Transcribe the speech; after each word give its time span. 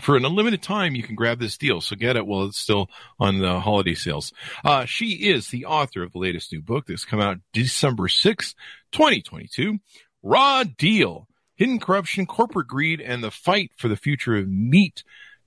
for 0.00 0.16
an 0.16 0.24
unlimited 0.24 0.62
time, 0.62 0.94
you 0.94 1.02
can 1.02 1.14
grab 1.14 1.38
this 1.38 1.56
deal. 1.56 1.80
So 1.80 1.96
get 1.96 2.16
it 2.16 2.26
while 2.26 2.44
it's 2.44 2.58
still 2.58 2.88
on 3.18 3.38
the 3.38 3.60
holiday 3.60 3.94
sales. 3.94 4.32
Uh, 4.64 4.84
she 4.84 5.10
is 5.30 5.48
the 5.48 5.66
author 5.66 6.02
of 6.02 6.12
the 6.12 6.18
latest 6.18 6.52
new 6.52 6.60
book 6.60 6.86
that's 6.86 7.04
come 7.04 7.20
out 7.20 7.38
December 7.52 8.04
6th, 8.04 8.54
2022. 8.92 9.78
Raw 10.22 10.64
Deal, 10.64 11.26
Hidden 11.56 11.80
Corruption, 11.80 12.26
Corporate 12.26 12.68
Greed, 12.68 13.00
and 13.00 13.22
the 13.22 13.30
Fight 13.30 13.72
for 13.76 13.88
the 13.88 13.96
Future 13.96 14.36
of 14.36 14.48
Meat. 14.48 15.04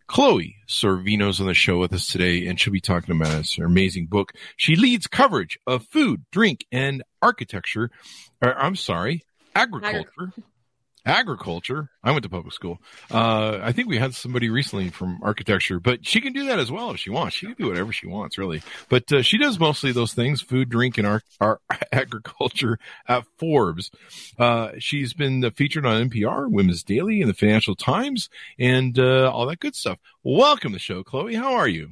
Chloe 0.07 0.57
Sorvino's 0.67 1.41
on 1.41 1.47
the 1.47 1.55
show 1.55 1.79
with 1.79 1.91
us 1.91 2.07
today, 2.07 2.45
and 2.45 2.59
she'll 2.59 2.71
be 2.71 2.79
talking 2.79 3.15
about 3.15 3.49
her 3.57 3.65
amazing 3.65 4.05
book. 4.05 4.33
She 4.55 4.75
leads 4.75 5.07
coverage 5.07 5.57
of 5.65 5.87
food, 5.87 6.23
drink, 6.31 6.65
and 6.71 7.01
architecture. 7.23 7.89
Or, 8.39 8.55
I'm 8.55 8.75
sorry, 8.75 9.23
agriculture 9.55 10.31
agriculture. 11.05 11.89
I 12.03 12.11
went 12.11 12.23
to 12.23 12.29
public 12.29 12.53
school. 12.53 12.79
Uh, 13.11 13.59
I 13.61 13.71
think 13.71 13.87
we 13.87 13.97
had 13.97 14.15
somebody 14.15 14.49
recently 14.49 14.89
from 14.89 15.19
architecture, 15.21 15.79
but 15.79 16.05
she 16.05 16.21
can 16.21 16.33
do 16.33 16.47
that 16.47 16.59
as 16.59 16.71
well 16.71 16.91
if 16.91 16.99
she 16.99 17.09
wants. 17.09 17.35
She 17.35 17.45
can 17.45 17.55
do 17.55 17.67
whatever 17.67 17.91
she 17.91 18.07
wants, 18.07 18.37
really. 18.37 18.61
But 18.89 19.11
uh, 19.11 19.21
she 19.21 19.37
does 19.37 19.59
mostly 19.59 19.91
those 19.91 20.13
things: 20.13 20.41
food, 20.41 20.69
drink, 20.69 20.97
and 20.97 21.07
our, 21.07 21.21
our 21.39 21.59
agriculture 21.91 22.79
at 23.07 23.25
Forbes. 23.37 23.91
Uh, 24.37 24.71
she's 24.79 25.13
been 25.13 25.49
featured 25.51 25.85
on 25.85 26.09
NPR, 26.09 26.49
Women's 26.49 26.83
Daily, 26.83 27.21
and 27.21 27.29
the 27.29 27.35
Financial 27.35 27.75
Times, 27.75 28.29
and 28.59 28.97
uh, 28.97 29.31
all 29.31 29.45
that 29.47 29.59
good 29.59 29.75
stuff. 29.75 29.99
Welcome 30.23 30.71
to 30.71 30.75
the 30.75 30.79
show, 30.79 31.03
Chloe. 31.03 31.35
How 31.35 31.53
are 31.53 31.67
you? 31.67 31.91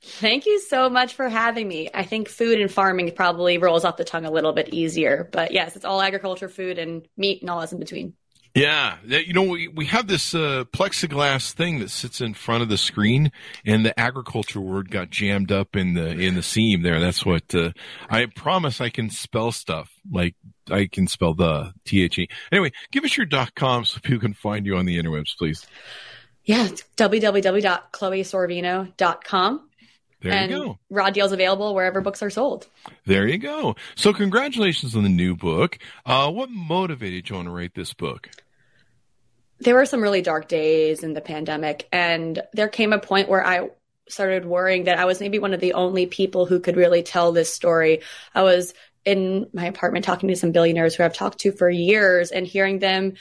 Thank 0.00 0.46
you 0.46 0.60
so 0.60 0.88
much 0.88 1.14
for 1.14 1.28
having 1.28 1.66
me. 1.66 1.90
I 1.92 2.04
think 2.04 2.28
food 2.28 2.60
and 2.60 2.70
farming 2.70 3.12
probably 3.16 3.58
rolls 3.58 3.84
off 3.84 3.96
the 3.96 4.04
tongue 4.04 4.26
a 4.26 4.30
little 4.30 4.52
bit 4.52 4.68
easier, 4.68 5.28
but 5.32 5.50
yes, 5.50 5.74
it's 5.74 5.84
all 5.84 6.00
agriculture, 6.00 6.48
food, 6.48 6.78
and 6.78 7.06
meat, 7.16 7.40
and 7.40 7.50
all 7.50 7.60
that's 7.60 7.72
in 7.72 7.80
between. 7.80 8.14
Yeah, 8.54 8.96
you 9.04 9.32
know 9.32 9.44
we 9.44 9.68
we 9.68 9.86
have 9.86 10.08
this 10.08 10.34
uh, 10.34 10.64
plexiglass 10.72 11.52
thing 11.52 11.78
that 11.78 11.90
sits 11.90 12.20
in 12.20 12.34
front 12.34 12.62
of 12.62 12.68
the 12.68 12.78
screen, 12.78 13.30
and 13.64 13.86
the 13.86 13.98
agriculture 13.98 14.60
word 14.60 14.90
got 14.90 15.10
jammed 15.10 15.52
up 15.52 15.76
in 15.76 15.94
the 15.94 16.08
in 16.08 16.34
the 16.34 16.42
seam 16.42 16.82
there. 16.82 16.98
That's 16.98 17.24
what 17.24 17.54
uh, 17.54 17.70
I 18.10 18.26
promise. 18.26 18.80
I 18.80 18.90
can 18.90 19.10
spell 19.10 19.52
stuff 19.52 19.92
like 20.10 20.34
I 20.70 20.88
can 20.90 21.06
spell 21.06 21.34
the 21.34 21.72
T 21.84 22.02
H 22.02 22.18
E. 22.18 22.28
Anyway, 22.50 22.72
give 22.90 23.04
us 23.04 23.16
your 23.16 23.26
dot 23.26 23.54
com 23.54 23.84
so 23.84 24.00
people 24.00 24.20
can 24.20 24.34
find 24.34 24.66
you 24.66 24.76
on 24.76 24.86
the 24.86 25.00
interwebs, 25.00 25.36
please. 25.36 25.64
Yeah, 26.44 26.66
www.chloesorvino.com. 26.96 29.67
There 30.20 30.32
and 30.32 30.50
you 30.50 30.58
go. 30.58 30.78
Raw 30.90 31.10
deals 31.10 31.32
available 31.32 31.74
wherever 31.74 32.00
books 32.00 32.22
are 32.22 32.30
sold. 32.30 32.66
There 33.06 33.26
you 33.26 33.38
go. 33.38 33.76
So 33.94 34.12
congratulations 34.12 34.96
on 34.96 35.04
the 35.04 35.08
new 35.08 35.36
book. 35.36 35.78
Uh, 36.04 36.30
what 36.30 36.50
motivated 36.50 37.30
you 37.30 37.36
on 37.36 37.44
to 37.44 37.50
write 37.50 37.74
this 37.74 37.94
book? 37.94 38.28
there 39.60 39.74
were 39.74 39.86
some 39.86 40.02
really 40.02 40.22
dark 40.22 40.48
days 40.48 41.02
in 41.02 41.14
the 41.14 41.20
pandemic 41.20 41.88
and 41.92 42.42
there 42.52 42.68
came 42.68 42.92
a 42.92 42.98
point 42.98 43.28
where 43.28 43.44
I 43.44 43.70
started 44.08 44.44
worrying 44.44 44.84
that 44.84 44.98
I 44.98 45.04
was 45.04 45.20
maybe 45.20 45.38
one 45.38 45.52
of 45.52 45.60
the 45.60 45.74
only 45.74 46.06
people 46.06 46.46
who 46.46 46.60
could 46.60 46.76
really 46.76 47.02
tell 47.02 47.32
this 47.32 47.52
story. 47.52 48.00
I 48.34 48.42
was 48.42 48.72
in 49.04 49.48
my 49.52 49.66
apartment 49.66 50.04
talking 50.04 50.28
to 50.28 50.36
some 50.36 50.52
billionaires 50.52 50.94
who 50.94 51.04
I've 51.04 51.14
talked 51.14 51.40
to 51.40 51.52
for 51.52 51.68
years 51.68 52.30
and 52.30 52.46
hearing 52.46 52.78
them 52.78 53.14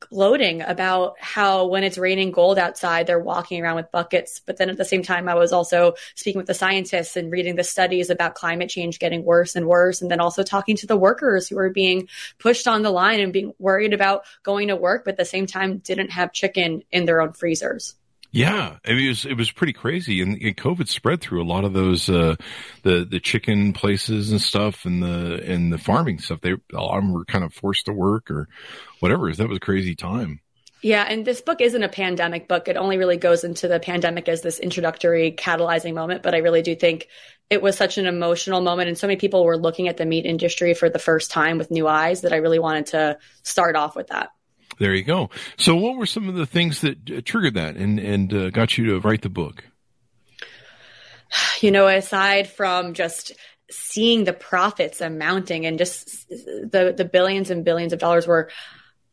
gloating 0.00 0.62
about 0.62 1.14
how 1.20 1.66
when 1.66 1.84
it's 1.84 1.98
raining 1.98 2.30
gold 2.30 2.58
outside, 2.58 3.06
they're 3.06 3.18
walking 3.18 3.62
around 3.62 3.76
with 3.76 3.90
buckets. 3.90 4.40
But 4.44 4.56
then 4.56 4.70
at 4.70 4.76
the 4.76 4.84
same 4.84 5.02
time, 5.02 5.28
I 5.28 5.34
was 5.34 5.52
also 5.52 5.94
speaking 6.14 6.38
with 6.38 6.46
the 6.46 6.54
scientists 6.54 7.16
and 7.16 7.30
reading 7.30 7.56
the 7.56 7.64
studies 7.64 8.10
about 8.10 8.34
climate 8.34 8.70
change 8.70 8.98
getting 8.98 9.24
worse 9.24 9.56
and 9.56 9.66
worse. 9.66 10.00
And 10.00 10.10
then 10.10 10.20
also 10.20 10.42
talking 10.42 10.76
to 10.76 10.86
the 10.86 10.96
workers 10.96 11.48
who 11.48 11.58
are 11.58 11.70
being 11.70 12.08
pushed 12.38 12.68
on 12.68 12.82
the 12.82 12.90
line 12.90 13.20
and 13.20 13.32
being 13.32 13.52
worried 13.58 13.92
about 13.92 14.24
going 14.42 14.68
to 14.68 14.76
work, 14.76 15.04
but 15.04 15.12
at 15.12 15.18
the 15.18 15.24
same 15.24 15.46
time 15.46 15.78
didn't 15.78 16.10
have 16.10 16.32
chicken 16.32 16.82
in 16.90 17.04
their 17.04 17.20
own 17.20 17.32
freezers. 17.32 17.97
Yeah, 18.30 18.76
it 18.84 19.08
was 19.08 19.24
it 19.24 19.38
was 19.38 19.50
pretty 19.50 19.72
crazy, 19.72 20.20
and, 20.20 20.40
and 20.42 20.56
COVID 20.56 20.88
spread 20.88 21.22
through 21.22 21.42
a 21.42 21.48
lot 21.48 21.64
of 21.64 21.72
those 21.72 22.10
uh, 22.10 22.36
the 22.82 23.06
the 23.08 23.20
chicken 23.20 23.72
places 23.72 24.30
and 24.30 24.40
stuff, 24.40 24.84
and 24.84 25.02
the 25.02 25.42
and 25.44 25.72
the 25.72 25.78
farming 25.78 26.18
stuff. 26.18 26.42
They 26.42 26.52
a 26.52 26.80
lot 26.80 26.98
of 26.98 27.04
them 27.04 27.12
were 27.12 27.24
kind 27.24 27.42
of 27.42 27.54
forced 27.54 27.86
to 27.86 27.92
work 27.92 28.30
or 28.30 28.46
whatever. 29.00 29.32
That 29.32 29.48
was 29.48 29.56
a 29.56 29.60
crazy 29.60 29.94
time. 29.94 30.40
Yeah, 30.82 31.04
and 31.08 31.24
this 31.24 31.40
book 31.40 31.60
isn't 31.60 31.82
a 31.82 31.88
pandemic 31.88 32.46
book. 32.46 32.68
It 32.68 32.76
only 32.76 32.98
really 32.98 33.16
goes 33.16 33.44
into 33.44 33.66
the 33.66 33.80
pandemic 33.80 34.28
as 34.28 34.42
this 34.42 34.60
introductory 34.60 35.32
catalyzing 35.32 35.94
moment. 35.94 36.22
But 36.22 36.34
I 36.34 36.38
really 36.38 36.62
do 36.62 36.76
think 36.76 37.08
it 37.48 37.62
was 37.62 37.76
such 37.76 37.96
an 37.96 38.06
emotional 38.06 38.60
moment, 38.60 38.88
and 38.88 38.98
so 38.98 39.06
many 39.06 39.16
people 39.16 39.42
were 39.44 39.56
looking 39.56 39.88
at 39.88 39.96
the 39.96 40.04
meat 40.04 40.26
industry 40.26 40.74
for 40.74 40.90
the 40.90 40.98
first 40.98 41.30
time 41.30 41.56
with 41.56 41.70
new 41.70 41.88
eyes 41.88 42.20
that 42.20 42.34
I 42.34 42.36
really 42.36 42.58
wanted 42.58 42.86
to 42.88 43.18
start 43.42 43.74
off 43.74 43.96
with 43.96 44.08
that. 44.08 44.32
There 44.78 44.94
you 44.94 45.02
go. 45.02 45.30
So, 45.56 45.76
what 45.76 45.96
were 45.96 46.06
some 46.06 46.28
of 46.28 46.34
the 46.34 46.46
things 46.46 46.80
that 46.82 47.10
uh, 47.10 47.20
triggered 47.24 47.54
that 47.54 47.76
and 47.76 47.98
and 47.98 48.32
uh, 48.32 48.50
got 48.50 48.78
you 48.78 48.86
to 48.86 49.00
write 49.00 49.22
the 49.22 49.28
book? 49.28 49.64
You 51.60 51.70
know, 51.70 51.88
aside 51.88 52.48
from 52.48 52.94
just 52.94 53.32
seeing 53.70 54.24
the 54.24 54.32
profits 54.32 55.00
amounting 55.00 55.66
and 55.66 55.78
just 55.78 56.28
the 56.28 56.94
the 56.96 57.04
billions 57.04 57.50
and 57.50 57.64
billions 57.64 57.92
of 57.92 57.98
dollars 57.98 58.26
were 58.26 58.50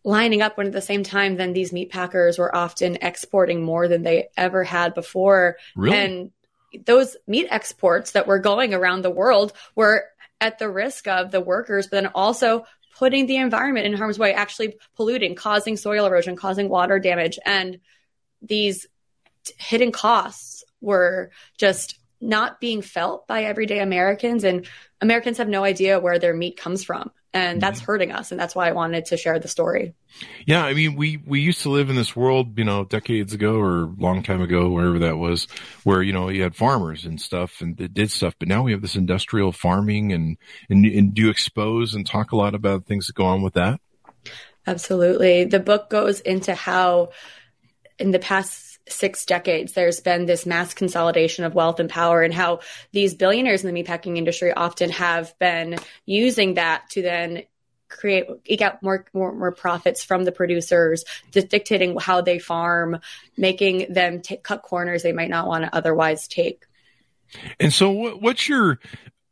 lining 0.03 0.41
up 0.41 0.57
when 0.57 0.67
at 0.67 0.73
the 0.73 0.81
same 0.81 1.03
time 1.03 1.35
then 1.35 1.51
these 1.51 1.73
meat 1.73 1.91
packers 1.91 2.37
were 2.37 2.55
often 2.55 2.97
exporting 3.01 3.63
more 3.63 3.87
than 3.87 4.03
they 4.03 4.27
ever 4.37 4.63
had 4.63 4.93
before 4.93 5.57
really? 5.75 5.97
and 5.97 6.31
those 6.85 7.17
meat 7.27 7.47
exports 7.49 8.11
that 8.11 8.27
were 8.27 8.39
going 8.39 8.73
around 8.73 9.01
the 9.01 9.09
world 9.09 9.51
were 9.75 10.05
at 10.39 10.59
the 10.59 10.69
risk 10.69 11.07
of 11.07 11.31
the 11.31 11.41
workers 11.41 11.87
but 11.87 12.03
then 12.03 12.11
also 12.13 12.63
putting 12.97 13.25
the 13.25 13.37
environment 13.37 13.85
in 13.85 13.93
harm's 13.93 14.17
way, 14.17 14.33
actually 14.33 14.75
polluting, 14.95 15.35
causing 15.35 15.77
soil 15.77 16.05
erosion, 16.05 16.35
causing 16.35 16.69
water 16.69 16.99
damage. 16.99 17.37
And 17.45 17.79
these 18.41 18.87
t- 19.43 19.53
hidden 19.57 19.91
costs 19.91 20.63
were 20.81 21.31
just 21.57 21.99
not 22.21 22.59
being 22.59 22.81
felt 22.81 23.27
by 23.27 23.43
everyday 23.43 23.79
Americans. 23.79 24.43
And 24.43 24.67
Americans 25.01 25.37
have 25.37 25.49
no 25.49 25.63
idea 25.63 25.99
where 25.99 26.19
their 26.19 26.33
meat 26.33 26.57
comes 26.57 26.83
from. 26.83 27.11
And 27.35 27.61
that's 27.61 27.81
mm-hmm. 27.81 27.85
hurting 27.85 28.11
us 28.11 28.31
and 28.31 28.39
that's 28.39 28.55
why 28.55 28.67
i 28.67 28.71
wanted 28.71 29.05
to 29.05 29.17
share 29.17 29.37
the 29.37 29.47
story. 29.47 29.93
Yeah 30.45 30.63
i 30.63 30.73
mean 30.73 30.95
we 30.95 31.17
we 31.17 31.41
used 31.41 31.61
to 31.63 31.69
live 31.69 31.89
in 31.89 31.95
this 31.95 32.15
world 32.15 32.57
you 32.57 32.63
know 32.63 32.85
decades 32.85 33.33
ago 33.33 33.55
or 33.59 33.93
long 33.97 34.23
time 34.23 34.41
ago 34.41 34.69
wherever 34.69 34.99
that 34.99 35.17
was 35.17 35.47
where 35.83 36.01
you 36.01 36.13
know 36.13 36.29
you 36.29 36.41
had 36.41 36.55
farmers 36.55 37.05
and 37.05 37.21
stuff 37.21 37.61
and 37.61 37.77
that 37.77 37.93
did 37.93 38.09
stuff 38.09 38.33
but 38.39 38.47
now 38.47 38.63
we 38.63 38.71
have 38.71 38.81
this 38.81 38.95
industrial 38.95 39.51
farming 39.51 40.13
and 40.13 40.37
and, 40.69 40.85
and 40.85 41.13
do 41.13 41.23
you 41.23 41.29
expose 41.29 41.93
and 41.93 42.07
talk 42.07 42.31
a 42.31 42.37
lot 42.37 42.55
about 42.55 42.85
things 42.85 43.07
that 43.07 43.15
go 43.15 43.25
on 43.25 43.41
with 43.41 43.53
that? 43.55 43.79
Absolutely. 44.67 45.45
The 45.45 45.59
book 45.59 45.89
goes 45.89 46.21
into 46.21 46.55
how 46.55 47.09
in 47.99 48.11
the 48.11 48.19
past 48.19 48.64
six 48.87 49.25
decades, 49.25 49.73
there's 49.73 49.99
been 49.99 50.25
this 50.25 50.45
mass 50.45 50.73
consolidation 50.73 51.43
of 51.43 51.55
wealth 51.55 51.79
and 51.79 51.89
power, 51.89 52.21
and 52.21 52.33
how 52.33 52.59
these 52.91 53.13
billionaires 53.15 53.63
in 53.63 53.73
the 53.73 53.83
meatpacking 53.83 54.17
industry 54.17 54.53
often 54.53 54.89
have 54.91 55.37
been 55.39 55.77
using 56.05 56.55
that 56.55 56.89
to 56.91 57.01
then 57.01 57.43
create 57.87 58.25
eke 58.45 58.61
out 58.61 58.81
more, 58.83 59.05
more 59.13 59.33
more 59.33 59.51
profits 59.51 60.03
from 60.03 60.23
the 60.23 60.31
producers, 60.31 61.03
dictating 61.31 61.97
how 61.99 62.21
they 62.21 62.39
farm, 62.39 62.99
making 63.37 63.93
them 63.93 64.21
take, 64.21 64.43
cut 64.43 64.61
corners 64.61 65.03
they 65.03 65.13
might 65.13 65.29
not 65.29 65.47
want 65.47 65.63
to 65.63 65.75
otherwise 65.75 66.27
take. 66.27 66.65
And 67.59 67.73
so, 67.73 67.91
what, 67.91 68.21
what's 68.21 68.47
your 68.47 68.79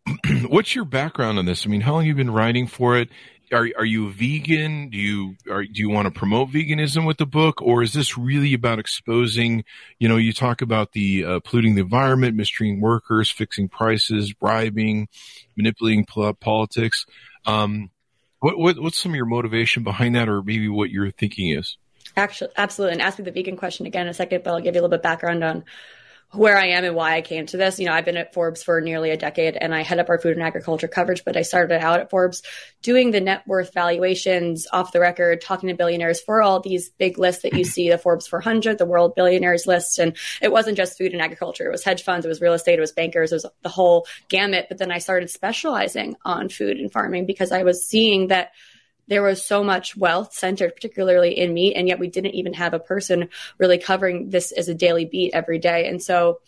what's 0.48 0.76
your 0.76 0.86
background 0.86 1.40
on 1.40 1.46
this? 1.46 1.66
I 1.66 1.70
mean, 1.70 1.82
how 1.82 1.94
long 1.94 2.02
have 2.02 2.08
you 2.08 2.16
been 2.16 2.32
writing 2.32 2.68
for 2.68 2.98
it? 2.98 3.10
Are 3.54 3.70
are 3.78 3.86
you 3.86 4.12
vegan? 4.12 4.90
Do 4.90 4.98
you 4.98 5.36
are, 5.50 5.64
do 5.64 5.80
you 5.82 5.90
want 5.90 6.06
to 6.06 6.12
promote 6.12 6.50
veganism 6.50 7.06
with 7.06 7.18
the 7.18 7.26
book, 7.26 7.62
or 7.62 7.84
is 7.84 7.94
this 7.94 8.18
really 8.18 8.54
about 8.54 8.80
exposing? 8.80 9.64
You 10.00 10.10
know, 10.10 10.18
you 10.18 10.34
talk 10.34 10.62
about 10.62 10.92
the 10.94 11.24
uh, 11.24 11.40
polluting 11.42 11.76
the 11.76 11.82
environment, 11.82 12.36
mistreating 12.36 12.82
workers, 12.82 13.30
fixing 13.30 13.70
prices, 13.70 14.34
bribing, 14.34 15.08
manipulating 15.56 16.06
politics. 16.06 17.06
Um, 17.46 17.92
what, 18.40 18.58
what 18.58 18.80
what's 18.80 19.02
some 19.02 19.12
of 19.12 19.16
your 19.16 19.26
motivation 19.26 19.84
behind 19.84 20.16
that, 20.16 20.28
or 20.28 20.42
maybe 20.42 20.68
what 20.68 20.90
your 20.90 21.12
thinking 21.12 21.58
is? 21.58 21.78
Actually, 22.16 22.52
absolutely. 22.58 22.94
And 22.94 23.02
ask 23.02 23.18
me 23.18 23.26
the 23.26 23.32
vegan 23.32 23.58
question 23.58 23.86
again 23.86 24.04
in 24.04 24.10
a 24.10 24.14
second, 24.14 24.44
but 24.44 24.52
I'll 24.52 24.62
give 24.62 24.76
you 24.76 24.82
a 24.82 24.84
little 24.84 24.90
bit 24.90 25.02
background 25.02 25.44
on 25.44 25.64
where 26.33 26.57
I 26.57 26.69
am 26.69 26.83
and 26.83 26.95
why 26.95 27.15
I 27.15 27.21
came 27.21 27.45
to 27.47 27.57
this. 27.57 27.80
You 27.80 27.85
know, 27.85 27.94
I've 27.94 28.06
been 28.06 28.18
at 28.18 28.33
Forbes 28.33 28.63
for 28.63 28.81
nearly 28.81 29.12
a 29.12 29.18
decade 29.18 29.56
and 29.56 29.74
I 29.74 29.83
head 29.83 30.00
up 30.00 30.09
our 30.09 30.18
food 30.18 30.35
and 30.35 30.44
agriculture 30.44 30.88
coverage, 30.88 31.24
but 31.24 31.38
I 31.38 31.44
started 31.44 31.80
out 31.80 32.00
at 32.00 32.09
Forbes 32.09 32.41
doing 32.81 33.12
the 33.12 33.21
net 33.21 33.44
worth 33.47 33.74
valuations 33.74 34.68
off 34.74 34.91
the 34.91 35.00
record, 35.00 35.41
talking 35.41 35.69
to 35.69 35.75
billionaires 35.75 36.21
for 36.21 36.41
all 36.41 36.59
these 36.59 36.89
big 36.89 37.18
lists 37.18 37.44
that 37.44 37.53
you 37.53 37.63
see, 37.63 37.89
the 37.89 37.97
Forbes 37.97 38.27
400, 38.27 38.77
the 38.77 38.85
world 38.85 39.13
billionaires 39.15 39.68
list. 39.68 40.00
And 40.00 40.18
it 40.41 40.51
wasn't 40.51 40.77
just 40.77 40.97
food 40.97 41.13
and 41.13 41.21
agriculture. 41.21 41.68
It 41.68 41.71
was 41.71 41.83
hedge 41.83 42.03
funds. 42.03 42.25
It 42.25 42.30
was 42.30 42.41
real 42.41 42.53
estate. 42.53 42.80
It 42.80 42.81
was 42.81 42.91
bankers. 42.91 43.31
It 43.31 43.35
was 43.35 43.45
the 43.62 43.69
whole 43.69 44.07
gamut. 44.27 44.65
But 44.69 44.80
then 44.80 44.91
I 44.91 44.97
started 44.97 45.30
specializing 45.30 46.15
on 46.25 46.50
food 46.50 46.77
and 46.77 46.91
farming 46.91 47.25
because 47.27 47.51
I 47.51 47.63
was 47.63 47.85
seeing 47.85 48.27
that 48.27 48.51
there 49.08 49.22
was 49.22 49.46
so 49.46 49.64
much 49.64 49.98
wealth 49.98 50.34
centered 50.34 50.74
particularly 50.76 51.38
in 51.38 51.54
meat 51.54 51.76
and 51.76 51.88
yet 51.88 52.00
we 52.00 52.08
didn't 52.08 52.36
even 52.36 52.54
have 52.54 52.74
a 52.74 52.80
person 52.80 53.30
really 53.58 53.78
covering 53.78 54.30
this 54.30 54.52
as 54.52 54.68
a 54.68 54.74
daily 54.74 55.06
beat 55.06 55.34
every 55.34 55.60
day 55.60 55.88
and 55.88 56.02
so 56.02 56.40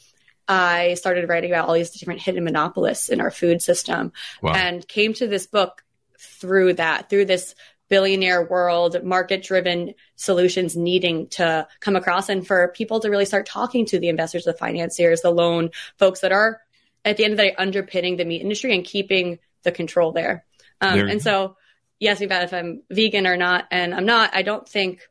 i 0.47 0.93
started 0.93 1.27
writing 1.29 1.51
about 1.51 1.67
all 1.67 1.73
these 1.73 1.91
different 1.91 2.21
hidden 2.21 2.43
monopolists 2.43 3.09
in 3.09 3.21
our 3.21 3.31
food 3.31 3.61
system 3.61 4.11
wow. 4.41 4.53
and 4.53 4.87
came 4.87 5.13
to 5.13 5.27
this 5.27 5.47
book 5.47 5.83
through 6.19 6.73
that 6.73 7.09
through 7.09 7.25
this 7.25 7.55
billionaire 7.87 8.43
world 8.43 9.03
market 9.03 9.43
driven 9.43 9.93
solutions 10.15 10.75
needing 10.75 11.27
to 11.27 11.67
come 11.79 11.95
across 11.95 12.29
and 12.29 12.47
for 12.47 12.69
people 12.69 12.99
to 12.99 13.09
really 13.09 13.25
start 13.25 13.45
talking 13.45 13.85
to 13.85 13.99
the 13.99 14.09
investors 14.09 14.45
the 14.45 14.53
financiers 14.53 15.21
the 15.21 15.29
loan 15.29 15.69
folks 15.97 16.21
that 16.21 16.31
are 16.31 16.61
at 17.05 17.17
the 17.17 17.23
end 17.23 17.33
of 17.33 17.37
the 17.37 17.43
day 17.43 17.55
underpinning 17.55 18.17
the 18.17 18.25
meat 18.25 18.41
industry 18.41 18.73
and 18.73 18.83
keeping 18.83 19.39
the 19.63 19.71
control 19.71 20.11
there, 20.11 20.43
um, 20.81 20.97
there. 20.97 21.07
and 21.07 21.21
so 21.21 21.55
you 21.99 22.09
asked 22.09 22.19
me 22.19 22.25
about 22.25 22.43
if 22.43 22.53
I'm 22.53 22.81
vegan 22.89 23.27
or 23.27 23.37
not, 23.37 23.65
and 23.71 23.93
I'm 23.93 24.05
not. 24.05 24.35
I 24.35 24.41
don't 24.41 24.67
think 24.67 25.01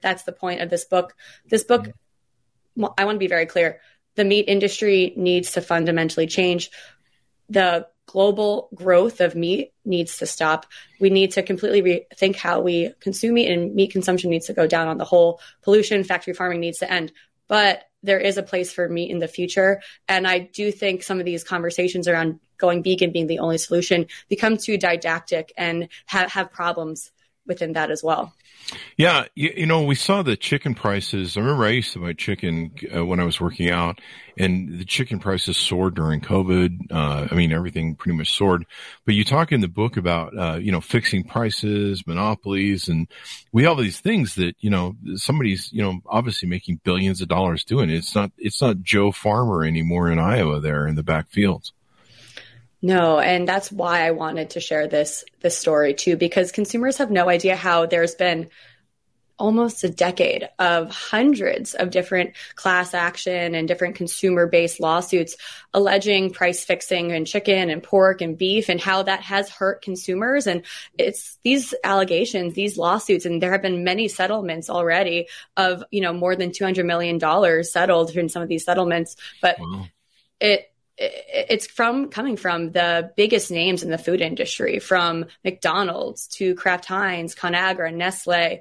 that's 0.00 0.24
the 0.24 0.32
point 0.32 0.60
of 0.60 0.70
this 0.70 0.84
book. 0.84 1.14
This 1.48 1.64
book, 1.64 1.88
I 2.98 3.04
want 3.04 3.16
to 3.16 3.18
be 3.18 3.26
very 3.26 3.46
clear. 3.46 3.80
The 4.14 4.24
meat 4.24 4.46
industry 4.48 5.12
needs 5.16 5.52
to 5.52 5.60
fundamentally 5.60 6.26
change. 6.26 6.70
The 7.48 7.86
global 8.06 8.68
growth 8.74 9.20
of 9.20 9.34
meat 9.34 9.72
needs 9.84 10.18
to 10.18 10.26
stop. 10.26 10.66
We 11.00 11.10
need 11.10 11.32
to 11.32 11.42
completely 11.42 12.06
rethink 12.12 12.36
how 12.36 12.60
we 12.60 12.92
consume 13.00 13.34
meat, 13.34 13.50
and 13.50 13.74
meat 13.74 13.92
consumption 13.92 14.30
needs 14.30 14.46
to 14.46 14.52
go 14.52 14.66
down 14.66 14.88
on 14.88 14.98
the 14.98 15.04
whole. 15.04 15.40
Pollution, 15.62 16.04
factory 16.04 16.34
farming 16.34 16.60
needs 16.60 16.78
to 16.78 16.90
end. 16.90 17.12
But 17.48 17.84
there 18.02 18.20
is 18.20 18.38
a 18.38 18.42
place 18.42 18.72
for 18.72 18.88
meat 18.88 19.10
in 19.10 19.18
the 19.18 19.28
future. 19.28 19.82
And 20.08 20.26
I 20.26 20.38
do 20.38 20.70
think 20.70 21.02
some 21.02 21.18
of 21.18 21.24
these 21.24 21.44
conversations 21.44 22.08
around 22.08 22.40
going 22.58 22.82
vegan 22.82 23.12
being 23.12 23.26
the 23.26 23.40
only 23.40 23.58
solution 23.58 24.06
become 24.28 24.56
too 24.56 24.78
didactic 24.78 25.52
and 25.56 25.88
have, 26.06 26.30
have 26.32 26.52
problems 26.52 27.10
within 27.46 27.72
that 27.74 27.90
as 27.90 28.02
well. 28.02 28.34
Yeah, 28.96 29.26
you, 29.34 29.52
you, 29.58 29.66
know, 29.66 29.84
we 29.84 29.94
saw 29.94 30.22
the 30.22 30.36
chicken 30.36 30.74
prices. 30.74 31.36
I 31.36 31.40
remember 31.40 31.66
I 31.66 31.70
used 31.70 31.92
to 31.92 32.00
buy 32.00 32.14
chicken 32.14 32.72
uh, 32.94 33.04
when 33.06 33.20
I 33.20 33.24
was 33.24 33.40
working 33.40 33.70
out, 33.70 34.00
and 34.36 34.78
the 34.78 34.84
chicken 34.84 35.20
prices 35.20 35.56
soared 35.56 35.94
during 35.94 36.20
COVID. 36.20 36.90
Uh, 36.90 37.28
I 37.30 37.34
mean, 37.34 37.52
everything 37.52 37.94
pretty 37.94 38.18
much 38.18 38.32
soared. 38.32 38.66
But 39.04 39.14
you 39.14 39.24
talk 39.24 39.52
in 39.52 39.60
the 39.60 39.68
book 39.68 39.96
about, 39.96 40.36
uh, 40.36 40.56
you 40.56 40.72
know, 40.72 40.80
fixing 40.80 41.24
prices, 41.24 42.06
monopolies, 42.06 42.88
and 42.88 43.06
we 43.52 43.62
have 43.64 43.78
these 43.78 44.00
things 44.00 44.34
that, 44.34 44.56
you 44.58 44.70
know, 44.70 44.96
somebody's, 45.14 45.72
you 45.72 45.82
know, 45.82 46.00
obviously 46.06 46.48
making 46.48 46.80
billions 46.82 47.20
of 47.20 47.28
dollars 47.28 47.62
doing 47.62 47.88
it. 47.88 47.96
It's 47.96 48.14
not, 48.14 48.32
it's 48.36 48.60
not 48.60 48.82
Joe 48.82 49.12
Farmer 49.12 49.64
anymore 49.64 50.10
in 50.10 50.18
Iowa 50.18 50.58
there 50.58 50.88
in 50.88 50.96
the 50.96 51.04
back 51.04 51.28
fields. 51.28 51.72
No, 52.86 53.18
and 53.18 53.48
that's 53.48 53.72
why 53.72 54.06
I 54.06 54.12
wanted 54.12 54.50
to 54.50 54.60
share 54.60 54.86
this 54.86 55.24
this 55.40 55.58
story 55.58 55.92
too 55.92 56.16
because 56.16 56.52
consumers 56.52 56.98
have 56.98 57.10
no 57.10 57.28
idea 57.28 57.56
how 57.56 57.86
there's 57.86 58.14
been 58.14 58.48
almost 59.40 59.82
a 59.82 59.88
decade 59.88 60.48
of 60.60 60.92
hundreds 60.92 61.74
of 61.74 61.90
different 61.90 62.34
class 62.54 62.94
action 62.94 63.56
and 63.56 63.66
different 63.66 63.96
consumer 63.96 64.46
based 64.46 64.78
lawsuits 64.78 65.36
alleging 65.74 66.30
price 66.30 66.64
fixing 66.64 67.10
in 67.10 67.24
chicken 67.24 67.70
and 67.70 67.82
pork 67.82 68.22
and 68.22 68.38
beef 68.38 68.68
and 68.68 68.80
how 68.80 69.02
that 69.02 69.20
has 69.20 69.50
hurt 69.50 69.82
consumers 69.82 70.46
and 70.46 70.62
it's 70.96 71.38
these 71.42 71.74
allegations 71.82 72.54
these 72.54 72.78
lawsuits 72.78 73.26
and 73.26 73.42
there 73.42 73.52
have 73.52 73.62
been 73.62 73.82
many 73.82 74.06
settlements 74.06 74.70
already 74.70 75.26
of 75.56 75.82
you 75.90 76.00
know 76.00 76.12
more 76.12 76.36
than 76.36 76.52
200 76.52 76.86
million 76.86 77.18
dollars 77.18 77.72
settled 77.72 78.16
in 78.16 78.28
some 78.28 78.42
of 78.42 78.48
these 78.48 78.64
settlements 78.64 79.16
but 79.42 79.56
wow. 79.58 79.84
it 80.40 80.70
it's 80.98 81.66
from 81.66 82.08
coming 82.08 82.36
from 82.36 82.72
the 82.72 83.12
biggest 83.16 83.50
names 83.50 83.82
in 83.82 83.90
the 83.90 83.98
food 83.98 84.20
industry, 84.20 84.78
from 84.78 85.26
McDonald's 85.44 86.26
to 86.28 86.54
Kraft 86.54 86.86
Heinz, 86.86 87.34
Conagra, 87.34 87.94
Nestle, 87.94 88.60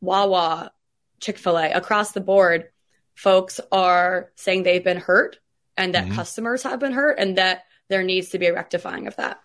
Wawa, 0.00 0.72
Chick 1.20 1.38
fil 1.38 1.58
A, 1.58 1.70
across 1.70 2.12
the 2.12 2.20
board. 2.20 2.68
Folks 3.14 3.60
are 3.72 4.30
saying 4.36 4.62
they've 4.62 4.84
been 4.84 4.98
hurt 4.98 5.38
and 5.76 5.94
that 5.94 6.06
mm-hmm. 6.06 6.14
customers 6.14 6.62
have 6.62 6.80
been 6.80 6.92
hurt 6.92 7.18
and 7.18 7.38
that 7.38 7.64
there 7.88 8.02
needs 8.02 8.30
to 8.30 8.38
be 8.38 8.46
a 8.46 8.54
rectifying 8.54 9.06
of 9.06 9.16
that. 9.16 9.40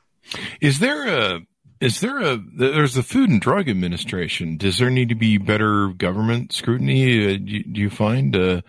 Is 0.62 0.80
there 0.80 1.08
a 1.08 1.40
is 1.84 2.00
there 2.00 2.20
a 2.20 2.38
there's 2.38 2.94
the 2.94 3.04
Food 3.04 3.30
and 3.30 3.42
Drug 3.42 3.68
Administration? 3.68 4.56
Does 4.56 4.78
there 4.78 4.90
need 4.90 5.10
to 5.10 5.16
be 5.16 5.38
better 5.38 5.90
government 5.90 6.54
scrutiny? 6.54 7.26
Uh, 7.26 7.38
do, 7.38 7.64
do, 7.64 7.82
you 7.82 7.90
find, 7.90 8.34
uh, 8.36 8.62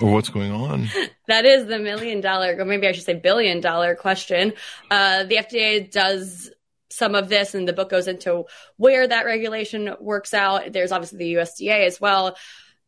or 0.00 0.12
what's 0.12 0.30
going 0.30 0.50
on? 0.50 0.88
that 1.28 1.44
is 1.44 1.66
the 1.66 1.78
million 1.78 2.22
dollar, 2.22 2.56
or 2.58 2.64
maybe 2.64 2.88
I 2.88 2.92
should 2.92 3.04
say 3.04 3.14
billion 3.14 3.60
dollar 3.60 3.94
question. 3.94 4.54
Uh, 4.90 5.24
the 5.24 5.36
FDA 5.36 5.90
does 5.90 6.50
some 6.88 7.14
of 7.14 7.28
this, 7.28 7.54
and 7.54 7.68
the 7.68 7.74
book 7.74 7.90
goes 7.90 8.08
into 8.08 8.44
where 8.78 9.06
that 9.06 9.26
regulation 9.26 9.94
works 10.00 10.32
out. 10.32 10.72
There's 10.72 10.90
obviously 10.90 11.18
the 11.18 11.34
USDA 11.34 11.86
as 11.86 12.00
well. 12.00 12.34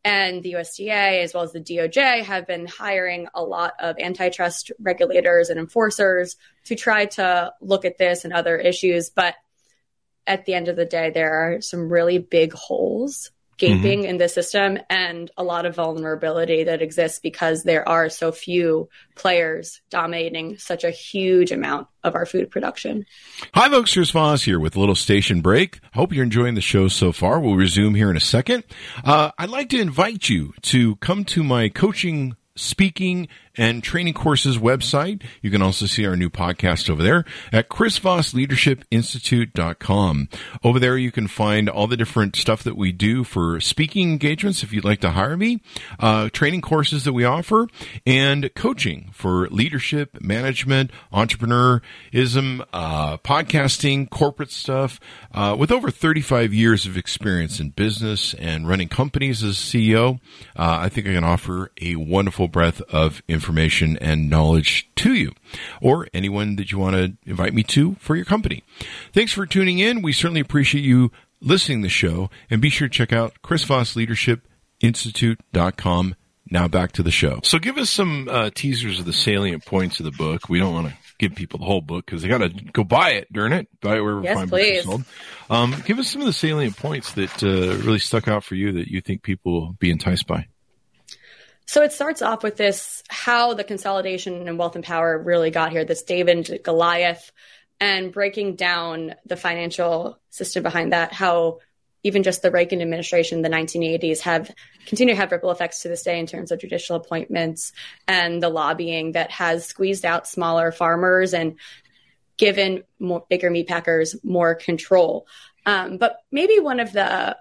And 0.03 0.41
the 0.41 0.53
USDA, 0.53 1.21
as 1.23 1.33
well 1.33 1.43
as 1.43 1.51
the 1.51 1.59
DOJ, 1.59 2.23
have 2.23 2.47
been 2.47 2.65
hiring 2.65 3.27
a 3.33 3.43
lot 3.43 3.73
of 3.79 3.97
antitrust 3.99 4.71
regulators 4.79 5.49
and 5.49 5.59
enforcers 5.59 6.37
to 6.65 6.75
try 6.75 7.05
to 7.05 7.51
look 7.61 7.83
at 7.83 7.97
this 7.97 8.23
and 8.23 8.33
other 8.33 8.55
issues. 8.55 9.09
But 9.09 9.35
at 10.27 10.45
the 10.45 10.53
end 10.53 10.67
of 10.67 10.75
the 10.75 10.85
day, 10.85 11.09
there 11.09 11.33
are 11.33 11.61
some 11.61 11.89
really 11.89 12.19
big 12.19 12.53
holes 12.53 13.31
gaping 13.57 14.01
mm-hmm. 14.01 14.09
in 14.09 14.17
the 14.17 14.29
system 14.29 14.77
and 14.89 15.31
a 15.35 15.43
lot 15.43 15.65
of 15.65 15.75
vulnerability 15.75 16.65
that 16.65 16.81
exists 16.81 17.19
because 17.19 17.63
there 17.63 17.87
are 17.89 18.07
so 18.07 18.31
few 18.31 18.87
players 19.15 19.81
dominating 19.89 20.57
such 20.57 20.83
a 20.83 20.91
huge 20.91 21.51
amount 21.51 21.87
of 22.03 22.13
our 22.13 22.25
food 22.25 22.51
production. 22.51 23.05
Hi, 23.55 23.67
folks. 23.69 23.93
Here's 23.93 24.11
Voss 24.11 24.43
here 24.43 24.59
with 24.59 24.75
a 24.75 24.79
little 24.79 24.95
station 24.95 25.41
break. 25.41 25.79
Hope 25.93 26.13
you're 26.13 26.23
enjoying 26.23 26.53
the 26.53 26.61
show 26.61 26.87
so 26.87 27.11
far. 27.11 27.39
We'll 27.39 27.55
resume 27.55 27.95
here 27.95 28.11
in 28.11 28.17
a 28.17 28.21
second. 28.21 28.63
Uh, 29.03 29.31
I'd 29.39 29.49
like 29.49 29.69
to 29.69 29.81
invite 29.81 30.29
you 30.29 30.53
to 30.63 30.95
come 30.97 31.25
to 31.25 31.43
my 31.43 31.69
coaching 31.69 32.35
speaking 32.55 33.27
and 33.57 33.83
training 33.83 34.13
courses 34.13 34.57
website. 34.57 35.23
You 35.41 35.49
can 35.49 35.61
also 35.61 35.87
see 35.87 36.05
our 36.05 36.15
new 36.15 36.29
podcast 36.29 36.89
over 36.89 37.03
there 37.03 37.25
at 37.51 37.67
chrisvossleadershipinstitute.com. 37.69 40.29
Over 40.63 40.79
there, 40.79 40.97
you 40.97 41.11
can 41.11 41.27
find 41.27 41.69
all 41.69 41.87
the 41.87 41.97
different 41.97 42.35
stuff 42.35 42.63
that 42.63 42.77
we 42.77 42.91
do 42.91 43.23
for 43.23 43.59
speaking 43.59 44.11
engagements 44.11 44.61
if 44.63 44.71
you'd 44.71 44.85
like 44.85 45.01
to 45.01 45.09
hire 45.11 45.35
me, 45.35 45.61
uh, 45.99 46.29
training 46.29 46.61
courses 46.61 47.03
that 47.05 47.13
we 47.13 47.23
offer, 47.23 47.67
and 48.05 48.53
coaching 48.53 49.09
for 49.13 49.47
leadership, 49.49 50.21
management, 50.21 50.91
entrepreneurism, 51.11 52.63
uh, 52.73 53.17
podcasting, 53.17 54.07
corporate 54.09 54.51
stuff. 54.51 54.99
Uh, 55.33 55.55
with 55.57 55.71
over 55.71 55.89
35 55.89 56.53
years 56.53 56.85
of 56.85 56.97
experience 56.97 57.59
in 57.59 57.69
business 57.69 58.35
and 58.35 58.67
running 58.67 58.89
companies 58.89 59.43
as 59.43 59.57
CEO, 59.57 60.19
uh, 60.55 60.77
I 60.81 60.89
think 60.89 61.07
I 61.07 61.13
can 61.13 61.23
offer 61.23 61.71
a 61.81 61.95
wonderful 61.95 62.47
breadth 62.47 62.81
of 62.89 63.23
information 63.27 63.46
and 63.97 64.29
knowledge 64.29 64.89
to 64.95 65.13
you 65.13 65.31
or 65.81 66.07
anyone 66.13 66.55
that 66.57 66.71
you 66.71 66.77
want 66.77 66.95
to 66.95 67.17
invite 67.25 67.53
me 67.53 67.63
to 67.63 67.95
for 67.95 68.15
your 68.15 68.25
company. 68.25 68.63
Thanks 69.13 69.33
for 69.33 69.45
tuning 69.45 69.79
in. 69.79 70.01
We 70.01 70.13
certainly 70.13 70.41
appreciate 70.41 70.83
you 70.83 71.11
listening 71.41 71.81
to 71.81 71.85
the 71.85 71.89
show 71.89 72.29
and 72.49 72.61
be 72.61 72.69
sure 72.69 72.87
to 72.87 72.93
check 72.93 73.13
out 73.13 73.41
Chris 73.41 73.63
Voss 73.63 73.95
Leadership 73.95 74.47
Institute.com. 74.79 76.15
Now 76.49 76.67
back 76.67 76.93
to 76.93 77.03
the 77.03 77.11
show. 77.11 77.39
So 77.43 77.59
give 77.59 77.77
us 77.77 77.89
some 77.89 78.29
uh, 78.29 78.51
teasers 78.53 78.99
of 78.99 79.05
the 79.05 79.13
salient 79.13 79.65
points 79.65 79.99
of 79.99 80.05
the 80.05 80.11
book. 80.11 80.47
We 80.47 80.59
don't 80.59 80.73
want 80.73 80.87
to 80.87 80.93
give 81.19 81.35
people 81.35 81.59
the 81.59 81.65
whole 81.65 81.81
book 81.81 82.05
because 82.05 82.21
they 82.21 82.29
got 82.29 82.37
to 82.37 82.49
go 82.49 82.83
buy 82.83 83.11
it, 83.11 83.31
darn 83.33 83.51
it, 83.53 83.67
buy 83.81 83.97
it 83.97 84.01
wherever 84.01 84.23
yes, 84.23 84.35
fine 84.35 84.49
please. 84.49 84.85
books 84.85 84.85
sold. 84.85 85.03
Um, 85.49 85.75
give 85.85 85.99
us 85.99 86.07
some 86.07 86.21
of 86.21 86.27
the 86.27 86.33
salient 86.33 86.77
points 86.77 87.13
that 87.13 87.43
uh, 87.43 87.77
really 87.83 87.99
stuck 87.99 88.27
out 88.27 88.43
for 88.43 88.55
you 88.55 88.71
that 88.73 88.87
you 88.87 89.01
think 89.01 89.23
people 89.23 89.51
will 89.51 89.73
be 89.73 89.91
enticed 89.91 90.27
by. 90.27 90.47
So 91.67 91.83
it 91.83 91.91
starts 91.91 92.21
off 92.21 92.43
with 92.43 92.55
this 92.55 93.03
how 93.09 93.53
the 93.53 93.63
consolidation 93.65 94.47
and 94.47 94.57
wealth 94.57 94.75
and 94.75 94.83
power 94.83 95.17
really 95.17 95.51
got 95.51 95.71
here, 95.71 95.83
this 95.83 96.03
David 96.03 96.61
Goliath, 96.63 97.31
and 97.79 98.11
breaking 98.11 98.55
down 98.55 99.15
the 99.25 99.35
financial 99.35 100.17
system 100.29 100.63
behind 100.63 100.93
that, 100.93 101.11
how 101.11 101.59
even 102.03 102.23
just 102.23 102.41
the 102.41 102.51
Reagan 102.51 102.81
administration 102.81 103.39
in 103.39 103.41
the 103.41 103.55
1980s 103.55 104.21
have 104.21 104.49
continue 104.85 105.13
to 105.13 105.19
have 105.19 105.31
ripple 105.31 105.51
effects 105.51 105.81
to 105.81 105.89
this 105.89 106.03
day 106.03 106.17
in 106.19 106.25
terms 106.25 106.53
of 106.53 106.59
judicial 106.59 106.95
appointments 106.95 107.73
and 108.07 108.41
the 108.41 108.47
lobbying 108.47 109.11
that 109.11 109.29
has 109.31 109.65
squeezed 109.65 110.05
out 110.05 110.25
smaller 110.25 110.71
farmers 110.71 111.33
and 111.33 111.57
given 112.37 112.83
more, 112.97 113.25
bigger 113.29 113.49
meat 113.49 113.67
packers 113.67 114.15
more 114.23 114.55
control. 114.55 115.27
Um, 115.65 115.97
but 115.97 116.19
maybe 116.31 116.59
one 116.59 116.79
of 116.79 116.93
the 116.93 117.35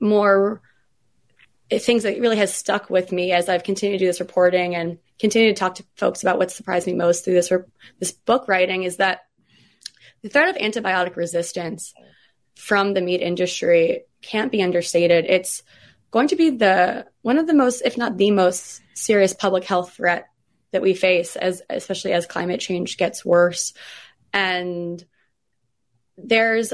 more 0.00 0.62
things 1.78 2.02
that 2.02 2.20
really 2.20 2.36
has 2.36 2.52
stuck 2.52 2.90
with 2.90 3.12
me 3.12 3.32
as 3.32 3.48
I've 3.48 3.62
continued 3.62 3.98
to 3.98 4.04
do 4.04 4.08
this 4.08 4.20
reporting 4.20 4.74
and 4.74 4.98
continue 5.18 5.48
to 5.48 5.58
talk 5.58 5.76
to 5.76 5.84
folks 5.96 6.22
about 6.22 6.38
what 6.38 6.50
surprised 6.50 6.86
me 6.86 6.94
most 6.94 7.24
through 7.24 7.34
this 7.34 7.52
this 7.98 8.12
book 8.12 8.48
writing 8.48 8.82
is 8.82 8.96
that 8.96 9.20
the 10.22 10.28
threat 10.28 10.48
of 10.48 10.56
antibiotic 10.56 11.16
resistance 11.16 11.94
from 12.56 12.92
the 12.92 13.00
meat 13.00 13.22
industry 13.22 14.02
can't 14.22 14.52
be 14.52 14.62
understated. 14.62 15.24
It's 15.26 15.62
going 16.10 16.28
to 16.28 16.36
be 16.36 16.50
the 16.50 17.06
one 17.22 17.38
of 17.38 17.46
the 17.46 17.54
most, 17.54 17.82
if 17.84 17.96
not 17.96 18.16
the 18.16 18.30
most 18.30 18.82
serious 18.94 19.32
public 19.32 19.64
health 19.64 19.94
threat 19.94 20.26
that 20.72 20.82
we 20.82 20.94
face 20.94 21.36
as 21.36 21.62
especially 21.70 22.12
as 22.12 22.26
climate 22.26 22.60
change 22.60 22.96
gets 22.96 23.24
worse. 23.24 23.72
And 24.32 25.02
there's 26.16 26.72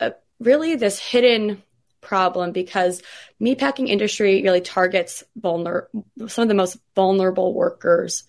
a, 0.00 0.14
really 0.38 0.76
this 0.76 0.98
hidden 0.98 1.62
problem 2.08 2.52
because 2.52 3.02
meatpacking 3.40 3.88
industry 3.88 4.42
really 4.42 4.62
targets 4.62 5.22
vulner- 5.38 5.86
some 6.26 6.42
of 6.42 6.48
the 6.48 6.54
most 6.54 6.78
vulnerable 6.94 7.52
workers 7.52 8.24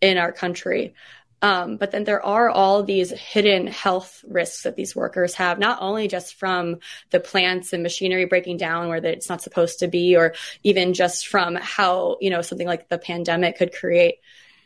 in 0.00 0.18
our 0.18 0.32
country. 0.32 0.94
Um, 1.40 1.76
but 1.76 1.90
then 1.90 2.04
there 2.04 2.24
are 2.24 2.48
all 2.50 2.82
these 2.82 3.10
hidden 3.10 3.66
health 3.66 4.24
risks 4.28 4.62
that 4.62 4.76
these 4.76 4.94
workers 4.94 5.34
have, 5.34 5.58
not 5.58 5.78
only 5.80 6.06
just 6.06 6.34
from 6.34 6.78
the 7.10 7.18
plants 7.18 7.72
and 7.72 7.82
machinery 7.82 8.26
breaking 8.26 8.58
down 8.58 8.88
where 8.88 9.04
it's 9.04 9.28
not 9.28 9.42
supposed 9.42 9.80
to 9.80 9.88
be, 9.88 10.16
or 10.16 10.34
even 10.62 10.94
just 10.94 11.26
from 11.26 11.56
how, 11.56 12.16
you 12.20 12.30
know, 12.30 12.42
something 12.42 12.66
like 12.66 12.88
the 12.88 12.98
pandemic 12.98 13.58
could 13.58 13.74
create, 13.74 14.16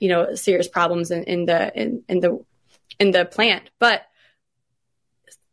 you 0.01 0.09
know, 0.09 0.35
serious 0.35 0.69
problems 0.69 1.11
in, 1.11 1.25
in 1.25 1.47
the, 1.47 1.81
in, 1.81 2.03
in 2.09 2.21
the, 2.21 2.45
in 3.01 3.11
the 3.11 3.25
plant. 3.25 3.71
But 3.79 4.03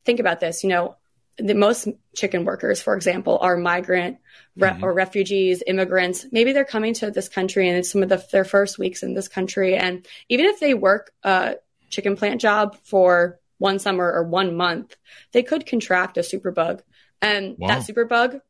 think 0.03 0.19
about 0.19 0.41
this, 0.41 0.63
you 0.63 0.69
know, 0.69 0.97
the 1.37 1.55
most 1.55 1.87
chicken 2.15 2.45
workers, 2.45 2.81
for 2.81 2.95
example, 2.95 3.39
are 3.41 3.57
migrant 3.57 4.17
re- 4.55 4.69
mm-hmm. 4.69 4.83
or 4.83 4.93
refugees, 4.93 5.63
immigrants. 5.65 6.25
Maybe 6.31 6.53
they're 6.53 6.65
coming 6.65 6.93
to 6.95 7.11
this 7.11 7.29
country 7.29 7.67
and 7.67 7.77
it's 7.77 7.91
some 7.91 8.03
of 8.03 8.09
the, 8.09 8.23
their 8.31 8.45
first 8.45 8.77
weeks 8.77 9.03
in 9.03 9.13
this 9.13 9.27
country. 9.27 9.75
And 9.75 10.05
even 10.29 10.45
if 10.45 10.59
they 10.59 10.73
work 10.73 11.11
a 11.23 11.55
chicken 11.89 12.15
plant 12.15 12.41
job 12.41 12.77
for 12.83 13.39
one 13.57 13.79
summer 13.79 14.11
or 14.11 14.23
one 14.23 14.55
month, 14.55 14.95
they 15.31 15.43
could 15.43 15.65
contract 15.65 16.17
a 16.17 16.21
superbug. 16.21 16.81
And 17.21 17.55
wow. 17.57 17.67
that 17.67 17.87
superbug 17.87 18.41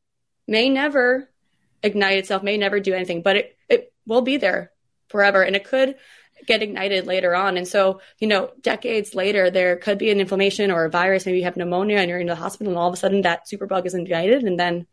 may 0.47 0.69
never 0.69 1.29
ignite 1.81 2.17
itself, 2.17 2.43
may 2.43 2.57
never 2.57 2.79
do 2.79 2.93
anything, 2.93 3.21
but 3.21 3.37
it, 3.37 3.57
it 3.69 3.93
will 4.05 4.21
be 4.21 4.37
there 4.37 4.71
forever. 5.09 5.41
And 5.41 5.55
it 5.55 5.65
could 5.65 5.95
get 6.45 6.61
ignited 6.61 7.07
later 7.07 7.35
on. 7.35 7.57
And 7.57 7.67
so, 7.67 8.01
you 8.19 8.27
know, 8.27 8.51
decades 8.61 9.15
later, 9.15 9.49
there 9.49 9.75
could 9.75 9.97
be 9.97 10.11
an 10.11 10.19
inflammation 10.19 10.71
or 10.71 10.85
a 10.85 10.89
virus. 10.89 11.25
Maybe 11.25 11.39
you 11.39 11.43
have 11.45 11.57
pneumonia 11.57 11.97
and 11.97 12.09
you're 12.09 12.19
in 12.19 12.27
the 12.27 12.35
hospital, 12.35 12.71
and 12.71 12.77
all 12.77 12.87
of 12.87 12.93
a 12.93 12.97
sudden 12.97 13.21
that 13.21 13.47
superbug 13.47 13.85
is 13.85 13.93
ignited, 13.93 14.43
and 14.43 14.59
then 14.59 14.87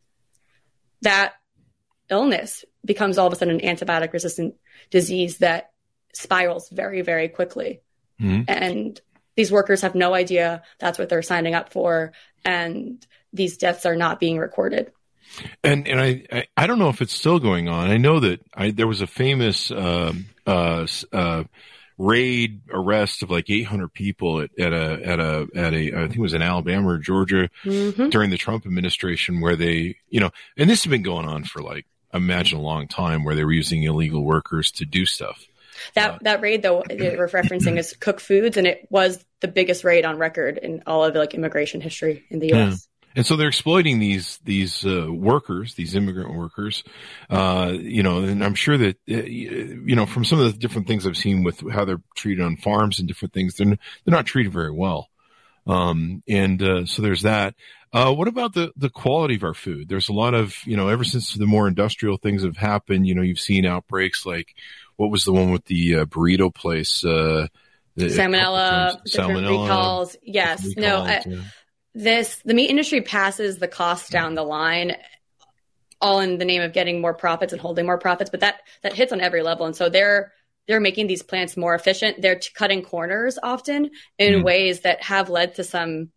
that 1.03 1.35
illness 2.09 2.65
becomes 2.85 3.19
all 3.19 3.27
of 3.27 3.33
a 3.33 3.37
sudden 3.37 3.61
an 3.61 3.77
antibiotic 3.77 4.13
resistant 4.13 4.55
disease 4.91 5.39
that 5.39 5.71
spirals 6.13 6.69
very, 6.71 7.03
very 7.03 7.29
quickly. 7.29 7.81
Mm-hmm. 8.21 8.43
And 8.49 9.01
these 9.37 9.53
workers 9.53 9.83
have 9.83 9.95
no 9.95 10.13
idea 10.15 10.63
that's 10.79 10.99
what 10.99 11.09
they're 11.09 11.23
signing 11.23 11.55
up 11.55 11.73
for, 11.73 12.13
and 12.45 13.07
these 13.33 13.57
deaths 13.57 13.87
are 13.87 13.97
not 13.97 14.21
being 14.21 14.39
recorded. 14.39 14.93
And 15.63 15.87
and 15.87 16.01
I, 16.01 16.25
I, 16.33 16.47
I 16.57 16.67
don't 16.67 16.79
know 16.79 16.89
if 16.89 17.01
it's 17.01 17.15
still 17.15 17.39
going 17.39 17.69
on. 17.69 17.91
I 17.91 17.97
know 17.97 18.21
that 18.21 18.41
I, 18.55 18.71
there 18.71 18.87
was 18.87 19.01
a 19.01 19.07
famous 19.07 19.71
um, 19.71 20.27
uh, 20.47 20.87
uh, 21.13 21.45
raid 22.01 22.63
arrest 22.73 23.23
of 23.23 23.31
like 23.31 23.51
800 23.51 23.93
people 23.93 24.41
at, 24.41 24.51
at 24.59 24.73
a 24.73 25.07
at 25.07 25.21
a 25.21 25.49
at 25.55 25.75
a 25.75 25.93
I 25.93 26.01
think 26.07 26.17
it 26.17 26.21
was 26.21 26.35
in 26.35 26.43
Alabama 26.43 26.89
or 26.89 26.99
Georgia 26.99 27.51
mm-hmm. 27.63 28.09
during 28.09 28.31
the 28.31 28.39
Trump 28.39 28.67
administration 28.67 29.41
where 29.41 29.55
they 29.55 29.97
you 30.09 30.21
know 30.21 30.31
and 30.57 30.69
this 30.69 30.83
has 30.85 30.91
been 30.91 31.03
going 31.03 31.27
on 31.27 31.45
for 31.45 31.63
like 31.63 31.87
imagine 32.13 32.59
a 32.59 32.63
long 32.63 32.89
time 32.89 33.23
where 33.23 33.35
they 33.35 33.45
were 33.45 33.53
using 33.53 33.83
illegal 33.83 34.25
workers 34.25 34.71
to 34.73 34.85
do 34.85 35.05
stuff. 35.05 35.47
That 35.95 36.11
uh, 36.11 36.19
that 36.23 36.41
raid 36.41 36.63
though 36.63 36.83
we're 36.89 37.29
referencing 37.29 37.79
is 37.79 37.95
Koch 38.01 38.21
Foods 38.21 38.57
and 38.57 38.67
it 38.67 38.87
was 38.91 39.23
the 39.41 39.49
biggest 39.49 39.85
raid 39.85 40.05
on 40.05 40.19
record 40.19 40.59
in 40.59 40.83
all 40.87 41.05
of 41.05 41.15
like 41.15 41.35
immigration 41.35 41.81
history 41.81 42.25
in 42.31 42.39
the 42.39 42.49
U.S. 42.49 42.89
And 43.17 43.27
so 43.27 43.37
they're 43.37 43.49
exploiting 43.49 43.99
these 43.99 44.39
these 44.45 44.85
uh, 44.87 45.09
workers, 45.11 45.75
these 45.75 45.97
immigrant 45.97 46.35
workers. 46.35 46.85
Uh, 47.29 47.73
you 47.79 48.03
know, 48.03 48.19
and 48.23 48.45
I'm 48.45 48.55
sure 48.55 48.79
that 48.79 48.97
uh, 49.11 49.15
you 49.25 49.97
know 49.97 50.07
from 50.07 50.25
some 50.25 50.39
of 50.39 50.53
the 50.53 50.59
different 50.59 50.87
things 50.87 51.07
I've 51.07 51.17
seen 51.17 51.43
with 51.43 51.61
how 51.71 51.85
they're 51.85 52.03
treated 52.15 52.45
on 52.45 52.57
farms 52.57 52.99
and 52.99 53.09
different 53.09 53.35
things, 53.35 53.57
they're 53.57 53.67
they're 53.67 53.77
not 54.07 54.27
treated 54.27 54.53
very 54.53 54.71
well. 54.71 55.09
Um, 55.67 56.23
and 56.29 56.63
uh, 56.63 56.87
so 56.87 57.03
there's 57.03 57.23
that. 57.23 57.55
Uh, 57.93 58.13
what 58.13 58.29
about 58.29 58.55
the 58.55 58.73
the 58.77 58.91
quality 58.91 59.35
of 59.35 59.43
our 59.43 59.55
food? 59.55 59.89
There's 59.89 60.09
a 60.09 60.15
lot 60.15 60.35
of 60.35 60.57
you 60.65 60.77
know 60.77 60.89
ever 60.89 61.03
since 61.03 61.35
the 61.35 61.47
more 61.47 61.67
industrial 61.67 62.17
things 62.17 62.45
have 62.45 62.57
happened. 62.57 63.09
You 63.09 63.17
know, 63.17 63.23
you've 63.23 63.41
seen 63.41 63.67
outbreaks 63.67 64.25
like 64.25 64.55
what 64.97 65.11
was 65.11 65.25
the 65.25 65.33
one 65.33 65.51
with 65.51 65.65
the 65.65 65.97
uh, 65.97 66.05
burrito 66.05 66.55
place. 66.55 67.01
The, 67.97 68.07
salmonella, 68.07 69.03
salmonella 69.05 69.63
recalls. 69.63 70.17
Yes, 70.23 70.65
recalls, 70.65 70.77
no. 70.77 71.03
I, 71.03 71.23
yeah 71.27 71.43
this 71.95 72.41
the 72.45 72.55
meat 72.55 72.71
industry 72.71 73.01
passes 73.01 73.59
the 73.59 73.69
cost 73.69 74.11
down 74.11 74.35
the 74.35 74.43
line 74.43 74.97
all 76.01 76.21
in 76.21 76.39
the 76.39 76.45
name 76.45 76.63
of 76.63 76.73
getting 76.73 77.01
more 77.01 77.15
profits 77.15 77.53
and 77.53 77.61
holding 77.61 77.85
more 77.87 77.99
profits 77.99 78.31
but 78.31 78.41
that 78.41 78.63
that 78.83 78.95
hits 78.95 79.13
on 79.13 79.21
every 79.21 79.43
level. 79.43 79.67
And 79.67 79.77
so 79.77 79.89
they're 79.89 80.33
they're 80.69 80.81
making 80.81 81.09
these 81.09 81.23
plants 81.23 81.57
more 81.57 81.75
efficient. 81.75 82.23
They're 82.23 82.39
t- 82.39 82.51
cutting 82.55 82.83
corners 82.83 83.39
often 83.43 83.91
in 84.19 84.35
mm. 84.35 84.45
ways 84.45 84.81
that 84.81 85.03
have 85.03 85.29
led 85.29 85.57
to 85.57 85.65
some 85.65 86.11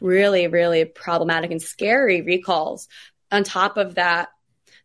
really 0.00 0.46
really 0.46 0.84
problematic 0.84 1.50
and 1.50 1.62
scary 1.62 2.22
recalls. 2.22 2.88
On 3.30 3.44
top 3.44 3.76
of 3.76 3.96
that 3.96 4.30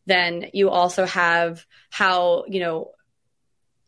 then 0.06 0.50
you 0.54 0.70
also 0.70 1.06
have 1.06 1.66
how 1.90 2.46
you 2.48 2.60
know 2.60 2.92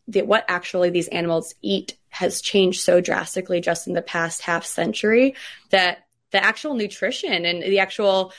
the, 0.08 0.22
what 0.22 0.44
actually 0.48 0.90
these 0.90 1.08
animals 1.08 1.54
eat 1.62 1.96
has 2.08 2.40
changed 2.40 2.80
so 2.80 3.00
drastically 3.00 3.60
just 3.60 3.86
in 3.86 3.92
the 3.92 4.02
past 4.02 4.40
half 4.42 4.64
century 4.64 5.34
that 5.70 5.98
the 6.30 6.42
actual 6.42 6.74
nutrition 6.74 7.44
and 7.44 7.62
the 7.62 7.78
actual 7.78 8.32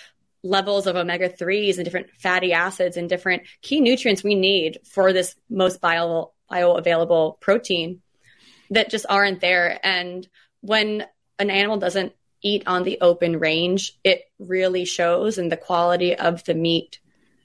levels 0.43 0.87
of 0.87 0.95
omega 0.95 1.29
3s 1.29 1.75
and 1.75 1.85
different 1.85 2.09
fatty 2.11 2.53
acids 2.53 2.97
and 2.97 3.09
different 3.09 3.43
key 3.61 3.81
nutrients 3.81 4.23
we 4.23 4.35
need 4.35 4.79
for 4.85 5.11
this 5.11 5.35
most 5.49 5.81
bio 5.81 6.31
bioavailable 6.49 7.39
protein 7.39 8.01
that 8.69 8.89
just 8.89 9.05
aren't 9.09 9.41
there 9.41 9.79
and 9.83 10.27
when 10.61 11.05
an 11.37 11.49
animal 11.49 11.77
doesn't 11.77 12.13
eat 12.41 12.63
on 12.67 12.83
the 12.83 12.99
open 13.01 13.37
range 13.37 13.99
it 14.03 14.21
really 14.39 14.85
shows 14.85 15.37
in 15.37 15.49
the 15.49 15.57
quality 15.57 16.15
of 16.15 16.43
the 16.45 16.53
meat 16.53 16.99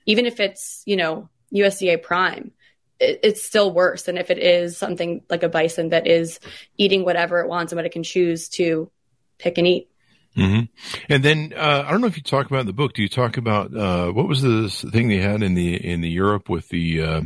even 0.07 0.25
if 0.25 0.39
it's 0.39 0.83
you 0.87 0.97
know 0.97 1.29
USDA 1.53 2.01
prime 2.01 2.53
it, 3.01 3.21
it's 3.23 3.43
still 3.43 3.73
worse 3.73 4.05
than 4.05 4.19
if 4.19 4.31
it 4.31 4.39
is 4.39 4.77
something 4.77 5.23
like 5.29 5.43
a 5.43 5.49
bison 5.49 5.91
that 5.91 6.07
is 6.07 6.39
eating 6.77 7.05
whatever 7.05 7.41
it 7.41 7.49
wants 7.49 7.73
and 7.73 7.77
what 7.77 7.87
it 7.87 7.93
can 7.93 8.03
choose 8.03 8.49
to 8.51 8.91
pick 9.39 9.59
and 9.59 9.67
eat. 9.67 9.91
Mm-hmm. 10.37 10.65
And 11.09 11.25
then 11.25 11.53
uh, 11.57 11.85
I 11.87 11.91
don't 11.91 12.01
know 12.01 12.09
if 12.09 12.17
you 12.17 12.23
talk 12.23 12.47
about 12.47 12.61
in 12.61 12.67
the 12.67 12.73
book. 12.73 12.95
Do 12.95 13.03
you 13.03 13.09
talk 13.09 13.37
about 13.37 13.75
uh, 13.77 14.11
what 14.11 14.27
was 14.27 14.43
the 14.43 14.69
thing 14.69 15.09
they 15.09 15.19
had 15.19 15.43
in 15.43 15.55
the 15.55 15.75
in 15.77 16.01
the 16.01 16.11
Europe 16.11 16.49
with 16.49 16.69
the 16.71 17.03
uh, 17.03 17.23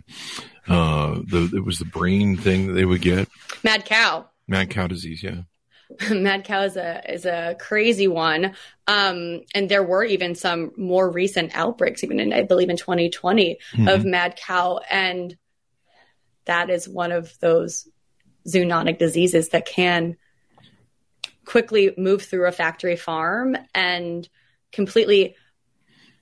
uh, 0.68 1.20
the 1.24 1.50
it 1.54 1.64
was 1.64 1.78
the 1.78 1.84
brain 1.84 2.36
thing 2.36 2.66
that 2.66 2.72
they 2.74 2.84
would 2.84 3.00
get 3.00 3.28
mad 3.64 3.84
cow 3.84 4.28
mad 4.46 4.68
cow 4.70 4.86
disease 4.86 5.22
yeah 5.22 5.42
mad 6.10 6.44
cow 6.44 6.62
is 6.62 6.76
a 6.76 7.10
is 7.10 7.24
a 7.24 7.56
crazy 7.58 8.06
one 8.06 8.54
um, 8.86 9.40
and 9.54 9.68
there 9.68 9.82
were 9.82 10.04
even 10.04 10.34
some 10.34 10.72
more 10.76 11.10
recent 11.10 11.52
outbreaks 11.54 12.04
even 12.04 12.20
in 12.20 12.32
i 12.32 12.42
believe 12.42 12.68
in 12.68 12.76
2020 12.76 13.58
mm-hmm. 13.72 13.88
of 13.88 14.04
mad 14.04 14.36
cow 14.36 14.78
and 14.90 15.36
that 16.44 16.68
is 16.68 16.88
one 16.88 17.12
of 17.12 17.38
those 17.40 17.88
zoonotic 18.46 18.98
diseases 18.98 19.50
that 19.50 19.66
can 19.66 20.16
quickly 21.48 21.94
move 21.96 22.22
through 22.22 22.46
a 22.46 22.52
factory 22.52 22.94
farm 22.94 23.56
and 23.74 24.28
completely 24.70 25.34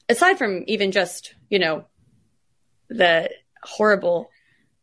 aside 0.09 0.39
from 0.39 0.63
even 0.69 0.93
just 0.93 1.35
you 1.51 1.59
know 1.59 1.85
the 2.89 3.29
horrible 3.61 4.31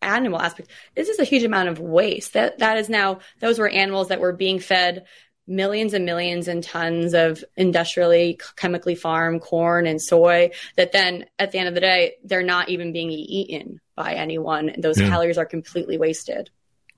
animal 0.01 0.41
aspect 0.41 0.69
this 0.95 1.07
is 1.07 1.17
a 1.17 1.23
huge 1.23 1.45
amount 1.45 1.69
of 1.69 1.79
waste. 1.79 2.33
That 2.33 2.59
that 2.59 2.77
is 2.77 2.89
now 2.89 3.19
those 3.39 3.57
were 3.57 3.69
animals 3.69 4.09
that 4.09 4.19
were 4.19 4.33
being 4.33 4.59
fed 4.59 5.05
millions 5.47 5.93
and 5.93 6.03
millions 6.03 6.49
and 6.49 6.61
tons 6.61 7.13
of 7.13 7.41
industrially 7.55 8.37
chemically 8.57 8.95
farmed 8.95 9.39
corn 9.39 9.87
and 9.87 10.01
soy 10.01 10.51
that 10.75 10.91
then 10.91 11.25
at 11.39 11.51
the 11.51 11.57
end 11.57 11.69
of 11.69 11.73
the 11.73 11.81
day 11.81 12.15
they're 12.25 12.43
not 12.43 12.67
even 12.67 12.91
being 12.91 13.11
eaten 13.11 13.79
by 13.95 14.15
anyone. 14.15 14.73
Those 14.77 14.99
yeah. 14.99 15.07
calories 15.07 15.37
are 15.37 15.45
completely 15.45 15.97
wasted 15.97 16.49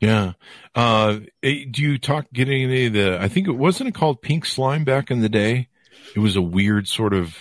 yeah. 0.05 0.33
Uh, 0.73 1.19
eh, 1.43 1.65
do 1.69 1.81
you 1.81 1.97
talk, 1.97 2.25
get 2.33 2.47
any 2.47 2.87
of 2.87 2.93
the, 2.93 3.17
I 3.19 3.27
think 3.27 3.47
it 3.47 3.53
wasn't 3.53 3.89
it 3.89 3.95
called 3.95 4.21
pink 4.21 4.45
slime 4.45 4.83
back 4.83 5.11
in 5.11 5.21
the 5.21 5.29
day? 5.29 5.67
It 6.15 6.19
was 6.19 6.35
a 6.35 6.41
weird 6.41 6.87
sort 6.87 7.13
of. 7.13 7.37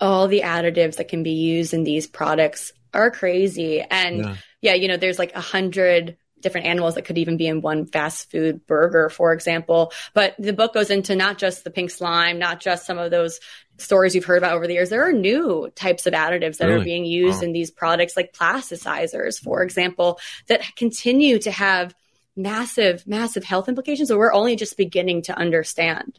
All 0.00 0.28
the 0.28 0.40
additives 0.40 0.96
that 0.96 1.08
can 1.08 1.22
be 1.22 1.32
used 1.32 1.74
in 1.74 1.84
these 1.84 2.06
products 2.06 2.72
are 2.92 3.10
crazy. 3.10 3.80
And 3.80 4.18
yeah, 4.18 4.36
yeah 4.60 4.74
you 4.74 4.88
know, 4.88 4.96
there's 4.96 5.18
like 5.18 5.34
a 5.34 5.40
hundred 5.40 6.16
different 6.40 6.66
animals 6.66 6.96
that 6.96 7.04
could 7.04 7.18
even 7.18 7.36
be 7.36 7.46
in 7.46 7.62
one 7.62 7.86
fast 7.86 8.30
food 8.30 8.66
burger, 8.66 9.08
for 9.08 9.32
example. 9.32 9.92
But 10.12 10.34
the 10.38 10.52
book 10.52 10.74
goes 10.74 10.90
into 10.90 11.16
not 11.16 11.38
just 11.38 11.64
the 11.64 11.70
pink 11.70 11.90
slime, 11.90 12.38
not 12.38 12.60
just 12.60 12.84
some 12.84 12.98
of 12.98 13.10
those 13.10 13.40
stories 13.78 14.14
you've 14.14 14.24
heard 14.24 14.38
about 14.38 14.54
over 14.54 14.66
the 14.66 14.74
years. 14.74 14.90
There 14.90 15.08
are 15.08 15.12
new 15.12 15.70
types 15.74 16.06
of 16.06 16.12
additives 16.12 16.58
that 16.58 16.66
really? 16.66 16.80
are 16.80 16.84
being 16.84 17.04
used 17.04 17.38
wow. 17.38 17.46
in 17.46 17.52
these 17.52 17.70
products, 17.70 18.16
like 18.16 18.32
plasticizers, 18.32 19.40
for 19.40 19.62
example, 19.62 20.18
that 20.48 20.62
continue 20.76 21.38
to 21.38 21.50
have 21.50 21.94
massive, 22.36 23.06
massive 23.06 23.44
health 23.44 23.68
implications 23.68 24.08
that 24.08 24.18
we're 24.18 24.32
only 24.32 24.56
just 24.56 24.76
beginning 24.76 25.22
to 25.22 25.36
understand. 25.36 26.18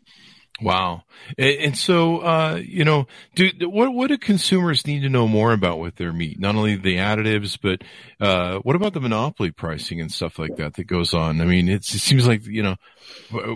Wow. 0.61 1.01
And, 1.35 1.75
so, 1.75 2.19
uh, 2.19 2.61
you 2.63 2.85
know, 2.85 3.07
do, 3.33 3.49
what, 3.61 3.91
what 3.91 4.09
do 4.09 4.19
consumers 4.19 4.85
need 4.85 5.01
to 5.01 5.09
know 5.09 5.27
more 5.27 5.51
about 5.51 5.79
with 5.79 5.95
their 5.95 6.13
meat? 6.13 6.39
Not 6.39 6.55
only 6.55 6.75
the 6.75 6.97
additives, 6.97 7.57
but, 7.59 7.81
uh, 8.23 8.59
what 8.59 8.75
about 8.75 8.93
the 8.93 9.01
monopoly 9.01 9.49
pricing 9.49 9.99
and 9.99 10.11
stuff 10.11 10.37
like 10.37 10.55
that 10.57 10.75
that 10.75 10.83
goes 10.85 11.15
on? 11.15 11.41
I 11.41 11.45
mean, 11.45 11.69
it 11.69 11.83
seems 11.83 12.27
like, 12.27 12.45
you 12.45 12.61
know, 12.61 12.75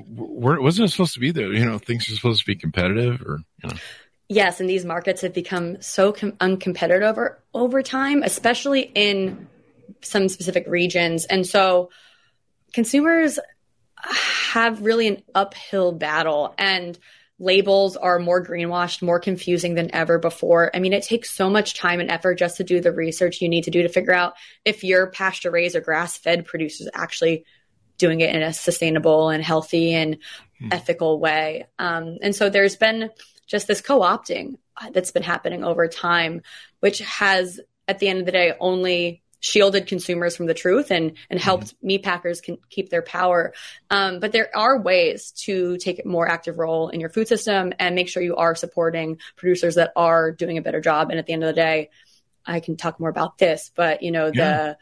wasn't 0.07 0.89
it 0.89 0.91
supposed 0.91 1.13
to 1.13 1.19
be 1.19 1.29
there? 1.29 1.53
You 1.53 1.65
know, 1.65 1.77
things 1.77 2.09
are 2.09 2.15
supposed 2.15 2.39
to 2.39 2.47
be 2.47 2.55
competitive 2.55 3.21
or, 3.21 3.41
you 3.63 3.69
know. 3.69 3.77
Yes. 4.27 4.59
And 4.59 4.67
these 4.67 4.83
markets 4.83 5.21
have 5.21 5.35
become 5.35 5.79
so 5.83 6.11
com- 6.11 6.31
uncompetitive 6.33 7.03
over, 7.03 7.39
over 7.53 7.83
time, 7.83 8.23
especially 8.23 8.91
in 8.95 9.47
some 10.01 10.29
specific 10.29 10.65
regions. 10.67 11.25
And 11.25 11.45
so, 11.45 11.91
consumers 12.73 13.39
have 14.51 14.81
really 14.81 15.07
an 15.07 15.23
uphill 15.33 15.91
battle 15.91 16.53
and 16.57 16.97
labels 17.39 17.95
are 17.95 18.19
more 18.19 18.43
greenwashed, 18.43 19.01
more 19.01 19.19
confusing 19.19 19.75
than 19.75 19.93
ever 19.93 20.17
before. 20.17 20.75
I 20.75 20.79
mean, 20.79 20.93
it 20.93 21.03
takes 21.03 21.29
so 21.29 21.49
much 21.49 21.75
time 21.75 21.99
and 21.99 22.09
effort 22.09 22.35
just 22.35 22.57
to 22.57 22.63
do 22.63 22.81
the 22.81 22.91
research 22.91 23.41
you 23.41 23.49
need 23.49 23.65
to 23.65 23.71
do 23.71 23.83
to 23.83 23.89
figure 23.89 24.13
out 24.13 24.33
if 24.65 24.83
your 24.83 25.07
pasture 25.07 25.51
raised 25.51 25.75
or 25.75 25.81
grass 25.81 26.17
fed 26.17 26.45
producer 26.45 26.83
is 26.83 26.89
actually 26.93 27.45
doing 27.97 28.21
it 28.21 28.33
in 28.33 28.41
a 28.41 28.53
sustainable 28.53 29.29
and 29.29 29.43
healthy 29.43 29.93
and 29.93 30.17
hmm. 30.59 30.69
ethical 30.71 31.19
way. 31.19 31.67
Um, 31.77 32.17
and 32.21 32.35
so 32.35 32.49
there's 32.49 32.75
been 32.75 33.09
just 33.45 33.67
this 33.67 33.81
co 33.81 33.99
opting 34.01 34.57
that's 34.91 35.11
been 35.11 35.23
happening 35.23 35.63
over 35.63 35.87
time, 35.87 36.41
which 36.79 36.99
has, 36.99 37.59
at 37.87 37.99
the 37.99 38.07
end 38.07 38.19
of 38.19 38.25
the 38.25 38.31
day, 38.31 38.53
only 38.59 39.21
shielded 39.39 39.87
consumers 39.87 40.35
from 40.35 40.47
the 40.47 40.53
truth 40.53 40.91
and 40.91 41.13
and 41.29 41.39
helped 41.39 41.67
mm-hmm. 41.67 41.87
meat 41.87 42.03
packers 42.03 42.41
can 42.41 42.57
keep 42.69 42.89
their 42.89 43.01
power. 43.01 43.53
Um, 43.89 44.19
but 44.19 44.31
there 44.31 44.49
are 44.55 44.79
ways 44.79 45.31
to 45.43 45.77
take 45.77 46.03
a 46.03 46.07
more 46.07 46.27
active 46.27 46.57
role 46.57 46.89
in 46.89 46.99
your 46.99 47.09
food 47.09 47.27
system 47.27 47.73
and 47.79 47.95
make 47.95 48.09
sure 48.09 48.23
you 48.23 48.35
are 48.35 48.55
supporting 48.55 49.19
producers 49.35 49.75
that 49.75 49.91
are 49.95 50.31
doing 50.31 50.57
a 50.57 50.61
better 50.61 50.81
job. 50.81 51.09
And 51.09 51.19
at 51.19 51.25
the 51.25 51.33
end 51.33 51.43
of 51.43 51.47
the 51.47 51.61
day, 51.61 51.89
I 52.45 52.59
can 52.59 52.77
talk 52.77 52.99
more 52.99 53.09
about 53.09 53.37
this, 53.37 53.71
but 53.75 54.01
you 54.01 54.11
know 54.11 54.27
yeah. 54.27 54.31
the 54.31 54.77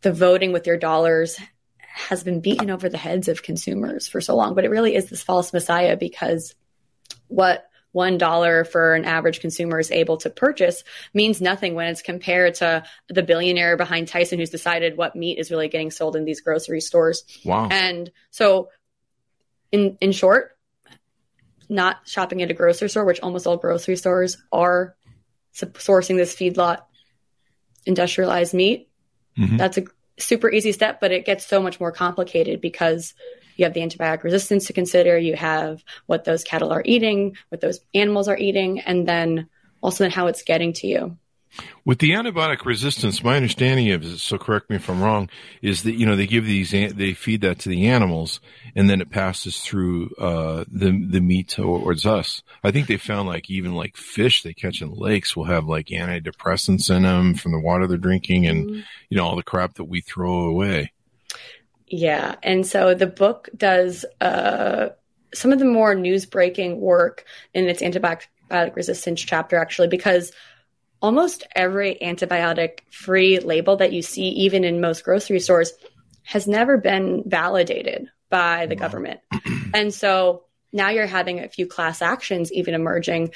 the 0.00 0.12
voting 0.12 0.52
with 0.52 0.66
your 0.66 0.76
dollars 0.76 1.38
has 1.78 2.22
been 2.22 2.40
beaten 2.40 2.70
over 2.70 2.88
the 2.88 2.96
heads 2.98 3.26
of 3.26 3.42
consumers 3.42 4.06
for 4.08 4.20
so 4.20 4.36
long. 4.36 4.54
But 4.54 4.64
it 4.64 4.70
really 4.70 4.94
is 4.94 5.10
this 5.10 5.22
false 5.22 5.52
messiah 5.52 5.96
because 5.96 6.54
what 7.26 7.68
$1 7.94 8.66
for 8.66 8.94
an 8.94 9.04
average 9.04 9.40
consumer 9.40 9.78
is 9.78 9.90
able 9.90 10.18
to 10.18 10.30
purchase 10.30 10.84
means 11.14 11.40
nothing 11.40 11.74
when 11.74 11.88
it's 11.88 12.02
compared 12.02 12.54
to 12.54 12.82
the 13.08 13.22
billionaire 13.22 13.76
behind 13.76 14.08
Tyson 14.08 14.38
who's 14.38 14.50
decided 14.50 14.96
what 14.96 15.16
meat 15.16 15.38
is 15.38 15.50
really 15.50 15.68
getting 15.68 15.90
sold 15.90 16.14
in 16.14 16.24
these 16.24 16.40
grocery 16.40 16.80
stores. 16.80 17.24
Wow. 17.44 17.68
And 17.70 18.10
so 18.30 18.68
in 19.72 19.96
in 20.00 20.12
short, 20.12 20.56
not 21.68 22.06
shopping 22.06 22.42
at 22.42 22.50
a 22.50 22.54
grocery 22.54 22.88
store, 22.88 23.04
which 23.04 23.20
almost 23.20 23.46
all 23.46 23.56
grocery 23.56 23.96
stores 23.96 24.36
are 24.52 24.96
sourcing 25.54 26.16
this 26.16 26.34
feedlot 26.34 26.82
industrialized 27.84 28.54
meat. 28.54 28.88
Mm-hmm. 29.36 29.56
That's 29.56 29.78
a 29.78 29.84
super 30.18 30.50
easy 30.50 30.72
step, 30.72 31.00
but 31.00 31.12
it 31.12 31.24
gets 31.24 31.46
so 31.46 31.62
much 31.62 31.80
more 31.80 31.92
complicated 31.92 32.60
because 32.60 33.14
you 33.58 33.64
have 33.64 33.74
the 33.74 33.80
antibiotic 33.80 34.22
resistance 34.22 34.66
to 34.68 34.72
consider. 34.72 35.18
You 35.18 35.36
have 35.36 35.84
what 36.06 36.24
those 36.24 36.44
cattle 36.44 36.72
are 36.72 36.82
eating, 36.84 37.36
what 37.50 37.60
those 37.60 37.80
animals 37.94 38.28
are 38.28 38.38
eating, 38.38 38.80
and 38.80 39.06
then 39.06 39.48
also 39.82 40.04
then 40.04 40.10
how 40.10 40.28
it's 40.28 40.42
getting 40.42 40.72
to 40.74 40.86
you. 40.86 41.18
With 41.84 41.98
the 41.98 42.10
antibiotic 42.10 42.64
resistance, 42.66 43.24
my 43.24 43.36
understanding 43.36 43.90
of 43.90 44.04
it, 44.04 44.18
so 44.18 44.36
correct 44.36 44.68
me 44.68 44.76
if 44.76 44.88
I'm 44.90 45.02
wrong, 45.02 45.30
is 45.62 45.82
that 45.84 45.94
you 45.94 46.04
know 46.04 46.14
they 46.14 46.26
give 46.26 46.44
these 46.44 46.70
they 46.70 47.14
feed 47.14 47.40
that 47.40 47.58
to 47.60 47.68
the 47.68 47.88
animals, 47.88 48.40
and 48.76 48.88
then 48.88 49.00
it 49.00 49.10
passes 49.10 49.60
through 49.60 50.10
uh, 50.18 50.64
the 50.70 51.06
the 51.10 51.20
meat 51.20 51.58
or, 51.58 51.80
or 51.80 51.92
us. 51.92 52.42
I 52.62 52.70
think 52.70 52.86
they 52.86 52.98
found 52.98 53.28
like 53.28 53.50
even 53.50 53.74
like 53.74 53.96
fish 53.96 54.42
they 54.42 54.52
catch 54.52 54.82
in 54.82 54.92
lakes 54.92 55.34
will 55.34 55.44
have 55.44 55.64
like 55.64 55.86
antidepressants 55.86 56.94
in 56.94 57.02
them 57.02 57.34
from 57.34 57.52
the 57.52 57.60
water 57.60 57.86
they're 57.86 57.96
drinking, 57.96 58.46
and 58.46 58.66
mm-hmm. 58.66 58.80
you 59.08 59.16
know 59.16 59.24
all 59.24 59.36
the 59.36 59.42
crap 59.42 59.74
that 59.74 59.84
we 59.84 60.00
throw 60.02 60.44
away. 60.44 60.92
Yeah. 61.90 62.36
And 62.42 62.66
so 62.66 62.94
the 62.94 63.06
book 63.06 63.48
does 63.56 64.04
uh, 64.20 64.90
some 65.34 65.52
of 65.52 65.58
the 65.58 65.64
more 65.64 65.94
news 65.94 66.26
breaking 66.26 66.80
work 66.80 67.24
in 67.54 67.68
its 67.68 67.82
antibiotic 67.82 68.76
resistance 68.76 69.20
chapter, 69.20 69.56
actually, 69.56 69.88
because 69.88 70.32
almost 71.00 71.44
every 71.54 71.96
antibiotic 72.02 72.80
free 72.90 73.38
label 73.38 73.76
that 73.76 73.92
you 73.92 74.02
see, 74.02 74.28
even 74.28 74.64
in 74.64 74.80
most 74.80 75.04
grocery 75.04 75.40
stores, 75.40 75.72
has 76.24 76.46
never 76.46 76.76
been 76.76 77.22
validated 77.26 78.10
by 78.30 78.66
the 78.66 78.74
wow. 78.74 78.80
government. 78.80 79.20
and 79.74 79.92
so 79.94 80.44
now 80.72 80.90
you're 80.90 81.06
having 81.06 81.40
a 81.40 81.48
few 81.48 81.66
class 81.66 82.02
actions 82.02 82.52
even 82.52 82.74
emerging 82.74 83.32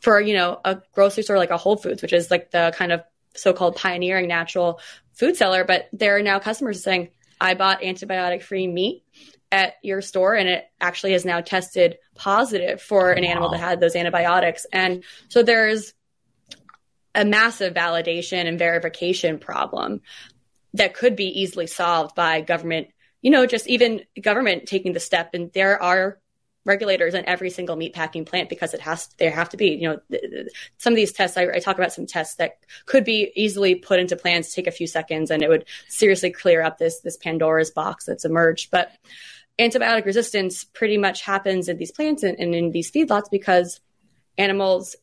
for, 0.00 0.20
you 0.20 0.34
know, 0.34 0.60
a 0.64 0.80
grocery 0.92 1.22
store 1.22 1.38
like 1.38 1.50
a 1.50 1.56
Whole 1.56 1.76
Foods, 1.76 2.02
which 2.02 2.12
is 2.12 2.30
like 2.30 2.50
the 2.50 2.72
kind 2.76 2.92
of 2.92 3.02
so-called 3.34 3.76
pioneering 3.76 4.26
natural 4.26 4.80
food 5.14 5.36
seller, 5.36 5.64
but 5.64 5.88
there 5.92 6.16
are 6.16 6.22
now 6.22 6.38
customers 6.38 6.82
saying, 6.82 7.10
I 7.40 7.54
bought 7.54 7.82
antibiotic 7.82 8.42
free 8.42 8.66
meat 8.66 9.04
at 9.52 9.74
your 9.82 10.02
store 10.02 10.34
and 10.34 10.48
it 10.48 10.64
actually 10.80 11.12
has 11.12 11.24
now 11.24 11.40
tested 11.40 11.98
positive 12.14 12.82
for 12.82 13.12
an 13.12 13.24
wow. 13.24 13.30
animal 13.30 13.50
that 13.50 13.58
had 13.60 13.80
those 13.80 13.96
antibiotics. 13.96 14.66
And 14.72 15.04
so 15.28 15.42
there's 15.42 15.94
a 17.14 17.24
massive 17.24 17.74
validation 17.74 18.46
and 18.46 18.58
verification 18.58 19.38
problem 19.38 20.02
that 20.74 20.94
could 20.94 21.16
be 21.16 21.40
easily 21.40 21.66
solved 21.66 22.14
by 22.14 22.40
government, 22.40 22.88
you 23.22 23.30
know, 23.30 23.46
just 23.46 23.66
even 23.66 24.02
government 24.20 24.66
taking 24.66 24.92
the 24.92 25.00
step. 25.00 25.30
And 25.32 25.50
there 25.52 25.82
are 25.82 26.18
regulators 26.66 27.14
on 27.14 27.22
every 27.26 27.48
single 27.48 27.76
meat 27.76 27.94
packing 27.94 28.24
plant 28.24 28.48
because 28.48 28.74
it 28.74 28.80
has 28.80 29.06
there 29.18 29.30
have 29.30 29.48
to 29.48 29.56
be 29.56 29.68
you 29.68 29.88
know 29.88 30.00
some 30.76 30.92
of 30.92 30.96
these 30.96 31.12
tests 31.12 31.36
I, 31.36 31.44
I, 31.54 31.58
talk 31.60 31.78
about 31.78 31.92
some 31.92 32.06
tests 32.06 32.34
that 32.34 32.58
could 32.84 33.04
be 33.04 33.32
easily 33.36 33.76
put 33.76 34.00
into 34.00 34.16
plants 34.16 34.52
take 34.52 34.66
a 34.66 34.72
few 34.72 34.88
seconds 34.88 35.30
and 35.30 35.42
it 35.42 35.48
would 35.48 35.64
seriously 35.88 36.30
clear 36.30 36.62
up 36.62 36.76
this 36.76 37.00
this 37.00 37.16
pandora's 37.16 37.70
box 37.70 38.04
that's 38.04 38.24
emerged 38.24 38.70
but 38.72 38.90
antibiotic 39.58 40.04
resistance 40.04 40.64
pretty 40.64 40.98
much 40.98 41.22
happens 41.22 41.68
in 41.68 41.78
these 41.78 41.92
plants 41.92 42.24
and, 42.24 42.38
and 42.38 42.54
in 42.54 42.72
these 42.72 42.90
feedlots 42.90 43.30
because 43.30 43.80
animals 44.36 44.96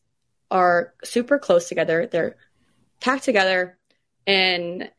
are 0.50 0.92
super 1.02 1.38
close 1.38 1.66
together 1.68 2.06
they're 2.06 2.36
packed 3.00 3.24
together 3.24 3.78
and 4.26 4.90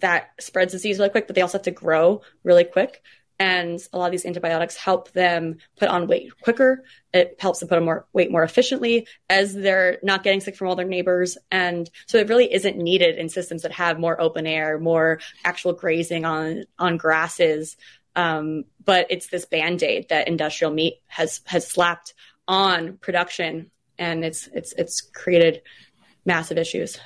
that 0.00 0.30
spreads 0.38 0.72
disease 0.72 0.98
really 0.98 1.10
quick, 1.10 1.26
but 1.26 1.34
they 1.34 1.42
also 1.42 1.58
have 1.58 1.64
to 1.64 1.70
grow 1.70 2.22
really 2.44 2.64
quick. 2.64 3.02
And 3.38 3.80
a 3.92 3.98
lot 3.98 4.06
of 4.06 4.12
these 4.12 4.26
antibiotics 4.26 4.76
help 4.76 5.12
them 5.12 5.58
put 5.78 5.88
on 5.88 6.08
weight 6.08 6.32
quicker. 6.40 6.84
It 7.12 7.36
helps 7.38 7.60
them 7.60 7.68
put 7.68 7.78
on 7.78 7.84
more 7.84 8.06
weight 8.12 8.32
more 8.32 8.42
efficiently 8.42 9.06
as 9.30 9.54
they're 9.54 9.98
not 10.02 10.24
getting 10.24 10.40
sick 10.40 10.56
from 10.56 10.68
all 10.68 10.76
their 10.76 10.86
neighbors. 10.86 11.38
And 11.50 11.88
so 12.06 12.18
it 12.18 12.28
really 12.28 12.52
isn't 12.52 12.76
needed 12.76 13.16
in 13.16 13.28
systems 13.28 13.62
that 13.62 13.72
have 13.72 14.00
more 14.00 14.20
open 14.20 14.46
air, 14.46 14.78
more 14.78 15.20
actual 15.44 15.72
grazing 15.72 16.24
on 16.24 16.64
on 16.78 16.96
grasses. 16.96 17.76
Um, 18.16 18.64
but 18.84 19.06
it's 19.10 19.28
this 19.28 19.44
band 19.44 19.82
aid 19.84 20.08
that 20.08 20.26
industrial 20.26 20.72
meat 20.72 21.00
has 21.06 21.40
has 21.44 21.66
slapped 21.66 22.14
on 22.48 22.96
production, 22.96 23.70
and 23.98 24.24
it's 24.24 24.48
it's 24.52 24.72
it's 24.72 25.00
created 25.00 25.62
massive 26.24 26.58
issues. 26.58 26.98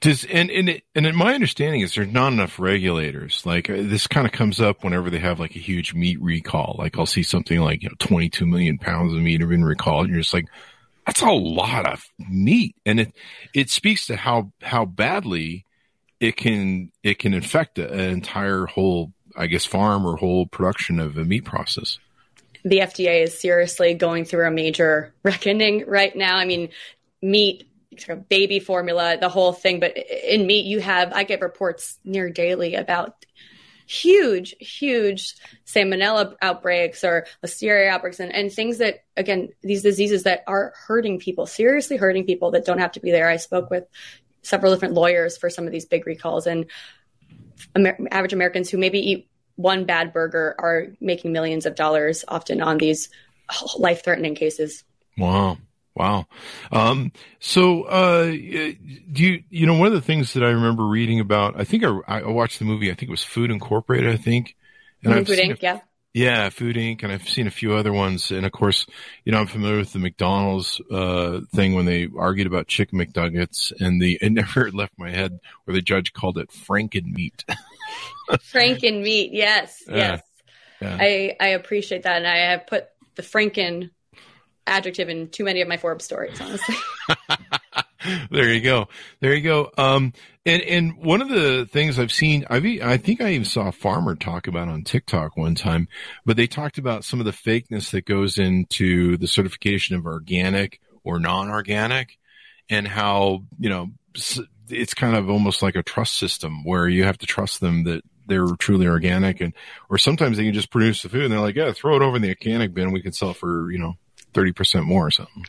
Does 0.00 0.24
and 0.24 0.50
and 0.50 0.68
it, 0.70 0.84
and 0.94 1.14
my 1.14 1.34
understanding 1.34 1.82
is 1.82 1.94
there's 1.94 2.08
not 2.08 2.32
enough 2.32 2.58
regulators. 2.58 3.44
Like 3.44 3.68
uh, 3.68 3.76
this 3.76 4.06
kind 4.06 4.26
of 4.26 4.32
comes 4.32 4.60
up 4.60 4.82
whenever 4.82 5.10
they 5.10 5.18
have 5.18 5.38
like 5.38 5.54
a 5.54 5.60
huge 5.60 5.92
meat 5.94 6.20
recall. 6.20 6.76
Like 6.78 6.98
I'll 6.98 7.06
see 7.06 7.22
something 7.22 7.60
like 7.60 7.82
you 7.82 7.90
know 7.90 7.96
22 7.98 8.46
million 8.46 8.78
pounds 8.78 9.12
of 9.12 9.20
meat 9.20 9.40
have 9.40 9.50
been 9.50 9.64
recalled, 9.64 10.06
and 10.06 10.14
you're 10.14 10.22
just 10.22 10.32
like, 10.32 10.46
that's 11.06 11.20
a 11.20 11.30
lot 11.30 11.86
of 11.86 12.02
meat, 12.18 12.74
and 12.86 13.00
it 13.00 13.14
it 13.52 13.70
speaks 13.70 14.06
to 14.06 14.16
how 14.16 14.50
how 14.62 14.86
badly 14.86 15.66
it 16.20 16.36
can 16.36 16.90
it 17.02 17.18
can 17.18 17.34
infect 17.34 17.78
an 17.78 18.00
entire 18.00 18.64
whole 18.64 19.12
I 19.36 19.46
guess 19.46 19.66
farm 19.66 20.06
or 20.06 20.16
whole 20.16 20.46
production 20.46 20.98
of 21.00 21.18
a 21.18 21.24
meat 21.24 21.44
process 21.44 21.98
the 22.64 22.78
FDA 22.78 23.22
is 23.22 23.38
seriously 23.38 23.94
going 23.94 24.24
through 24.24 24.46
a 24.46 24.50
major 24.50 25.14
reckoning 25.22 25.84
right 25.86 26.14
now. 26.14 26.36
I 26.36 26.44
mean, 26.44 26.68
meat 27.22 27.66
baby 28.28 28.60
formula, 28.60 29.16
the 29.20 29.28
whole 29.28 29.52
thing. 29.52 29.80
But 29.80 29.96
in 29.96 30.46
meat, 30.46 30.66
you 30.66 30.80
have, 30.80 31.12
I 31.12 31.24
get 31.24 31.40
reports 31.40 31.98
near 32.04 32.30
daily 32.30 32.74
about 32.74 33.24
huge, 33.86 34.54
huge 34.60 35.34
salmonella 35.66 36.36
outbreaks 36.40 37.02
or 37.02 37.26
listeria 37.44 37.88
outbreaks 37.88 38.20
and, 38.20 38.32
and 38.32 38.52
things 38.52 38.78
that, 38.78 39.04
again, 39.16 39.48
these 39.62 39.82
diseases 39.82 40.22
that 40.22 40.44
are 40.46 40.72
hurting 40.86 41.18
people, 41.18 41.46
seriously 41.46 41.96
hurting 41.96 42.24
people 42.24 42.52
that 42.52 42.64
don't 42.64 42.78
have 42.78 42.92
to 42.92 43.00
be 43.00 43.10
there. 43.10 43.28
I 43.28 43.36
spoke 43.36 43.68
with 43.68 43.84
several 44.42 44.72
different 44.72 44.94
lawyers 44.94 45.36
for 45.36 45.50
some 45.50 45.66
of 45.66 45.72
these 45.72 45.86
big 45.86 46.06
recalls 46.06 46.46
and 46.46 46.66
Amer- 47.76 47.98
average 48.10 48.32
Americans 48.32 48.70
who 48.70 48.78
maybe 48.78 48.98
eat 48.98 49.28
one 49.56 49.84
bad 49.84 50.12
burger 50.12 50.54
are 50.58 50.88
making 51.00 51.32
millions 51.32 51.66
of 51.66 51.74
dollars 51.74 52.24
often 52.26 52.62
on 52.62 52.78
these 52.78 53.10
life 53.76 54.02
threatening 54.02 54.34
cases. 54.34 54.84
Wow. 55.18 55.58
Wow. 56.00 56.28
Um, 56.72 57.12
so, 57.40 57.82
uh, 57.82 58.24
do 58.24 58.32
you, 58.32 59.42
you 59.50 59.66
know, 59.66 59.74
one 59.74 59.88
of 59.88 59.92
the 59.92 60.00
things 60.00 60.32
that 60.32 60.42
I 60.42 60.48
remember 60.48 60.86
reading 60.86 61.20
about, 61.20 61.60
I 61.60 61.64
think 61.64 61.84
I, 61.84 61.90
I 62.06 62.26
watched 62.28 62.58
the 62.58 62.64
movie, 62.64 62.90
I 62.90 62.94
think 62.94 63.10
it 63.10 63.10
was 63.10 63.22
Food 63.22 63.50
Incorporated, 63.50 64.10
I 64.10 64.16
think. 64.16 64.56
And 65.04 65.26
Food 65.26 65.38
Inc., 65.38 65.58
a, 65.58 65.60
yeah. 65.60 65.80
Yeah, 66.14 66.48
Food 66.48 66.76
Inc. 66.76 67.02
And 67.02 67.12
I've 67.12 67.28
seen 67.28 67.46
a 67.46 67.50
few 67.50 67.74
other 67.74 67.92
ones. 67.92 68.30
And 68.30 68.46
of 68.46 68.52
course, 68.52 68.86
you 69.26 69.32
know, 69.32 69.40
I'm 69.40 69.46
familiar 69.46 69.76
with 69.76 69.92
the 69.92 69.98
McDonald's, 69.98 70.80
uh, 70.90 71.40
thing 71.54 71.74
when 71.74 71.84
they 71.84 72.08
argued 72.18 72.46
about 72.46 72.66
chicken 72.66 72.98
McNuggets 72.98 73.70
and 73.78 74.00
the, 74.00 74.18
it 74.22 74.32
never 74.32 74.70
left 74.70 74.94
my 74.96 75.10
head 75.10 75.38
where 75.64 75.74
the 75.74 75.82
judge 75.82 76.14
called 76.14 76.38
it 76.38 76.48
Franken 76.48 77.12
meat. 77.12 77.44
Franken 78.30 79.02
meat. 79.02 79.34
Yes. 79.34 79.82
Yeah. 79.86 79.96
Yes. 79.96 80.22
Yeah. 80.80 80.96
I, 80.98 81.36
I 81.38 81.48
appreciate 81.48 82.04
that. 82.04 82.16
And 82.16 82.26
I 82.26 82.52
have 82.52 82.66
put 82.66 82.88
the 83.16 83.22
Franken 83.22 83.90
adjective 84.70 85.08
in 85.08 85.28
too 85.28 85.44
many 85.44 85.60
of 85.60 85.68
my 85.68 85.76
Forbes 85.76 86.04
stories, 86.04 86.40
honestly. 86.40 86.76
there 88.30 88.52
you 88.52 88.60
go. 88.60 88.88
There 89.20 89.34
you 89.34 89.42
go. 89.42 89.70
Um, 89.76 90.12
and, 90.46 90.62
and 90.62 90.96
one 90.96 91.20
of 91.20 91.28
the 91.28 91.66
things 91.70 91.98
I've 91.98 92.12
seen, 92.12 92.46
I've, 92.48 92.64
I 92.64 92.96
think 92.96 93.20
I 93.20 93.30
even 93.30 93.44
saw 93.44 93.68
a 93.68 93.72
farmer 93.72 94.14
talk 94.14 94.46
about 94.46 94.68
on 94.68 94.84
TikTok 94.84 95.36
one 95.36 95.54
time, 95.54 95.88
but 96.24 96.36
they 96.36 96.46
talked 96.46 96.78
about 96.78 97.04
some 97.04 97.20
of 97.20 97.26
the 97.26 97.32
fakeness 97.32 97.90
that 97.90 98.06
goes 98.06 98.38
into 98.38 99.16
the 99.16 99.28
certification 99.28 99.96
of 99.96 100.06
organic 100.06 100.80
or 101.04 101.18
non-organic 101.18 102.18
and 102.68 102.88
how, 102.88 103.44
you 103.58 103.68
know, 103.68 103.90
it's 104.68 104.94
kind 104.94 105.16
of 105.16 105.28
almost 105.28 105.62
like 105.62 105.76
a 105.76 105.82
trust 105.82 106.14
system 106.14 106.64
where 106.64 106.88
you 106.88 107.04
have 107.04 107.18
to 107.18 107.26
trust 107.26 107.60
them 107.60 107.84
that 107.84 108.02
they're 108.26 108.46
truly 108.58 108.86
organic 108.86 109.40
and, 109.40 109.52
or 109.88 109.98
sometimes 109.98 110.36
they 110.36 110.44
can 110.44 110.54
just 110.54 110.70
produce 110.70 111.02
the 111.02 111.08
food 111.08 111.24
and 111.24 111.32
they're 111.32 111.40
like, 111.40 111.56
yeah, 111.56 111.72
throw 111.72 111.96
it 111.96 112.02
over 112.02 112.16
in 112.16 112.22
the 112.22 112.28
organic 112.28 112.72
bin. 112.72 112.92
We 112.92 113.02
can 113.02 113.12
sell 113.12 113.34
for, 113.34 113.70
you 113.70 113.78
know, 113.78 113.94
30% 114.32 114.84
more 114.84 115.06
or 115.06 115.10
something. 115.10 115.44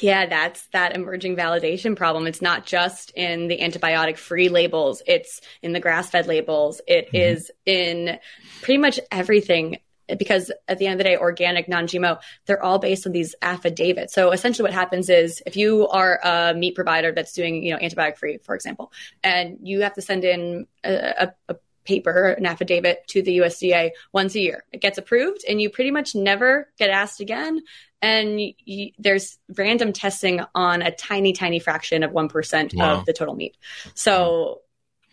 Yeah, 0.00 0.26
that's 0.26 0.66
that 0.68 0.94
emerging 0.94 1.36
validation 1.36 1.96
problem. 1.96 2.26
It's 2.26 2.42
not 2.42 2.66
just 2.66 3.10
in 3.10 3.48
the 3.48 3.58
antibiotic 3.58 4.16
free 4.16 4.48
labels, 4.48 5.02
it's 5.06 5.40
in 5.62 5.72
the 5.72 5.80
grass 5.80 6.10
fed 6.10 6.26
labels, 6.26 6.80
It 6.86 7.06
mm-hmm. 7.06 7.16
is 7.16 7.50
in 7.64 8.18
pretty 8.62 8.78
much 8.78 9.00
everything. 9.10 9.78
Because 10.20 10.52
at 10.68 10.78
the 10.78 10.86
end 10.86 10.92
of 10.92 10.98
the 10.98 11.10
day, 11.10 11.16
organic, 11.16 11.68
non 11.68 11.88
GMO, 11.88 12.20
they're 12.46 12.62
all 12.62 12.78
based 12.78 13.08
on 13.08 13.12
these 13.12 13.34
affidavits. 13.42 14.14
So 14.14 14.30
essentially, 14.30 14.62
what 14.62 14.72
happens 14.72 15.10
is 15.10 15.42
if 15.44 15.56
you 15.56 15.88
are 15.88 16.20
a 16.22 16.54
meat 16.54 16.76
provider 16.76 17.10
that's 17.10 17.32
doing, 17.32 17.64
you 17.64 17.72
know, 17.72 17.78
antibiotic 17.78 18.16
free, 18.16 18.38
for 18.38 18.54
example, 18.54 18.92
and 19.24 19.58
you 19.62 19.80
have 19.80 19.94
to 19.94 20.02
send 20.02 20.22
in 20.22 20.68
a, 20.84 20.92
a, 20.94 21.34
a 21.48 21.56
paper, 21.86 22.28
an 22.28 22.46
affidavit 22.46 23.06
to 23.08 23.22
the 23.22 23.38
USDA 23.38 23.90
once 24.12 24.34
a 24.34 24.40
year. 24.40 24.64
It 24.72 24.80
gets 24.80 24.98
approved 24.98 25.44
and 25.48 25.60
you 25.60 25.70
pretty 25.70 25.90
much 25.90 26.14
never 26.14 26.68
get 26.78 26.90
asked 26.90 27.20
again. 27.20 27.62
And 28.02 28.40
you, 28.40 28.92
there's 28.98 29.38
random 29.56 29.92
testing 29.92 30.40
on 30.54 30.82
a 30.82 30.90
tiny, 30.90 31.32
tiny 31.32 31.58
fraction 31.58 32.02
of 32.02 32.10
1% 32.12 32.74
wow. 32.74 32.98
of 32.98 33.06
the 33.06 33.12
total 33.12 33.34
meat. 33.34 33.56
So 33.94 34.60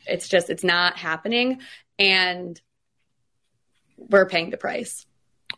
it's 0.06 0.28
just, 0.28 0.50
it's 0.50 0.64
not 0.64 0.98
happening. 0.98 1.62
And 1.98 2.60
we're 3.98 4.26
paying 4.26 4.50
the 4.50 4.58
price. 4.58 5.06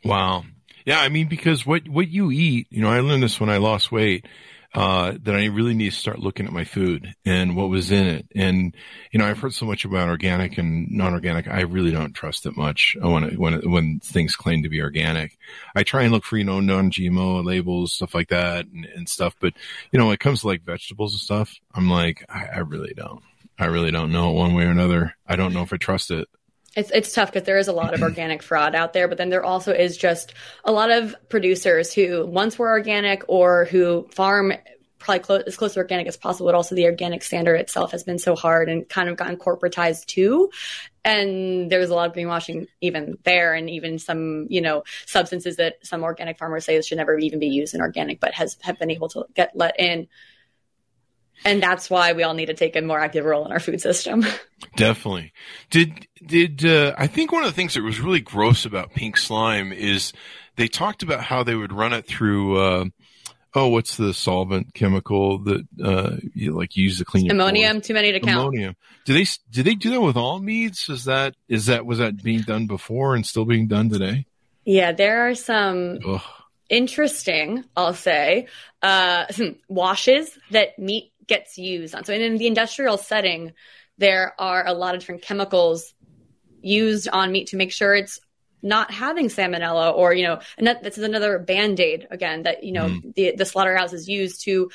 Wow. 0.04 0.44
Yeah. 0.86 1.00
I 1.00 1.10
mean, 1.10 1.28
because 1.28 1.66
what, 1.66 1.88
what 1.88 2.10
you 2.10 2.32
eat, 2.32 2.68
you 2.70 2.82
know, 2.82 2.90
I 2.90 3.00
learned 3.00 3.24
this 3.24 3.40
when 3.40 3.50
I 3.50 3.58
lost 3.58 3.92
weight 3.92 4.28
uh, 4.76 5.14
that 5.24 5.36
I 5.36 5.46
really 5.46 5.74
need 5.74 5.92
to 5.92 5.96
start 5.96 6.20
looking 6.20 6.46
at 6.46 6.52
my 6.52 6.66
food 6.66 7.16
and 7.26 7.56
what 7.56 7.70
was 7.70 7.92
in 7.92 8.08
it. 8.08 8.28
And, 8.36 8.76
you 9.10 9.20
know, 9.20 9.26
I've 9.26 9.40
heard 9.40 9.54
so 9.54 9.66
much 9.66 9.86
about 9.86 10.10
organic 10.10 10.58
and 10.58 10.92
non-organic. 10.92 11.48
I 11.48 11.62
really 11.62 11.92
don't 11.92 12.12
trust 12.12 12.46
it 12.46 12.58
much 12.58 12.98
when, 13.00 13.24
it, 13.24 13.40
when, 13.40 13.54
it, 13.54 13.70
when 13.70 14.02
things 14.02 14.36
claim 14.36 14.64
to 14.64 14.70
be 14.70 14.82
organic. 14.82 15.38
I 15.76 15.84
try 15.84 16.04
and 16.04 16.12
look 16.12 16.26
for, 16.26 16.38
you 16.38 16.44
know, 16.44 16.60
non-GMO 16.60 17.46
labels, 17.46 17.94
stuff 17.94 18.14
like 18.14 18.28
that 18.30 18.66
and, 18.66 18.86
and 18.86 19.08
stuff. 19.08 19.34
But, 19.40 19.54
you 19.94 20.00
know, 20.00 20.08
when 20.08 20.16
it 20.16 20.20
comes 20.20 20.42
to 20.42 20.48
like 20.48 20.64
vegetables 20.64 21.14
and 21.14 21.22
stuff, 21.22 21.56
I'm 21.74 21.90
like, 21.90 22.26
I, 22.28 22.48
I 22.56 22.60
really 22.60 22.94
don't. 22.94 23.24
I 23.58 23.66
really 23.68 23.92
don't 23.92 24.12
know 24.12 24.32
one 24.32 24.54
way 24.54 24.66
or 24.66 24.72
another. 24.72 25.16
I 25.26 25.38
don't 25.38 25.54
know 25.54 25.62
if 25.62 25.72
I 25.72 25.78
trust 25.78 26.12
it. 26.12 26.28
It's 26.76 26.92
it's 26.92 27.14
tough 27.14 27.32
because 27.32 27.46
there 27.46 27.58
is 27.58 27.70
a 27.70 27.74
lot 27.74 27.94
of 27.94 28.02
organic 28.02 28.44
fraud 28.44 28.76
out 28.76 28.94
there, 28.94 29.08
but 29.08 29.18
then 29.18 29.30
there 29.30 29.44
also 29.44 29.72
is 29.72 29.96
just 29.96 30.34
a 30.64 30.72
lot 30.72 30.92
of 30.92 31.16
producers 31.30 31.94
who 31.94 32.26
once 32.26 32.60
were 32.60 32.70
organic 32.70 33.24
or 33.28 33.66
who 33.66 34.08
farm 34.12 34.54
probably 35.00 35.20
close, 35.20 35.44
as 35.44 35.56
close 35.56 35.74
to 35.74 35.80
organic 35.80 36.08
as 36.08 36.18
possible, 36.18 36.48
but 36.48 36.56
also 36.56 36.76
the 36.76 36.86
organic 36.86 37.24
standard 37.24 37.56
itself 37.56 37.92
has 37.92 38.04
been 38.04 38.18
so 38.18 38.36
hard 38.36 38.70
and 38.70 38.90
kind 38.90 39.08
of 39.08 39.16
gotten 39.16 39.38
corporatized 39.38 40.06
too. 40.08 40.50
And 41.04 41.70
there's 41.72 41.92
a 41.92 41.96
lot 41.96 42.10
of 42.10 42.16
greenwashing 42.16 42.68
even 42.82 43.18
there, 43.24 43.54
and 43.54 43.70
even 43.70 44.00
some 44.00 44.48
you 44.50 44.62
know 44.62 44.84
substances 45.06 45.58
that 45.58 45.76
some 45.84 46.04
organic 46.04 46.38
farmers 46.38 46.66
say 46.66 46.82
should 46.82 46.98
never 46.98 47.18
even 47.18 47.40
be 47.40 47.48
used 47.48 47.74
in 47.74 47.82
organic, 47.82 48.20
but 48.20 48.34
has 48.34 48.58
have 48.64 48.80
been 48.80 48.92
able 48.92 49.08
to 49.10 49.26
get 49.34 49.56
let 49.56 49.80
in 49.80 50.08
and 51.44 51.62
that's 51.62 51.90
why 51.90 52.14
we 52.14 52.24
all 52.24 52.34
need 52.34 52.48
to 52.48 52.54
take 52.54 52.76
a 52.76 52.82
more 52.82 53.00
active 53.00 53.26
role 53.26 53.46
in 53.46 53.52
our 53.52 53.60
food 53.60 53.82
system. 53.82 54.24
Definitely. 54.76 55.34
Did 55.70 56.08
did 56.26 56.66
uh, 56.66 56.94
I 56.98 57.08
think 57.08 57.32
one 57.32 57.44
of 57.44 57.50
the 57.50 57.56
things 57.56 57.74
that 57.74 57.84
was 57.84 58.00
really 58.00 58.22
gross 58.22 58.66
about 58.66 58.94
pink 58.94 59.18
slime 59.18 59.74
is 59.74 60.14
they 60.56 60.68
talked 60.68 61.04
about 61.04 61.24
how 61.24 61.44
they 61.44 61.56
would 61.56 61.74
run 61.74 61.94
it 61.94 62.06
through. 62.08 62.58
Uh, 62.58 62.86
oh, 63.54 63.68
what's 63.68 63.98
the 63.98 64.14
solvent 64.14 64.74
chemical 64.74 65.40
that 65.40 65.68
uh, 65.84 66.16
you 66.34 66.54
like 66.54 66.76
use 66.76 66.98
to 67.00 67.06
clean 67.06 67.30
ammonium? 67.30 67.82
Too 67.82 67.94
many 67.94 68.12
to 68.12 68.20
count. 68.20 68.48
Ammonium. 68.48 68.76
Do 69.06 69.14
they 69.14 69.26
do 69.52 69.64
they 69.64 69.76
do 69.76 69.92
that 69.92 70.02
with 70.02 70.18
all 70.18 70.40
meats? 70.40 70.90
Is 70.90 71.06
that 71.06 71.36
is 71.48 71.68
that 71.68 71.86
was 71.86 72.00
that 72.00 72.24
being 72.24 72.42
done 72.42 72.68
before 72.68 73.16
and 73.16 73.26
still 73.26 73.46
being 73.46 73.68
done 73.68 73.90
today? 73.90 74.26
Yeah, 74.64 74.94
there 74.94 75.30
are 75.30 75.36
some. 75.36 76.00
Ugh 76.06 76.22
interesting, 76.70 77.64
I'll 77.76 77.94
say, 77.94 78.48
uh, 78.82 79.26
washes 79.68 80.38
that 80.52 80.78
meat 80.80 81.12
gets 81.28 81.58
used 81.58 81.96
on. 81.96 82.04
So 82.06 82.14
in 82.14 82.38
the 82.38 82.48
industrial 82.48 82.98
setting, 82.98 83.54
there 83.98 84.34
are 84.40 84.66
a 84.66 84.74
lot 84.74 84.96
of 84.96 85.02
different 85.02 85.22
chemicals 85.22 85.94
used 86.62 87.08
on 87.08 87.32
meat 87.32 87.48
to 87.48 87.58
make 87.58 87.72
sure 87.72 87.94
it's 87.94 88.20
not 88.62 88.90
having 88.90 89.28
salmonella 89.28 89.94
or 89.94 90.14
you 90.14 90.24
know 90.24 90.40
and 90.58 90.66
that, 90.66 90.82
this 90.82 90.98
is 90.98 91.04
another 91.04 91.38
band-aid 91.38 92.08
again 92.10 92.44
that 92.44 92.64
you 92.64 92.72
know 92.72 92.88
mm. 92.88 93.14
the, 93.14 93.36
the 93.38 93.46
slaughterhouse 93.46 93.94
is 93.94 94.10
used 94.10 94.44
to 94.44 94.72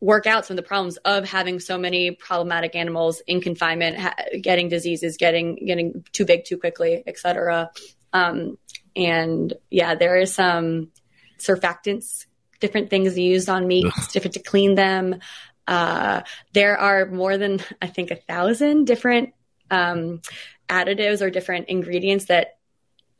work 0.00 0.26
out 0.26 0.46
some 0.46 0.56
of 0.56 0.62
the 0.62 0.66
problems 0.66 0.96
of 0.98 1.28
having 1.28 1.58
so 1.58 1.76
many 1.76 2.12
problematic 2.12 2.76
animals 2.76 3.20
in 3.26 3.40
confinement 3.40 3.98
ha- 3.98 4.14
getting 4.40 4.68
diseases 4.68 5.16
getting 5.16 5.56
getting 5.66 6.04
too 6.12 6.24
big 6.24 6.44
too 6.44 6.56
quickly 6.56 7.02
etc 7.06 7.70
um, 8.12 8.56
and 8.94 9.54
yeah 9.68 9.96
there 9.96 10.16
is 10.16 10.32
some 10.32 10.92
surfactants 11.38 12.26
different 12.62 12.88
things 12.88 13.18
used 13.18 13.50
on 13.50 13.66
meat. 13.66 13.92
It's 13.98 14.12
different 14.12 14.34
to 14.34 14.42
clean 14.42 14.74
them. 14.74 15.20
Uh, 15.68 16.22
there 16.54 16.78
are 16.78 17.04
more 17.06 17.36
than, 17.36 17.60
I 17.82 17.88
think, 17.88 18.10
a 18.10 18.16
thousand 18.16 18.86
different 18.86 19.34
um, 19.70 20.22
additives 20.68 21.20
or 21.20 21.28
different 21.28 21.68
ingredients 21.68 22.24
that 22.26 22.58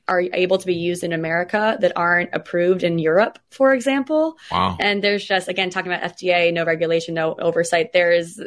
are 0.09 0.20
able 0.20 0.59
to 0.59 0.66
be 0.66 0.74
used 0.74 1.05
in 1.05 1.12
America 1.12 1.76
that 1.81 1.92
aren't 1.96 2.31
approved 2.33 2.83
in 2.83 2.98
Europe, 2.98 3.38
for 3.50 3.72
example. 3.72 4.37
Wow. 4.50 4.76
And 4.81 5.02
there's 5.02 5.24
just, 5.24 5.48
again, 5.48 5.70
talking 5.70 5.92
about 5.92 6.16
FDA, 6.16 6.52
no 6.52 6.64
regulation, 6.64 7.14
no 7.14 7.35
oversight. 7.35 7.92
There 7.92 8.11
is, 8.11 8.40
uh, 8.40 8.44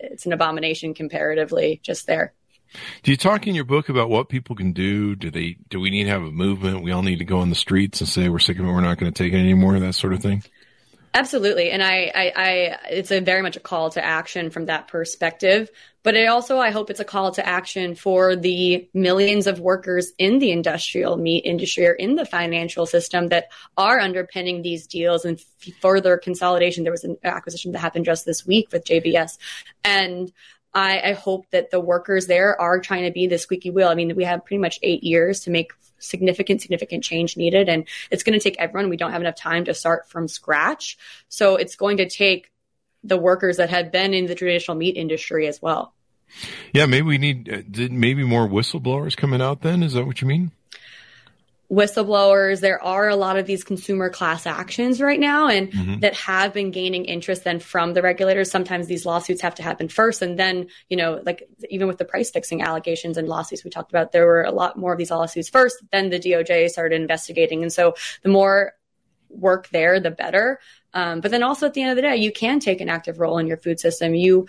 it's 0.00 0.26
an 0.26 0.32
abomination 0.32 0.92
comparatively 0.92 1.80
just 1.82 2.06
there. 2.06 2.34
Do 3.02 3.10
you 3.10 3.16
talk 3.16 3.46
in 3.46 3.54
your 3.54 3.64
book 3.64 3.88
about 3.88 4.10
what 4.10 4.28
people 4.28 4.56
can 4.56 4.72
do? 4.72 5.14
Do 5.14 5.30
they, 5.30 5.56
do 5.68 5.80
we 5.80 5.90
need 5.90 6.04
to 6.04 6.10
have 6.10 6.22
a 6.22 6.30
movement? 6.30 6.82
We 6.82 6.92
all 6.92 7.02
need 7.02 7.18
to 7.18 7.24
go 7.24 7.38
on 7.38 7.48
the 7.48 7.54
streets 7.54 8.00
and 8.00 8.08
say 8.08 8.28
we're 8.28 8.38
sick 8.38 8.58
of 8.58 8.64
it. 8.64 8.68
We're 8.68 8.80
not 8.80 8.98
going 8.98 9.12
to 9.12 9.22
take 9.22 9.32
it 9.32 9.38
anymore. 9.38 9.78
That 9.78 9.94
sort 9.94 10.12
of 10.12 10.20
thing. 10.20 10.42
Absolutely. 11.16 11.70
And 11.70 11.82
I, 11.82 12.12
I, 12.14 12.32
I, 12.36 12.78
it's 12.90 13.10
a 13.10 13.20
very 13.20 13.40
much 13.40 13.56
a 13.56 13.60
call 13.60 13.88
to 13.90 14.04
action 14.04 14.50
from 14.50 14.66
that 14.66 14.86
perspective. 14.88 15.70
But 16.02 16.14
it 16.14 16.26
also, 16.26 16.58
I 16.58 16.70
hope 16.70 16.90
it's 16.90 17.00
a 17.00 17.06
call 17.06 17.32
to 17.32 17.46
action 17.46 17.94
for 17.94 18.36
the 18.36 18.86
millions 18.92 19.46
of 19.46 19.58
workers 19.58 20.12
in 20.18 20.40
the 20.40 20.50
industrial 20.50 21.16
meat 21.16 21.46
industry 21.46 21.86
or 21.86 21.94
in 21.94 22.16
the 22.16 22.26
financial 22.26 22.84
system 22.84 23.28
that 23.28 23.48
are 23.78 23.98
underpinning 23.98 24.60
these 24.60 24.86
deals 24.86 25.24
and 25.24 25.40
further 25.80 26.18
consolidation. 26.18 26.84
There 26.84 26.92
was 26.92 27.04
an 27.04 27.16
acquisition 27.24 27.72
that 27.72 27.78
happened 27.78 28.04
just 28.04 28.26
this 28.26 28.46
week 28.46 28.70
with 28.70 28.84
JBS. 28.84 29.38
And 29.84 30.30
I, 30.76 31.00
I 31.00 31.12
hope 31.14 31.50
that 31.52 31.70
the 31.70 31.80
workers 31.80 32.26
there 32.26 32.60
are 32.60 32.78
trying 32.80 33.04
to 33.04 33.10
be 33.10 33.26
the 33.26 33.38
squeaky 33.38 33.70
wheel. 33.70 33.88
I 33.88 33.94
mean, 33.94 34.14
we 34.14 34.24
have 34.24 34.44
pretty 34.44 34.60
much 34.60 34.78
eight 34.82 35.02
years 35.02 35.40
to 35.40 35.50
make 35.50 35.72
significant, 35.98 36.60
significant 36.60 37.02
change 37.02 37.34
needed. 37.34 37.70
And 37.70 37.88
it's 38.10 38.22
going 38.22 38.38
to 38.38 38.42
take 38.42 38.56
everyone. 38.58 38.90
We 38.90 38.98
don't 38.98 39.12
have 39.12 39.22
enough 39.22 39.36
time 39.36 39.64
to 39.64 39.74
start 39.74 40.10
from 40.10 40.28
scratch. 40.28 40.98
So 41.30 41.56
it's 41.56 41.76
going 41.76 41.96
to 41.96 42.08
take 42.08 42.52
the 43.02 43.16
workers 43.16 43.56
that 43.56 43.70
have 43.70 43.90
been 43.90 44.12
in 44.12 44.26
the 44.26 44.34
traditional 44.34 44.76
meat 44.76 44.98
industry 44.98 45.46
as 45.46 45.62
well. 45.62 45.94
Yeah, 46.74 46.84
maybe 46.84 47.06
we 47.06 47.18
need 47.18 47.50
uh, 47.50 47.88
maybe 47.90 48.24
more 48.24 48.46
whistleblowers 48.46 49.16
coming 49.16 49.40
out. 49.40 49.62
Then 49.62 49.82
is 49.82 49.94
that 49.94 50.04
what 50.04 50.20
you 50.20 50.28
mean? 50.28 50.50
Whistleblowers. 51.70 52.60
There 52.60 52.82
are 52.82 53.08
a 53.08 53.16
lot 53.16 53.36
of 53.36 53.46
these 53.46 53.64
consumer 53.64 54.08
class 54.08 54.46
actions 54.46 55.00
right 55.00 55.18
now 55.18 55.48
and 55.48 55.72
mm-hmm. 55.72 56.00
that 56.00 56.14
have 56.14 56.52
been 56.52 56.70
gaining 56.70 57.04
interest 57.04 57.44
then 57.44 57.58
from 57.58 57.92
the 57.92 58.02
regulators. 58.02 58.50
Sometimes 58.50 58.86
these 58.86 59.04
lawsuits 59.04 59.40
have 59.42 59.56
to 59.56 59.62
happen 59.62 59.88
first. 59.88 60.22
And 60.22 60.38
then, 60.38 60.68
you 60.88 60.96
know, 60.96 61.20
like 61.24 61.48
even 61.68 61.88
with 61.88 61.98
the 61.98 62.04
price 62.04 62.30
fixing 62.30 62.62
allegations 62.62 63.16
and 63.16 63.28
lawsuits 63.28 63.64
we 63.64 63.70
talked 63.70 63.90
about, 63.90 64.12
there 64.12 64.26
were 64.26 64.42
a 64.42 64.52
lot 64.52 64.78
more 64.78 64.92
of 64.92 64.98
these 64.98 65.10
lawsuits 65.10 65.48
first. 65.48 65.76
Then 65.90 66.10
the 66.10 66.20
DOJ 66.20 66.68
started 66.68 67.00
investigating. 67.00 67.62
And 67.62 67.72
so 67.72 67.94
the 68.22 68.28
more 68.28 68.74
work 69.28 69.68
there, 69.70 69.98
the 69.98 70.10
better. 70.10 70.60
Um, 70.94 71.20
but 71.20 71.30
then 71.30 71.42
also 71.42 71.66
at 71.66 71.74
the 71.74 71.82
end 71.82 71.90
of 71.90 71.96
the 71.96 72.02
day, 72.02 72.16
you 72.16 72.32
can 72.32 72.60
take 72.60 72.80
an 72.80 72.88
active 72.88 73.18
role 73.18 73.38
in 73.38 73.46
your 73.46 73.56
food 73.56 73.80
system. 73.80 74.14
You, 74.14 74.46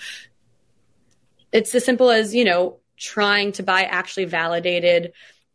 it's 1.51 1.73
as 1.73 1.83
simple 1.83 2.11
as, 2.11 2.35
you 2.35 2.45
know, 2.45 2.77
trying 2.95 3.51
to 3.53 3.63
buy 3.63 3.83
actually 3.83 4.25
validated 4.25 5.13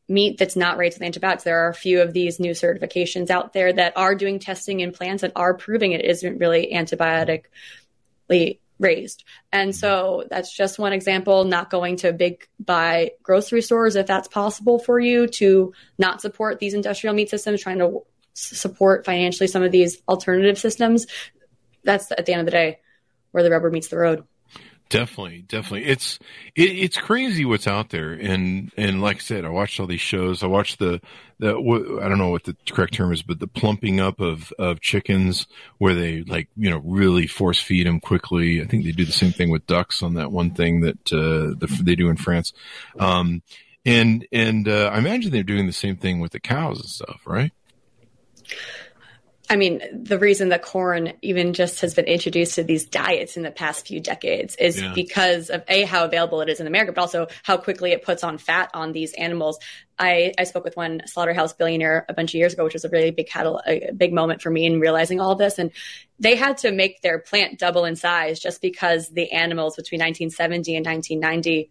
meat 0.09 0.39
that's 0.39 0.57
not 0.57 0.77
raised 0.77 0.97
with 0.97 1.07
antibiotics. 1.07 1.45
There 1.45 1.65
are 1.65 1.71
a 1.71 1.75
few 1.75 2.03
of 2.03 2.13
these 2.13 2.41
new 2.41 2.53
certifications 2.53 3.31
out 3.31 3.53
there 3.53 3.73
that 3.73 3.97
are 3.97 4.15
doing 4.15 4.39
testing 4.39 4.81
in 4.81 4.93
plants 4.93 5.23
that 5.23 5.33
are 5.37 5.55
proving 5.55 5.93
it 5.93 6.05
isn't 6.05 6.39
really 6.39 6.73
antibiotically 6.73 8.61
raised. 8.79 9.25
And 9.53 9.75
so 9.75 10.25
that's 10.29 10.55
just 10.55 10.79
one 10.79 10.93
example, 10.93 11.45
not 11.45 11.71
going 11.71 11.97
to 11.99 12.13
big 12.13 12.47
buy 12.59 13.13
grocery 13.23 13.63
stores 13.63 13.97
if 13.97 14.07
that's 14.07 14.29
possible 14.29 14.79
for 14.79 14.99
you 14.99 15.29
to 15.29 15.73
not 15.99 16.21
support 16.21 16.59
these 16.59 16.75
industrial 16.75 17.15
meat 17.15 17.31
systems, 17.31 17.63
trying 17.63 17.79
to 17.79 18.03
support 18.35 19.05
financially 19.05 19.47
some 19.47 19.63
of 19.63 19.73
these 19.73 20.03
alternative 20.09 20.59
systems. 20.59 21.07
That's 21.85 22.11
at 22.11 22.27
the 22.27 22.33
end 22.33 22.41
of 22.41 22.47
the 22.47 22.53
day 22.53 22.81
where 23.31 23.43
the 23.43 23.51
rubber 23.51 23.71
meets 23.71 23.89
the 23.89 23.99
road. 23.99 24.25
Definitely, 24.93 25.41
definitely. 25.49 25.87
It's 25.87 26.19
it, 26.55 26.69
it's 26.69 26.99
crazy 26.99 27.47
what's 27.47 27.67
out 27.67 27.89
there, 27.89 28.13
and 28.13 28.71
and 28.77 29.01
like 29.01 29.17
I 29.17 29.21
said, 29.21 29.47
I 29.47 29.49
watched 29.49 29.81
all 29.81 29.87
these 29.87 30.03
shows. 30.03 30.43
I 30.43 30.49
watched 30.49 30.79
the 30.79 31.01
the 31.39 31.57
I 32.03 32.11
don't 32.11 32.19
know 32.19 32.29
what 32.29 32.45
the 32.45 32.55
correct 32.69 32.93
term 32.93 33.11
is, 33.11 33.23
but 33.23 33.41
the 33.41 33.47
plumping 33.47 34.01
up 34.01 34.21
of 34.21 34.53
of 34.59 34.83
chickens 34.83 35.47
where 35.79 35.95
they 35.95 36.25
like 36.25 36.51
you 36.59 36.69
know 36.69 36.83
really 36.85 37.27
force 37.27 37.59
feed 37.59 37.87
them 37.87 38.01
quickly. 38.01 38.61
I 38.61 38.67
think 38.67 38.85
they 38.85 38.93
do 38.93 39.07
the 39.07 39.13
same 39.13 39.33
thing 39.33 39.49
with 39.49 39.67
ducks 39.67 40.03
on 40.03 40.13
that 40.15 40.31
one 40.31 40.51
thing 40.51 40.83
that 40.83 41.11
uh, 41.11 41.57
the, 41.59 41.81
they 41.83 41.95
do 41.95 42.11
in 42.11 42.19
France, 42.19 42.53
um, 42.99 43.43
and 43.87 44.27
and 44.31 44.69
uh, 44.69 44.91
I 44.93 44.99
imagine 44.99 45.31
they're 45.31 45.43
doing 45.43 45.67
the 45.67 45.73
same 45.73 45.97
thing 45.97 46.21
with 46.21 46.33
the 46.33 46.41
cows 46.41 46.79
and 46.81 46.91
stuff, 46.91 47.23
right? 47.25 47.53
I 49.51 49.57
mean, 49.57 49.83
the 49.93 50.19
reason 50.19 50.51
that 50.51 50.63
corn 50.63 51.15
even 51.21 51.53
just 51.53 51.81
has 51.81 51.95
been 51.95 52.05
introduced 52.05 52.55
to 52.55 52.65
these 52.65 52.87
diets 52.87 53.37
in 53.37 53.43
the 53.43 53.51
past 53.51 53.87
few 53.87 54.01
decades 54.01 54.57
is 54.57 54.81
yeah. 54.81 54.93
because 54.95 55.51
of 55.51 55.63
a 55.69 55.83
how 55.83 56.05
available 56.05 56.41
it 56.41 56.49
is 56.49 56.61
in 56.61 56.67
America, 56.67 56.93
but 56.93 57.01
also 57.01 57.27
how 57.43 57.57
quickly 57.57 57.93
it 57.93 58.03
puts 58.03 58.23
on 58.25 58.39
fat 58.39 58.71
on 58.73 58.93
these 58.93 59.13
animals. 59.15 59.59
I, 59.99 60.33
I 60.39 60.45
spoke 60.45 60.65
with 60.65 60.77
one 60.77 61.03
slaughterhouse 61.07 61.53
billionaire 61.53 62.07
a 62.09 62.15
bunch 62.15 62.31
of 62.31 62.39
years 62.39 62.55
ago, 62.55 62.65
which 62.65 62.73
was 62.73 62.85
a 62.85 62.89
really 62.89 63.11
big 63.11 63.29
cattle, 63.29 63.61
a 63.67 63.91
big 63.93 64.13
moment 64.13 64.43
for 64.43 64.51
me 64.51 64.65
in 64.65 64.81
realizing 64.81 65.21
all 65.21 65.35
this. 65.35 65.59
And 65.59 65.71
they 66.19 66.37
had 66.37 66.59
to 66.59 66.73
make 66.73 67.03
their 67.03 67.19
plant 67.19 67.59
double 67.59 67.85
in 67.85 67.97
size 67.97 68.41
just 68.41 68.63
because 68.63 69.09
the 69.09 69.33
animals 69.33 69.77
between 69.77 69.99
1970 69.99 70.77
and 70.77 70.87
1990 70.87 71.71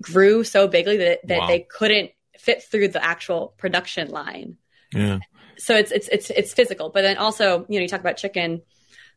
grew 0.00 0.44
so 0.44 0.66
bigly 0.66 0.96
that, 0.98 1.26
that 1.26 1.40
wow. 1.40 1.46
they 1.46 1.60
couldn't 1.60 2.12
fit 2.38 2.62
through 2.62 2.88
the 2.88 3.04
actual 3.04 3.52
production 3.58 4.08
line. 4.08 4.56
Yeah 4.92 5.18
so 5.60 5.76
it's 5.76 5.92
it's 5.92 6.08
it's 6.08 6.30
it's 6.30 6.54
physical, 6.54 6.90
but 6.90 7.02
then 7.02 7.18
also 7.18 7.66
you 7.68 7.78
know 7.78 7.82
you 7.82 7.88
talk 7.88 8.00
about 8.00 8.16
chicken. 8.16 8.62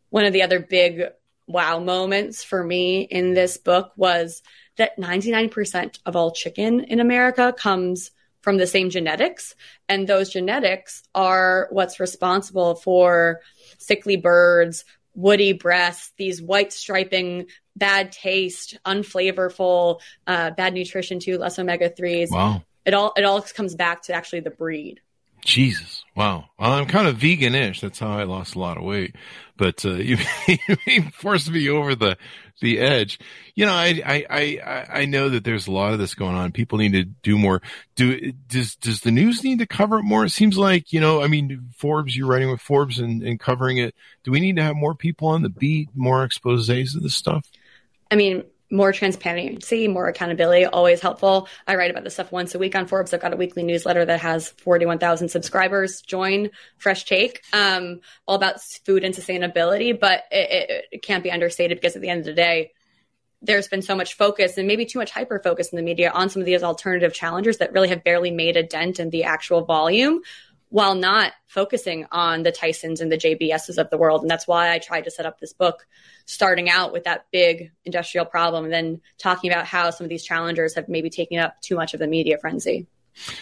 One 0.09 0.25
of 0.25 0.33
the 0.33 0.43
other 0.43 0.59
big 0.59 1.03
wow 1.47 1.79
moments 1.79 2.43
for 2.43 2.63
me 2.63 3.01
in 3.01 3.33
this 3.33 3.57
book 3.57 3.91
was 3.95 4.41
that 4.77 4.97
99% 4.97 5.99
of 6.05 6.15
all 6.15 6.31
chicken 6.31 6.83
in 6.85 6.99
America 6.99 7.53
comes 7.57 8.11
from 8.41 8.57
the 8.57 8.67
same 8.67 8.89
genetics. 8.89 9.55
And 9.87 10.07
those 10.07 10.29
genetics 10.29 11.03
are 11.15 11.67
what's 11.71 11.99
responsible 11.99 12.75
for 12.75 13.41
sickly 13.77 14.17
birds, 14.17 14.85
woody 15.15 15.53
breasts, 15.53 16.11
these 16.17 16.41
white 16.41 16.73
striping, 16.73 17.47
bad 17.75 18.11
taste, 18.11 18.77
unflavorful, 18.85 20.01
uh, 20.27 20.51
bad 20.51 20.73
nutrition 20.73 21.19
too, 21.19 21.37
less 21.37 21.57
omega 21.57 21.89
3s. 21.89 22.31
Wow. 22.31 22.63
It 22.85 22.93
all, 22.93 23.13
it 23.15 23.23
all 23.23 23.41
comes 23.41 23.75
back 23.75 24.03
to 24.03 24.13
actually 24.13 24.41
the 24.41 24.49
breed. 24.49 24.99
Jesus, 25.43 26.03
wow! 26.15 26.45
Well, 26.57 26.71
I'm 26.71 26.85
kind 26.85 27.07
of 27.07 27.17
vegan-ish. 27.17 27.81
That's 27.81 27.99
how 27.99 28.17
I 28.17 28.23
lost 28.23 28.55
a 28.55 28.59
lot 28.59 28.77
of 28.77 28.83
weight. 28.83 29.15
But 29.57 29.85
uh, 29.85 29.93
you, 29.95 30.17
you 30.87 31.03
forced 31.11 31.49
me 31.49 31.69
over 31.69 31.95
the 31.95 32.17
the 32.61 32.79
edge. 32.79 33.19
You 33.55 33.65
know, 33.65 33.73
I, 33.73 34.01
I 34.05 34.25
I 34.29 34.85
I 35.01 35.05
know 35.05 35.29
that 35.29 35.43
there's 35.43 35.67
a 35.67 35.71
lot 35.71 35.93
of 35.93 35.99
this 35.99 36.15
going 36.15 36.35
on. 36.35 36.51
People 36.51 36.77
need 36.77 36.93
to 36.93 37.03
do 37.03 37.37
more. 37.37 37.61
Do 37.95 38.31
does 38.47 38.75
does 38.75 39.01
the 39.01 39.11
news 39.11 39.43
need 39.43 39.59
to 39.59 39.67
cover 39.67 39.99
it 39.99 40.03
more? 40.03 40.25
It 40.25 40.31
seems 40.31 40.57
like 40.57 40.93
you 40.93 40.99
know. 40.99 41.21
I 41.21 41.27
mean, 41.27 41.69
Forbes. 41.77 42.15
You're 42.15 42.27
writing 42.27 42.49
with 42.49 42.61
Forbes 42.61 42.99
and, 42.99 43.21
and 43.21 43.39
covering 43.39 43.77
it. 43.77 43.93
Do 44.23 44.31
we 44.31 44.39
need 44.39 44.55
to 44.55 44.63
have 44.63 44.75
more 44.75 44.95
people 44.95 45.27
on 45.27 45.41
the 45.41 45.49
beat, 45.49 45.89
more 45.93 46.23
exposes 46.23 46.95
of 46.95 47.03
this 47.03 47.15
stuff? 47.15 47.45
I 48.09 48.15
mean, 48.15 48.43
more 48.73 48.91
transparency, 48.91 49.87
more 49.87 50.07
accountability, 50.07 50.65
always 50.65 50.99
helpful. 50.99 51.47
I 51.67 51.75
write 51.75 51.91
about 51.91 52.03
this 52.03 52.15
stuff 52.15 52.31
once 52.31 52.55
a 52.55 52.59
week 52.59 52.75
on 52.75 52.87
Forbes. 52.87 53.13
I've 53.13 53.21
got 53.21 53.31
a 53.31 53.37
weekly 53.37 53.63
newsletter 53.63 54.03
that 54.03 54.19
has 54.21 54.49
41,000 54.49 55.29
subscribers. 55.29 56.01
Join 56.01 56.49
Fresh 56.77 57.05
Take, 57.05 57.43
um, 57.53 58.01
all 58.27 58.35
about 58.35 58.59
food 58.61 59.03
and 59.03 59.13
sustainability, 59.13 59.97
but 59.97 60.23
it, 60.31 60.69
it, 60.69 60.85
it 60.91 61.01
can't 61.03 61.23
be 61.23 61.31
understated 61.31 61.77
because 61.77 61.95
at 61.95 62.01
the 62.01 62.09
end 62.09 62.21
of 62.21 62.25
the 62.25 62.33
day, 62.33 62.71
there's 63.43 63.67
been 63.67 63.81
so 63.81 63.95
much 63.95 64.15
focus 64.15 64.57
and 64.57 64.67
maybe 64.67 64.85
too 64.85 64.99
much 64.99 65.11
hyper 65.11 65.39
focus 65.39 65.69
in 65.69 65.75
the 65.75 65.83
media 65.83 66.09
on 66.09 66.29
some 66.29 66.41
of 66.41 66.45
these 66.45 66.63
alternative 66.63 67.13
challengers 67.13 67.57
that 67.57 67.73
really 67.73 67.89
have 67.89 68.03
barely 68.03 68.31
made 68.31 68.57
a 68.57 68.63
dent 68.63 68.99
in 68.99 69.09
the 69.09 69.25
actual 69.25 69.65
volume 69.65 70.21
while 70.73 70.95
not 70.95 71.33
focusing 71.45 72.07
on 72.11 72.41
the 72.41 72.51
Tysons 72.51 72.99
and 72.99 73.11
the 73.11 73.17
JBSs 73.17 73.77
of 73.77 73.91
the 73.91 73.97
world. 73.97 74.23
And 74.23 74.31
that's 74.31 74.47
why 74.47 74.71
I 74.71 74.79
tried 74.79 75.03
to 75.03 75.11
set 75.11 75.27
up 75.27 75.39
this 75.39 75.53
book, 75.53 75.85
starting 76.25 76.67
out 76.67 76.91
with 76.91 77.03
that 77.03 77.27
big 77.31 77.71
industrial 77.85 78.25
problem, 78.25 78.63
and 78.63 78.73
then 78.73 78.99
talking 79.19 79.51
about 79.51 79.67
how 79.67 79.91
some 79.91 80.05
of 80.05 80.09
these 80.09 80.23
challengers 80.23 80.73
have 80.73 80.89
maybe 80.89 81.11
taken 81.11 81.37
up 81.37 81.61
too 81.61 81.75
much 81.75 81.93
of 81.93 81.99
the 81.99 82.07
media 82.07 82.39
frenzy. 82.39 82.87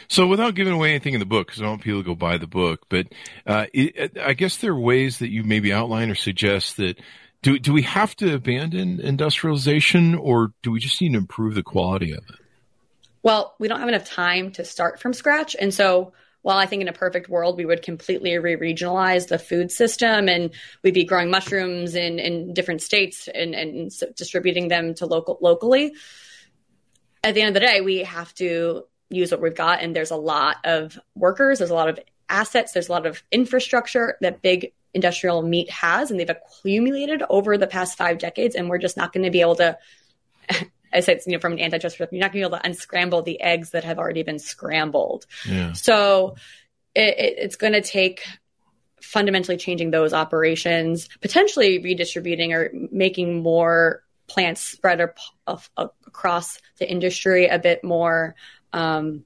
So, 0.09 0.27
without 0.27 0.55
giving 0.55 0.73
away 0.73 0.89
anything 0.89 1.13
in 1.13 1.21
the 1.21 1.25
book, 1.25 1.47
because 1.47 1.61
I 1.61 1.67
want 1.67 1.81
people 1.81 2.01
to 2.01 2.05
go 2.05 2.15
buy 2.15 2.37
the 2.37 2.47
book, 2.47 2.81
but 2.89 3.07
uh, 3.47 3.67
it, 3.73 4.17
I 4.21 4.33
guess 4.33 4.57
there 4.57 4.73
are 4.73 4.79
ways 4.79 5.19
that 5.19 5.31
you 5.31 5.45
maybe 5.45 5.71
outline 5.71 6.09
or 6.09 6.15
suggest 6.15 6.75
that 6.77 6.99
do 7.41 7.57
do 7.57 7.71
we 7.71 7.83
have 7.83 8.13
to 8.17 8.33
abandon 8.33 8.99
industrialization, 8.99 10.15
or 10.15 10.51
do 10.63 10.71
we 10.71 10.81
just 10.81 11.01
need 11.01 11.13
to 11.13 11.17
improve 11.17 11.55
the 11.55 11.63
quality 11.63 12.11
of 12.11 12.25
it? 12.27 12.35
Well, 13.23 13.55
we 13.57 13.69
don't 13.69 13.79
have 13.79 13.87
enough 13.87 14.09
time 14.09 14.51
to 14.53 14.65
start 14.65 14.99
from 14.99 15.13
scratch, 15.13 15.55
and 15.57 15.73
so 15.73 16.11
while 16.41 16.57
I 16.57 16.65
think 16.65 16.81
in 16.81 16.87
a 16.87 16.93
perfect 16.93 17.29
world 17.29 17.57
we 17.57 17.65
would 17.65 17.81
completely 17.81 18.37
re-regionalize 18.37 19.27
the 19.27 19.39
food 19.39 19.71
system 19.71 20.27
and 20.27 20.51
we'd 20.83 20.93
be 20.93 21.03
growing 21.03 21.29
mushrooms 21.29 21.95
in, 21.95 22.19
in 22.19 22.53
different 22.53 22.81
states 22.81 23.27
and, 23.27 23.53
and 23.53 23.91
distributing 24.15 24.67
them 24.67 24.93
to 24.95 25.05
local 25.05 25.37
locally. 25.41 25.93
At 27.23 27.35
the 27.35 27.41
end 27.41 27.49
of 27.49 27.53
the 27.53 27.67
day, 27.67 27.81
we 27.81 27.99
have 27.99 28.33
to 28.35 28.85
use 29.09 29.31
what 29.31 29.41
we've 29.41 29.55
got, 29.55 29.81
and 29.81 29.95
there's 29.95 30.09
a 30.09 30.15
lot 30.15 30.57
of 30.63 30.99
workers, 31.15 31.59
there's 31.59 31.69
a 31.69 31.75
lot 31.75 31.89
of 31.89 31.99
assets, 32.29 32.71
there's 32.71 32.89
a 32.89 32.91
lot 32.91 33.05
of 33.05 33.21
infrastructure 33.31 34.17
that 34.21 34.41
big 34.41 34.73
industrial 34.93 35.41
meat 35.41 35.69
has 35.69 36.11
and 36.11 36.19
they've 36.19 36.29
accumulated 36.29 37.23
over 37.29 37.57
the 37.57 37.67
past 37.67 37.97
five 37.97 38.17
decades. 38.17 38.55
And 38.55 38.69
we're 38.69 38.77
just 38.77 38.97
not 38.97 39.13
going 39.13 39.23
to 39.23 39.31
be 39.31 39.41
able 39.41 39.55
to, 39.55 39.77
I 40.93 40.99
said, 40.99 41.21
you 41.25 41.33
know, 41.33 41.39
from 41.39 41.53
an 41.53 41.59
antitrust 41.59 41.95
perspective, 41.95 42.17
you're 42.17 42.21
not 42.21 42.33
going 42.33 42.43
to 42.43 42.49
be 42.49 42.53
able 42.53 42.59
to 42.59 42.65
unscramble 42.65 43.21
the 43.21 43.41
eggs 43.41 43.71
that 43.71 43.83
have 43.83 43.99
already 43.99 44.23
been 44.23 44.39
scrambled. 44.39 45.25
Yeah. 45.47 45.73
So 45.73 46.35
it, 46.93 47.17
it, 47.17 47.35
it's 47.37 47.55
going 47.55 47.73
to 47.73 47.81
take 47.81 48.23
fundamentally 49.01 49.57
changing 49.57 49.91
those 49.91 50.13
operations, 50.13 51.09
potentially 51.21 51.79
redistributing 51.79 52.53
or 52.53 52.71
making 52.91 53.41
more 53.41 54.03
plants 54.27 54.61
spread 54.61 55.01
up, 55.01 55.17
up, 55.47 55.63
up 55.75 55.95
across 56.07 56.59
the 56.77 56.89
industry 56.89 57.47
a 57.47 57.59
bit 57.59 57.83
more. 57.83 58.35
Um, 58.73 59.25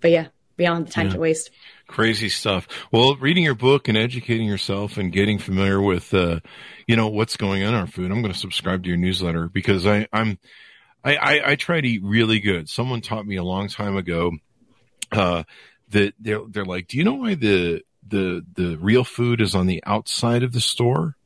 but 0.00 0.10
yeah, 0.10 0.28
beyond 0.56 0.86
the 0.86 0.92
time 0.92 1.06
yeah. 1.06 1.12
to 1.14 1.18
waste. 1.18 1.50
Crazy 1.92 2.30
stuff. 2.30 2.66
Well, 2.90 3.16
reading 3.16 3.44
your 3.44 3.54
book 3.54 3.86
and 3.86 3.98
educating 3.98 4.46
yourself 4.46 4.96
and 4.96 5.12
getting 5.12 5.38
familiar 5.38 5.78
with, 5.78 6.14
uh, 6.14 6.40
you 6.86 6.96
know, 6.96 7.08
what's 7.08 7.36
going 7.36 7.62
on 7.64 7.74
in 7.74 7.80
our 7.80 7.86
food. 7.86 8.10
I'm 8.10 8.22
going 8.22 8.32
to 8.32 8.38
subscribe 8.38 8.82
to 8.84 8.88
your 8.88 8.96
newsletter 8.96 9.46
because 9.46 9.86
I, 9.86 10.08
I'm, 10.10 10.38
I, 11.04 11.16
I, 11.16 11.50
I 11.50 11.56
try 11.56 11.82
to 11.82 11.86
eat 11.86 12.00
really 12.02 12.40
good. 12.40 12.70
Someone 12.70 13.02
taught 13.02 13.26
me 13.26 13.36
a 13.36 13.42
long 13.42 13.68
time 13.68 13.98
ago, 13.98 14.32
uh, 15.10 15.42
that 15.90 16.14
they're, 16.18 16.40
they're 16.48 16.64
like, 16.64 16.88
do 16.88 16.96
you 16.96 17.04
know 17.04 17.16
why 17.16 17.34
the, 17.34 17.82
the, 18.08 18.42
the 18.54 18.78
real 18.78 19.04
food 19.04 19.42
is 19.42 19.54
on 19.54 19.66
the 19.66 19.84
outside 19.84 20.42
of 20.42 20.54
the 20.54 20.62
store? 20.62 21.18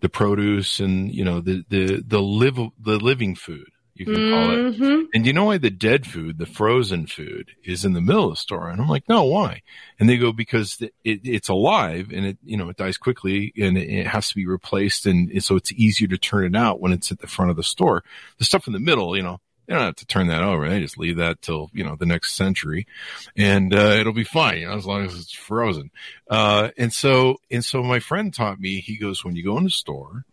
The 0.00 0.08
produce 0.08 0.80
and, 0.80 1.14
you 1.14 1.24
know, 1.24 1.40
the, 1.40 1.64
the, 1.68 2.02
the 2.04 2.20
live, 2.20 2.58
the 2.80 2.98
living 2.98 3.36
food 3.36 3.70
you 4.00 4.06
can 4.06 4.14
mm-hmm. 4.14 4.34
call 4.34 4.50
it. 4.50 4.74
Mm-hmm. 4.74 5.00
And 5.14 5.26
you 5.26 5.32
know 5.32 5.44
why 5.44 5.58
the 5.58 5.70
dead 5.70 6.06
food, 6.06 6.38
the 6.38 6.46
frozen 6.46 7.06
food, 7.06 7.50
is 7.62 7.84
in 7.84 7.92
the 7.92 8.00
middle 8.00 8.24
of 8.24 8.30
the 8.30 8.36
store? 8.36 8.70
And 8.70 8.80
I'm 8.80 8.88
like, 8.88 9.08
no, 9.08 9.24
why? 9.24 9.62
And 9.98 10.08
they 10.08 10.16
go 10.16 10.32
because 10.32 10.80
it, 10.80 10.92
it's 11.04 11.48
alive 11.48 12.10
and 12.12 12.24
it 12.26 12.38
you 12.42 12.56
know 12.56 12.68
it 12.70 12.76
dies 12.76 12.96
quickly 12.96 13.52
and 13.56 13.76
it, 13.76 13.88
it 13.88 14.06
has 14.06 14.28
to 14.30 14.34
be 14.34 14.46
replaced, 14.46 15.06
and 15.06 15.42
so 15.44 15.56
it's 15.56 15.72
easier 15.72 16.08
to 16.08 16.18
turn 16.18 16.44
it 16.44 16.58
out 16.58 16.80
when 16.80 16.92
it's 16.92 17.12
at 17.12 17.20
the 17.20 17.26
front 17.26 17.50
of 17.50 17.56
the 17.56 17.62
store. 17.62 18.02
The 18.38 18.44
stuff 18.44 18.66
in 18.66 18.72
the 18.72 18.80
middle, 18.80 19.16
you 19.16 19.22
know, 19.22 19.40
they 19.70 19.76
don't 19.76 19.84
have 19.84 19.96
to 19.96 20.06
turn 20.06 20.26
that 20.26 20.42
over. 20.42 20.68
They 20.68 20.80
just 20.80 20.98
leave 20.98 21.18
that 21.18 21.42
till, 21.42 21.70
you 21.72 21.84
know, 21.84 21.94
the 21.94 22.04
next 22.04 22.34
century 22.34 22.88
and, 23.36 23.72
uh, 23.72 23.94
it'll 24.00 24.12
be 24.12 24.24
fine, 24.24 24.58
you 24.58 24.66
know, 24.66 24.74
as 24.74 24.84
long 24.84 25.04
as 25.06 25.14
it's 25.14 25.30
frozen. 25.30 25.92
Uh, 26.28 26.70
and 26.76 26.92
so, 26.92 27.36
and 27.52 27.64
so 27.64 27.80
my 27.80 28.00
friend 28.00 28.34
taught 28.34 28.58
me, 28.58 28.80
he 28.80 28.96
goes, 28.96 29.24
when 29.24 29.36
you 29.36 29.44
go 29.44 29.56
in 29.58 29.62
the 29.62 29.70
store, 29.70 30.24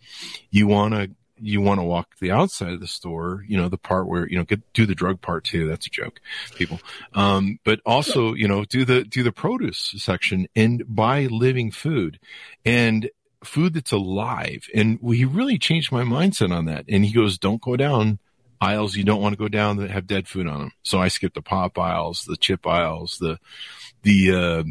you 0.50 0.66
want 0.66 0.96
to 0.96 1.12
you 1.40 1.62
want 1.62 1.80
to 1.80 1.84
walk 1.84 2.18
the 2.20 2.32
outside 2.32 2.74
of 2.74 2.80
the 2.80 2.88
store, 2.88 3.44
you 3.48 3.58
know, 3.58 3.70
the 3.70 3.78
part 3.78 4.08
where, 4.08 4.28
you 4.28 4.38
know, 4.38 4.44
get, 4.44 4.62
do 4.74 4.86
the 4.86 4.96
drug 4.96 5.22
part 5.22 5.44
too. 5.44 5.68
That's 5.68 5.88
a 5.88 5.90
joke, 5.90 6.20
people. 6.56 6.80
Um, 7.14 7.60
but 7.64 7.80
also, 7.86 8.34
you 8.34 8.48
know, 8.48 8.66
do 8.66 8.86
the, 8.86 9.04
do 9.04 9.24
the 9.24 9.32
produce 9.32 9.94
section 9.98 10.48
and 10.56 10.84
buy 10.88 11.28
living 11.28 11.72
food 11.72 12.20
and 12.66 13.10
food 13.44 13.74
that's 13.74 13.92
alive. 13.92 14.68
And 14.74 15.00
he 15.02 15.26
really 15.26 15.58
changed 15.58 15.92
my 15.92 16.04
mindset 16.04 16.52
on 16.52 16.66
that. 16.66 16.86
And 16.88 17.06
he 17.06 17.14
goes, 17.14 17.38
don't 17.38 17.62
go 17.62 17.76
down 17.76 18.20
aisles 18.60 18.96
you 18.96 19.04
don't 19.04 19.22
want 19.22 19.34
to 19.34 19.38
go 19.38 19.48
down 19.48 19.78
that 19.78 19.92
have 19.92 20.08
dead 20.08 20.28
food 20.28 20.48
on 20.48 20.60
them. 20.60 20.72
So 20.82 21.00
I 21.00 21.10
skip 21.10 21.36
the 21.36 21.44
pop 21.44 21.78
aisles, 21.78 22.26
the 22.26 22.36
chip 22.36 22.66
aisles, 22.66 23.18
the, 23.20 23.38
the, 24.02 24.32
uh, 24.32 24.64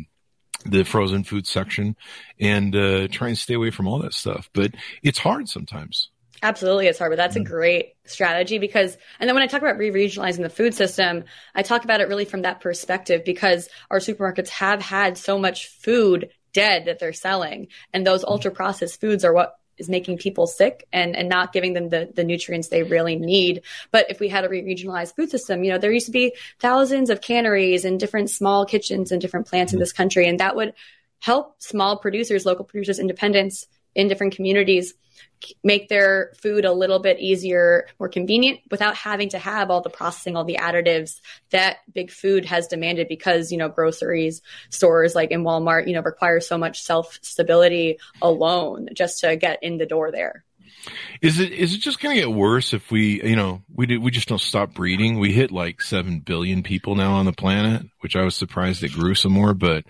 the 0.65 0.85
frozen 0.85 1.25
food 1.25 1.47
section 1.47 1.97
and 2.41 2.75
uh, 2.75 3.09
try 3.09 3.29
and 3.29 3.39
stay 3.39 3.55
away 3.55 3.71
from 3.71 3.87
all 3.87 4.01
that 4.01 4.15
stuff. 4.15 4.51
But 4.53 4.73
it's 5.03 5.19
hard 5.19 5.49
sometimes. 5.49 6.11
Absolutely, 6.43 6.87
it's 6.87 6.99
hard, 6.99 7.11
but 7.11 7.17
that's 7.17 7.37
a 7.37 7.41
mm-hmm. 7.41 7.53
great 7.53 7.95
strategy 8.05 8.59
because, 8.59 8.97
and 9.19 9.29
then 9.29 9.35
when 9.35 9.43
I 9.43 9.47
talk 9.47 9.63
about 9.63 9.79
re 9.79 9.91
regionalizing 9.91 10.43
the 10.43 10.51
food 10.51 10.75
system, 10.75 11.25
I 11.55 11.63
talk 11.63 11.85
about 11.85 12.01
it 12.01 12.09
really 12.09 12.25
from 12.25 12.43
that 12.43 12.61
perspective 12.61 13.25
because 13.25 13.69
our 13.91 13.99
supermarkets 13.99 14.49
have 14.49 14.83
had 14.83 15.17
so 15.17 15.39
much 15.39 15.69
food 15.69 16.31
dead 16.53 16.87
that 16.87 16.99
they're 16.99 17.13
selling. 17.13 17.69
And 17.93 18.07
those 18.07 18.23
mm-hmm. 18.23 18.33
ultra 18.33 18.51
processed 18.51 19.01
foods 19.01 19.25
are 19.25 19.33
what 19.33 19.59
is 19.79 19.89
making 19.89 20.17
people 20.17 20.47
sick 20.47 20.87
and, 20.93 21.15
and 21.15 21.29
not 21.29 21.53
giving 21.53 21.75
them 21.75 21.91
the, 21.91 22.11
the 22.15 22.25
nutrients 22.25 22.69
they 22.69 22.83
really 22.83 23.17
need. 23.17 23.63
But 23.91 24.07
if 24.11 24.21
we 24.21 24.29
had 24.29 24.45
a 24.45 24.49
re-regionalized 24.49 25.15
food 25.15 25.31
system, 25.31 25.65
you 25.65 25.73
know, 25.73 25.79
there 25.79 25.93
used 25.93 26.07
to 26.07 26.13
be 26.13 26.35
thousands 26.61 27.11
of 27.11 27.21
canneries 27.21 27.85
and 27.85 28.01
different 28.01 28.31
small 28.31 28.65
kitchens 28.65 29.13
and 29.13 29.21
different 29.21 29.47
plants 29.47 29.73
in 29.73 29.77
mm-hmm. 29.77 29.83
this 29.83 29.93
country. 29.93 30.27
And 30.29 30.41
that 30.41 30.57
would 30.57 30.73
help 31.19 31.61
small 31.63 31.99
producers, 31.99 32.47
local 32.47 32.65
producers, 32.65 32.99
independents 32.99 33.67
in 33.95 34.09
different 34.09 34.35
communities 34.35 34.95
make 35.63 35.89
their 35.89 36.33
food 36.41 36.65
a 36.65 36.73
little 36.73 36.99
bit 36.99 37.19
easier, 37.19 37.87
more 37.99 38.09
convenient 38.09 38.61
without 38.71 38.97
having 38.97 39.29
to 39.31 39.39
have 39.39 39.71
all 39.71 39.81
the 39.81 39.91
processing, 39.91 40.37
all 40.37 40.45
the 40.45 40.59
additives 40.61 41.21
that 41.51 41.79
big 41.93 42.11
food 42.11 42.45
has 42.45 42.69
demanded 42.69 43.09
because, 43.09 43.53
you 43.53 43.59
know, 43.59 43.69
groceries, 43.69 44.43
stores 44.71 45.15
like 45.15 45.31
in 45.31 45.45
Walmart, 45.45 45.87
you 45.87 45.95
know, 45.95 46.03
require 46.03 46.41
so 46.41 46.59
much 46.59 46.85
shelf 46.85 47.19
stability 47.23 47.99
alone 48.23 48.89
just 48.95 49.21
to 49.21 49.37
get 49.37 49.63
in 49.63 49.79
the 49.79 49.87
door 49.87 50.11
there. 50.11 50.45
Is 51.21 51.41
it 51.41 51.53
is 51.53 51.75
it 51.75 51.79
just 51.79 52.01
going 52.01 52.15
to 52.15 52.23
get 52.23 52.31
worse 52.31 52.73
if 52.73 52.93
we 52.93 53.21
you 53.23 53.35
know 53.35 53.63
we 53.75 53.87
do, 53.87 54.01
we 54.01 54.13
just 54.13 54.29
don't 54.29 54.41
stop 54.41 54.73
breeding? 54.73 55.19
We 55.19 55.33
hit 55.33 55.51
like 55.51 55.83
seven 55.83 56.21
billion 56.21 56.63
people 56.63 56.95
now 56.95 57.15
on 57.15 57.27
the 57.27 57.33
planet, 57.33 57.87
which 58.01 58.15
I 58.15 58.23
was 58.23 58.37
surprised 58.37 58.85
it 58.85 58.93
grew 58.93 59.17
some 59.17 59.33
more, 59.33 59.53
but 59.53 59.85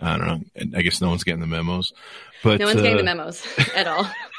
I 0.00 0.18
don't 0.18 0.26
know. 0.26 0.78
I 0.78 0.82
guess 0.82 1.00
no 1.00 1.08
one's 1.08 1.24
getting 1.24 1.40
the 1.40 1.46
memos. 1.46 1.92
But 2.42 2.60
no 2.60 2.66
one's 2.66 2.80
uh, 2.80 2.82
getting 2.82 2.98
the 2.98 3.04
memos 3.04 3.46
at 3.74 3.86
all. 3.86 4.06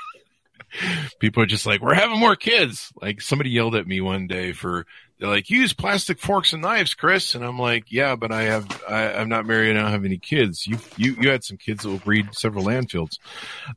people 1.20 1.44
are 1.44 1.48
just 1.48 1.66
like, 1.66 1.82
we're 1.82 1.94
having 1.94 2.20
more 2.20 2.36
kids. 2.36 2.92
Like 3.02 3.22
somebody 3.22 3.50
yelled 3.50 3.76
at 3.76 3.88
me 3.88 4.02
one 4.02 4.28
day 4.28 4.52
for, 4.52 4.86
they're 5.20 5.30
like, 5.30 5.50
use 5.50 5.74
plastic 5.74 6.20
forks 6.20 6.54
and 6.54 6.62
knives, 6.62 6.94
Chris. 6.94 7.36
And 7.36 7.46
I'm 7.46 7.58
like, 7.58 7.92
yeah, 7.92 8.16
but 8.16 8.32
I 8.32 8.44
have, 8.44 8.84
I, 8.88 9.02
am 9.14 9.30
not 9.30 9.46
married. 9.46 9.78
I 9.78 9.82
don't 9.82 9.92
have 9.92 10.06
any 10.06 10.18
kids. 10.18 10.68
You, 10.68 10.78
you, 10.98 11.16
you 11.22 11.30
had 11.30 11.44
some 11.44 11.58
kids 11.58 11.84
that 11.84 11.90
will 11.90 11.98
breed 12.00 12.34
several 12.34 12.66
landfills. 12.66 13.18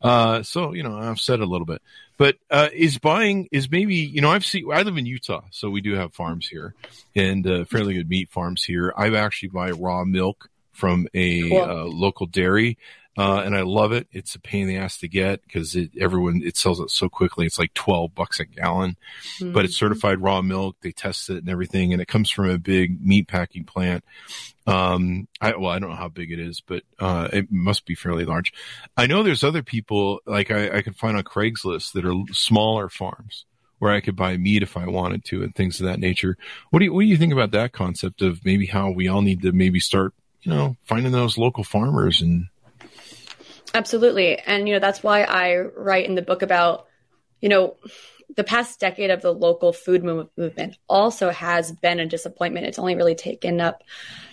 Uh, 0.03 0.43
so, 0.43 0.73
you 0.73 0.83
know, 0.83 0.99
I've 0.99 1.21
said 1.21 1.41
a 1.41 1.47
little 1.47 1.67
bit, 1.67 1.81
but, 2.17 2.37
uh, 2.51 2.69
is 2.73 2.99
buying, 2.99 3.49
is 3.53 3.71
maybe, 3.71 3.95
you 3.95 4.21
know, 4.21 4.31
I've 4.31 4.45
seen, 4.45 4.67
I 4.73 4.83
live 4.83 4.97
in 4.97 5.07
Utah, 5.07 5.43
so 5.51 5.71
we 5.71 5.81
do 5.81 5.95
have 5.95 6.13
farms 6.13 6.49
here 6.49 6.75
and, 7.15 7.47
uh, 7.47 7.65
fairly 7.67 7.95
good 7.95 8.09
meat 8.09 8.31
farms 8.31 8.65
here. 8.65 8.93
I 8.97 9.15
actually 9.15 9.51
buy 9.51 9.71
raw 9.71 10.05
milk 10.05 10.49
from 10.79 11.09
a 11.12 11.49
cool. 11.49 11.61
uh, 11.61 11.85
local 11.85 12.27
dairy 12.27 12.79
uh, 13.19 13.43
and 13.45 13.57
I 13.57 13.62
love 13.62 13.91
it. 13.91 14.07
It's 14.12 14.37
a 14.37 14.41
pain 14.41 14.62
in 14.62 14.69
the 14.69 14.77
ass 14.77 14.99
to 14.99 15.09
get 15.09 15.43
because 15.43 15.75
it, 15.75 15.91
everyone, 16.01 16.41
it 16.45 16.57
sells 16.57 16.79
it 16.79 16.88
so 16.88 17.09
quickly. 17.09 17.47
It's 17.47 17.59
like 17.59 17.75
12 17.75 18.14
bucks 18.14 18.38
a 18.38 18.45
gallon, 18.45 18.97
mm-hmm. 19.41 19.53
but 19.53 19.64
it's 19.64 19.75
mm-hmm. 19.75 19.87
certified 19.87 20.23
raw 20.23 20.41
milk. 20.41 20.77
They 20.83 20.93
test 20.93 21.29
it 21.29 21.38
and 21.38 21.49
everything. 21.49 21.93
And 21.93 22.01
it 22.01 22.07
comes 22.07 22.31
from 22.31 22.49
a 22.49 22.59
big 22.59 23.05
meat 23.05 23.27
packing 23.27 23.64
plant. 23.64 24.05
Um, 24.69 25.27
I, 25.41 25.57
well, 25.57 25.73
I 25.73 25.81
don't 25.81 25.91
know 25.91 25.97
how 25.97 26.09
big 26.09 26.31
it 26.31 26.38
is, 26.38 26.61
but, 26.61 26.85
uh, 27.01 27.29
it 27.33 27.51
must 27.51 27.87
be 27.87 27.97
fairly 27.97 28.25
large. 28.25 28.53
I 28.97 29.09
know 29.09 29.25
there's 29.25 29.43
other 29.43 29.64
people 29.64 30.21
like 30.25 30.53
I, 30.53 30.77
I 30.77 30.83
can 30.83 30.93
find 30.93 31.17
on 31.17 31.25
Craigslist 31.25 31.95
that 31.95 32.05
are 32.05 32.14
smaller 32.31 32.88
farms 32.88 33.47
where 33.81 33.93
I 33.93 34.01
could 34.01 34.14
buy 34.14 34.37
meat 34.37 34.62
if 34.62 34.77
I 34.77 34.87
wanted 34.87 35.25
to 35.27 35.43
and 35.43 35.53
things 35.53 35.81
of 35.81 35.87
that 35.87 35.99
nature. 35.99 36.37
What 36.71 36.79
do 36.79 36.85
you, 36.85 36.93
what 36.93 37.01
do 37.01 37.07
you 37.09 37.17
think 37.17 37.33
about 37.33 37.51
that 37.51 37.73
concept 37.73 38.23
of 38.23 38.45
maybe 38.45 38.67
how 38.67 38.93
we 38.93 39.09
all 39.09 39.23
need 39.23 39.43
to 39.43 39.51
maybe 39.51 39.81
start, 39.81 40.14
you 40.42 40.53
know, 40.53 40.77
finding 40.85 41.12
those 41.12 41.38
local 41.38 41.64
farmers 41.64 42.20
and, 42.20 42.46
Absolutely. 43.74 44.38
And, 44.38 44.66
you 44.66 44.74
know, 44.74 44.81
that's 44.81 45.03
why 45.03 45.22
I 45.22 45.59
write 45.59 46.07
in 46.07 46.14
the 46.14 46.22
book 46.22 46.42
about, 46.42 46.87
you 47.40 47.48
know, 47.48 47.77
the 48.37 48.44
past 48.44 48.81
decade 48.81 49.11
of 49.11 49.22
the 49.22 49.33
local 49.33 49.72
food 49.72 50.03
movement 50.03 50.79
also 50.88 51.31
has 51.31 51.72
been 51.72 52.01
a 52.01 52.07
disappointment. 52.07 52.66
It's 52.66 52.79
only 52.79 52.94
really 52.94 53.14
taken 53.14 53.61
up 53.61 53.83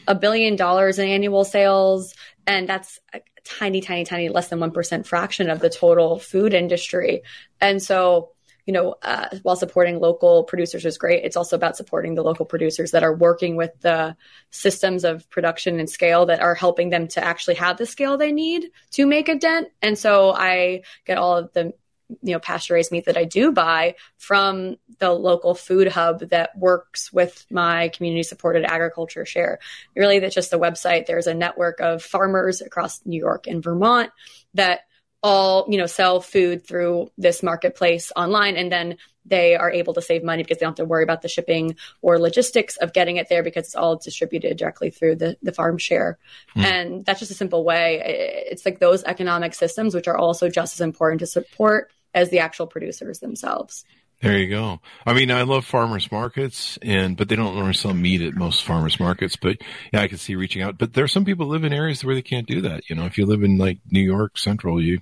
a 0.07 0.15
billion 0.15 0.55
dollars 0.55 0.99
in 0.99 1.07
annual 1.07 1.43
sales. 1.43 2.13
And 2.47 2.67
that's 2.67 2.99
a 3.13 3.21
tiny, 3.43 3.81
tiny, 3.81 4.05
tiny, 4.05 4.29
less 4.29 4.49
than 4.49 4.59
1% 4.59 5.05
fraction 5.05 5.49
of 5.49 5.59
the 5.59 5.69
total 5.69 6.19
food 6.19 6.53
industry. 6.53 7.23
And 7.59 7.81
so, 7.81 8.31
you 8.65 8.73
know, 8.73 8.95
uh, 9.01 9.29
while 9.43 9.55
supporting 9.55 9.99
local 9.99 10.43
producers 10.43 10.85
is 10.85 10.97
great, 10.97 11.23
it's 11.23 11.37
also 11.37 11.55
about 11.55 11.77
supporting 11.77 12.15
the 12.15 12.23
local 12.23 12.45
producers 12.45 12.91
that 12.91 13.03
are 13.03 13.13
working 13.13 13.55
with 13.55 13.71
the 13.81 14.15
systems 14.49 15.03
of 15.03 15.29
production 15.29 15.79
and 15.79 15.89
scale 15.89 16.25
that 16.25 16.41
are 16.41 16.55
helping 16.55 16.89
them 16.89 17.07
to 17.09 17.23
actually 17.23 17.55
have 17.55 17.77
the 17.77 17.85
scale 17.85 18.17
they 18.17 18.31
need 18.31 18.71
to 18.91 19.05
make 19.05 19.29
a 19.29 19.35
dent. 19.35 19.67
And 19.81 19.97
so 19.97 20.31
I 20.31 20.81
get 21.05 21.17
all 21.17 21.37
of 21.37 21.53
the 21.53 21.73
you 22.21 22.33
know 22.33 22.39
pasture 22.39 22.75
raised 22.75 22.91
meat 22.91 23.05
that 23.05 23.17
I 23.17 23.23
do 23.23 23.51
buy 23.51 23.95
from 24.17 24.77
the 24.99 25.11
local 25.11 25.55
food 25.55 25.87
hub 25.87 26.19
that 26.29 26.57
works 26.57 27.11
with 27.11 27.45
my 27.49 27.89
community 27.89 28.23
supported 28.23 28.63
agriculture 28.63 29.25
share. 29.25 29.59
Really, 29.95 30.19
that's 30.19 30.35
just 30.35 30.51
the 30.51 30.59
website. 30.59 31.05
There's 31.05 31.27
a 31.27 31.33
network 31.33 31.79
of 31.79 32.03
farmers 32.03 32.61
across 32.61 33.05
New 33.05 33.19
York 33.19 33.47
and 33.47 33.63
Vermont 33.63 34.11
that 34.53 34.81
all 35.25 35.65
you 35.67 35.77
know 35.77 35.87
sell 35.87 36.21
food 36.21 36.65
through 36.67 37.09
this 37.17 37.41
marketplace 37.41 38.11
online 38.15 38.55
and 38.57 38.71
then 38.71 38.95
they 39.27 39.55
are 39.55 39.71
able 39.71 39.91
to 39.91 40.03
save 40.03 40.23
money 40.23 40.43
because 40.43 40.59
they 40.59 40.65
don't 40.65 40.77
have 40.77 40.85
to 40.85 40.85
worry 40.85 41.01
about 41.01 41.23
the 41.23 41.27
shipping 41.27 41.75
or 42.03 42.19
logistics 42.19 42.77
of 42.77 42.93
getting 42.93 43.17
it 43.17 43.27
there 43.27 43.41
because 43.41 43.65
it's 43.65 43.75
all 43.75 43.95
distributed 43.95 44.55
directly 44.55 44.91
through 44.91 45.15
the, 45.15 45.35
the 45.41 45.51
farm 45.51 45.79
share 45.79 46.19
mm. 46.55 46.63
and 46.63 47.03
that's 47.05 47.19
just 47.19 47.31
a 47.31 47.35
simple 47.35 47.63
way 47.63 48.45
it's 48.51 48.65
like 48.65 48.77
those 48.77 49.03
economic 49.05 49.55
systems 49.55 49.95
which 49.95 50.07
are 50.07 50.17
also 50.17 50.47
just 50.47 50.75
as 50.75 50.81
important 50.81 51.19
to 51.19 51.25
support 51.25 51.89
as 52.13 52.29
the 52.29 52.39
actual 52.39 52.65
producers 52.65 53.19
themselves. 53.19 53.83
There 54.21 54.37
you 54.37 54.49
go. 54.49 54.79
I 55.05 55.13
mean, 55.13 55.29
I 55.29 55.41
love 55.41 55.65
farmers 55.65 56.09
markets, 56.09 56.79
and 56.81 57.17
but 57.17 57.27
they 57.27 57.35
don't 57.35 57.53
normally 57.53 57.73
sell 57.73 57.93
meat 57.93 58.21
at 58.21 58.33
most 58.33 58.63
farmers 58.63 58.97
markets. 58.97 59.35
But 59.35 59.57
yeah, 59.91 60.01
I 60.01 60.07
can 60.07 60.17
see 60.17 60.35
reaching 60.35 60.61
out. 60.61 60.77
But 60.77 60.93
there 60.93 61.03
are 61.03 61.09
some 61.09 61.25
people 61.25 61.47
live 61.47 61.65
in 61.65 61.73
areas 61.73 62.03
where 62.03 62.15
they 62.15 62.21
can't 62.21 62.47
do 62.47 62.61
that. 62.61 62.89
You 62.89 62.95
know, 62.95 63.05
if 63.05 63.17
you 63.17 63.25
live 63.25 63.43
in 63.43 63.57
like 63.57 63.79
New 63.91 64.01
York 64.01 64.37
Central, 64.37 64.81
you 64.81 64.99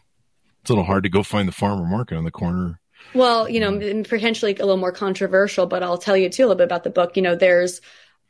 it's 0.64 0.70
a 0.70 0.74
little 0.74 0.86
hard 0.86 1.04
to 1.04 1.10
go 1.10 1.24
find 1.24 1.46
the 1.46 1.52
farmer 1.52 1.86
market 1.86 2.16
on 2.16 2.24
the 2.24 2.32
corner. 2.32 2.80
Well, 3.14 3.50
you 3.50 3.60
know, 3.60 3.74
mm. 3.74 4.08
potentially 4.08 4.54
a 4.56 4.60
little 4.60 4.78
more 4.78 4.94
controversial, 4.94 5.66
but 5.66 5.84
I'll 5.84 5.98
tell 5.98 6.16
you 6.16 6.30
too 6.30 6.44
a 6.44 6.46
little 6.46 6.56
bit 6.56 6.64
about 6.64 6.86
the 6.86 6.90
book. 6.90 7.18
You 7.18 7.22
know, 7.22 7.36
there's 7.36 7.82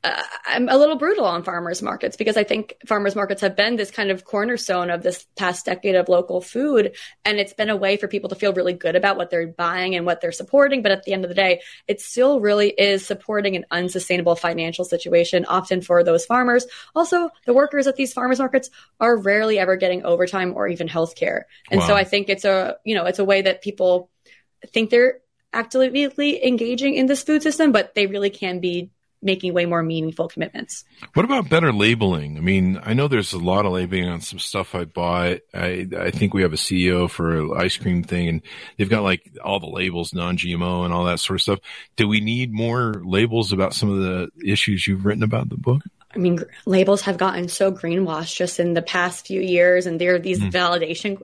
uh, 0.03 0.21
I'm 0.45 0.67
a 0.67 0.77
little 0.77 0.97
brutal 0.97 1.25
on 1.25 1.43
farmers 1.43 1.81
markets 1.81 2.17
because 2.17 2.35
I 2.35 2.43
think 2.43 2.75
farmers 2.85 3.15
markets 3.15 3.41
have 3.41 3.55
been 3.55 3.77
this 3.77 3.89
kind 3.89 4.11
of 4.11 4.25
cornerstone 4.25 4.89
of 4.89 5.01
this 5.01 5.25
past 5.37 5.65
decade 5.65 5.95
of 5.95 6.09
local 6.09 6.41
food. 6.41 6.95
And 7.23 7.39
it's 7.39 7.53
been 7.53 7.69
a 7.69 7.75
way 7.75 7.95
for 7.95 8.09
people 8.09 8.29
to 8.29 8.35
feel 8.35 8.53
really 8.53 8.73
good 8.73 8.97
about 8.97 9.15
what 9.15 9.29
they're 9.29 9.47
buying 9.47 9.95
and 9.95 10.05
what 10.05 10.19
they're 10.19 10.33
supporting. 10.33 10.81
But 10.81 10.91
at 10.91 11.03
the 11.03 11.13
end 11.13 11.23
of 11.23 11.29
the 11.29 11.35
day, 11.35 11.61
it 11.87 12.01
still 12.01 12.41
really 12.41 12.69
is 12.69 13.05
supporting 13.05 13.55
an 13.55 13.65
unsustainable 13.71 14.35
financial 14.35 14.83
situation, 14.83 15.45
often 15.45 15.81
for 15.81 16.03
those 16.03 16.25
farmers. 16.25 16.65
Also, 16.93 17.29
the 17.45 17.53
workers 17.53 17.87
at 17.87 17.95
these 17.95 18.11
farmers 18.11 18.39
markets 18.39 18.69
are 18.99 19.15
rarely 19.15 19.57
ever 19.57 19.77
getting 19.77 20.03
overtime 20.03 20.53
or 20.55 20.67
even 20.67 20.89
health 20.89 21.15
care. 21.15 21.47
And 21.71 21.79
wow. 21.79 21.87
so 21.87 21.95
I 21.95 22.03
think 22.03 22.27
it's 22.27 22.43
a, 22.43 22.75
you 22.83 22.95
know, 22.95 23.05
it's 23.05 23.19
a 23.19 23.25
way 23.25 23.43
that 23.43 23.61
people 23.61 24.09
think 24.67 24.89
they're 24.89 25.19
actively 25.53 26.45
engaging 26.45 26.95
in 26.95 27.05
this 27.05 27.23
food 27.23 27.41
system, 27.43 27.71
but 27.71 27.95
they 27.95 28.07
really 28.07 28.29
can 28.29 28.59
be 28.59 28.89
making 29.23 29.53
way 29.53 29.65
more 29.65 29.81
meaningful 29.81 30.27
commitments. 30.27 30.83
What 31.13 31.25
about 31.25 31.49
better 31.49 31.71
labeling? 31.71 32.37
I 32.37 32.41
mean, 32.41 32.79
I 32.83 32.93
know 32.93 33.07
there's 33.07 33.33
a 33.33 33.39
lot 33.39 33.65
of 33.65 33.71
labeling 33.71 34.07
on 34.07 34.21
some 34.21 34.39
stuff 34.39 34.75
I 34.75 34.85
bought. 34.85 35.39
I 35.53 35.87
I 35.97 36.11
think 36.11 36.33
we 36.33 36.41
have 36.41 36.53
a 36.53 36.57
CEO 36.57 37.09
for 37.09 37.37
an 37.37 37.51
ice 37.57 37.77
cream 37.77 38.03
thing, 38.03 38.27
and 38.27 38.41
they've 38.77 38.89
got 38.89 39.03
like 39.03 39.31
all 39.43 39.59
the 39.59 39.67
labels, 39.67 40.13
non-GMO, 40.13 40.85
and 40.85 40.93
all 40.93 41.05
that 41.05 41.19
sort 41.19 41.37
of 41.37 41.41
stuff. 41.41 41.59
Do 41.95 42.07
we 42.07 42.19
need 42.19 42.53
more 42.53 43.01
labels 43.03 43.51
about 43.51 43.73
some 43.73 43.89
of 43.89 43.99
the 43.99 44.29
issues 44.45 44.87
you've 44.87 45.05
written 45.05 45.23
about 45.23 45.43
in 45.43 45.49
the 45.49 45.57
book? 45.57 45.81
I 46.15 46.19
mean, 46.19 46.39
labels 46.65 47.01
have 47.01 47.17
gotten 47.17 47.47
so 47.47 47.71
greenwashed 47.71 48.35
just 48.35 48.59
in 48.59 48.73
the 48.73 48.81
past 48.81 49.27
few 49.27 49.41
years, 49.41 49.85
and 49.85 49.99
there 49.99 50.15
are 50.15 50.19
these 50.19 50.39
mm. 50.39 50.51
validation 50.51 51.21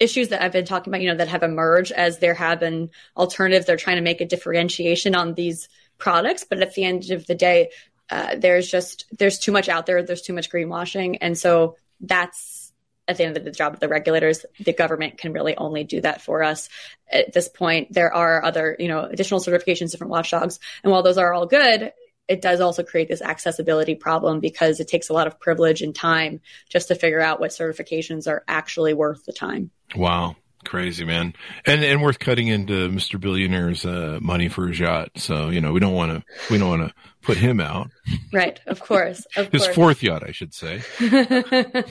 issues 0.00 0.28
that 0.28 0.42
I've 0.42 0.52
been 0.52 0.64
talking 0.64 0.90
about, 0.90 1.02
you 1.02 1.08
know, 1.08 1.16
that 1.16 1.28
have 1.28 1.42
emerged 1.42 1.92
as 1.92 2.18
there 2.18 2.34
have 2.34 2.60
been 2.60 2.90
alternatives. 3.16 3.66
They're 3.66 3.76
trying 3.76 3.96
to 3.96 4.02
make 4.02 4.20
a 4.20 4.26
differentiation 4.26 5.14
on 5.14 5.34
these 5.34 5.68
products, 5.98 6.44
but 6.48 6.60
at 6.60 6.74
the 6.74 6.84
end 6.84 7.10
of 7.10 7.26
the 7.26 7.34
day, 7.34 7.70
uh, 8.10 8.36
there's 8.36 8.70
just 8.70 9.06
there's 9.18 9.38
too 9.38 9.52
much 9.52 9.68
out 9.68 9.86
there. 9.86 10.02
There's 10.02 10.22
too 10.22 10.34
much 10.34 10.50
greenwashing, 10.50 11.18
and 11.20 11.36
so 11.36 11.76
that's 12.00 12.72
at 13.06 13.16
the 13.16 13.24
end 13.24 13.36
of 13.36 13.44
the 13.44 13.50
job 13.50 13.74
of 13.74 13.80
the 13.80 13.88
regulators. 13.88 14.44
The 14.60 14.72
government 14.72 15.18
can 15.18 15.32
really 15.32 15.56
only 15.56 15.84
do 15.84 16.00
that 16.00 16.22
for 16.22 16.42
us 16.42 16.68
at 17.10 17.32
this 17.32 17.48
point. 17.48 17.92
There 17.92 18.12
are 18.12 18.44
other 18.44 18.76
you 18.78 18.88
know 18.88 19.04
additional 19.04 19.40
certifications, 19.40 19.92
different 19.92 20.10
watchdogs, 20.10 20.60
and 20.82 20.92
while 20.92 21.02
those 21.02 21.18
are 21.18 21.32
all 21.32 21.46
good. 21.46 21.92
It 22.26 22.40
does 22.40 22.62
also 22.62 22.82
create 22.82 23.08
this 23.08 23.20
accessibility 23.20 23.96
problem 23.96 24.40
because 24.40 24.80
it 24.80 24.88
takes 24.88 25.10
a 25.10 25.12
lot 25.12 25.26
of 25.26 25.38
privilege 25.38 25.82
and 25.82 25.94
time 25.94 26.40
just 26.70 26.88
to 26.88 26.94
figure 26.94 27.20
out 27.20 27.38
what 27.38 27.50
certifications 27.50 28.26
are 28.26 28.42
actually 28.48 28.94
worth 28.94 29.26
the 29.26 29.32
time. 29.34 29.70
Wow. 29.94 30.34
Crazy 30.64 31.04
man, 31.04 31.34
and 31.66 31.84
and 31.84 32.02
worth 32.02 32.18
cutting 32.18 32.48
into 32.48 32.88
Mr. 32.88 33.20
Billionaire's 33.20 33.84
uh, 33.84 34.18
money 34.20 34.48
for 34.48 34.68
his 34.68 34.78
yacht. 34.78 35.10
So 35.16 35.50
you 35.50 35.60
know 35.60 35.72
we 35.72 35.80
don't 35.80 35.94
want 35.94 36.12
to 36.12 36.24
we 36.50 36.58
don't 36.58 36.68
want 36.68 36.88
to 36.88 36.94
put 37.22 37.36
him 37.36 37.60
out. 37.60 37.90
Right, 38.32 38.60
of 38.66 38.80
course, 38.80 39.26
of 39.36 39.50
his 39.50 39.64
course. 39.64 39.74
fourth 39.74 40.02
yacht, 40.02 40.24
I 40.26 40.32
should 40.32 40.54
say. 40.54 40.82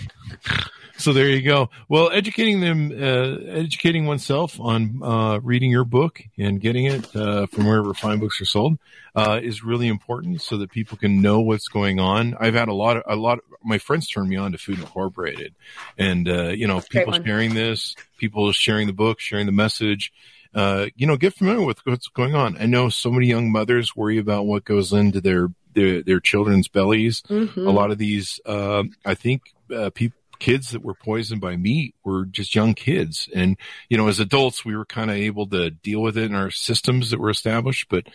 so 0.98 1.14
there 1.14 1.30
you 1.30 1.42
go. 1.42 1.70
Well, 1.90 2.12
educating 2.12 2.62
them, 2.62 2.92
uh, 2.92 3.52
educating 3.52 4.06
oneself 4.06 4.60
on 4.60 5.02
uh, 5.04 5.40
reading 5.40 5.72
your 5.72 5.86
book 5.86 6.22
and 6.38 6.62
getting 6.62 6.86
it 6.86 7.16
uh, 7.16 7.48
from 7.48 7.66
wherever 7.66 7.94
fine 7.94 8.20
books 8.20 8.40
are 8.42 8.46
sold 8.46 8.78
uh, 9.16 9.40
is 9.42 9.64
really 9.64 9.88
important, 9.88 10.42
so 10.42 10.58
that 10.58 10.72
people 10.72 10.98
can 10.98 11.22
know 11.22 11.42
what's 11.42 11.68
going 11.68 12.00
on. 12.00 12.36
I've 12.40 12.56
had 12.56 12.70
a 12.70 12.74
lot 12.74 12.98
of 12.98 13.04
a 13.08 13.16
lot. 13.16 13.40
Of, 13.40 13.44
my 13.64 13.78
friends 13.78 14.08
turned 14.08 14.30
me 14.30 14.36
on 14.36 14.52
to 14.52 14.58
Food 14.58 14.80
Incorporated, 14.80 15.56
and 15.98 16.28
uh, 16.28 16.50
you 16.50 16.68
know, 16.68 16.82
people 16.82 17.14
sharing 17.24 17.54
this, 17.54 17.96
people 18.18 18.52
sharing 18.52 18.88
the 18.88 18.94
book, 18.94 19.20
sharing 19.20 19.46
the 19.46 19.52
message. 19.52 20.12
Uh, 20.56 20.86
you 20.96 21.08
know, 21.08 21.18
get 21.18 21.34
familiar 21.34 21.66
with 21.66 21.84
what's 21.84 22.08
going 22.10 22.36
on. 22.36 22.56
I 22.60 22.68
know 22.68 22.88
so 22.90 23.10
many 23.10 23.26
young 23.26 23.52
mothers 23.52 23.96
worry 23.96 24.20
about 24.20 24.46
what 24.46 24.64
goes 24.64 24.94
into 24.94 25.20
their 25.20 25.48
their, 25.74 26.04
their 26.04 26.20
children's 26.20 26.68
bellies. 26.68 27.24
Mm-hmm. 27.24 27.68
A 27.68 27.72
lot 27.72 27.90
of 27.90 27.98
these, 27.98 28.40
uh, 28.46 28.84
I 29.04 29.16
think, 29.16 29.42
uh, 29.76 29.90
people 29.90 30.18
kids 30.40 30.72
that 30.72 30.84
were 30.84 30.94
poisoned 30.94 31.42
by 31.42 31.56
meat 31.56 31.96
were 32.04 32.26
just 32.26 32.56
young 32.56 32.74
kids. 32.74 33.30
And, 33.34 33.58
you 33.90 33.98
know, 33.98 34.08
as 34.08 34.20
adults, 34.20 34.66
we 34.66 34.76
were 34.76 34.86
kind 34.86 35.10
of 35.10 35.18
able 35.18 35.48
to 35.48 35.70
deal 35.70 36.02
with 36.02 36.18
it 36.18 36.26
in 36.26 36.36
our 36.36 36.52
systems 36.52 37.10
that 37.10 37.20
were 37.20 37.30
established, 37.30 37.88
but, 37.90 38.08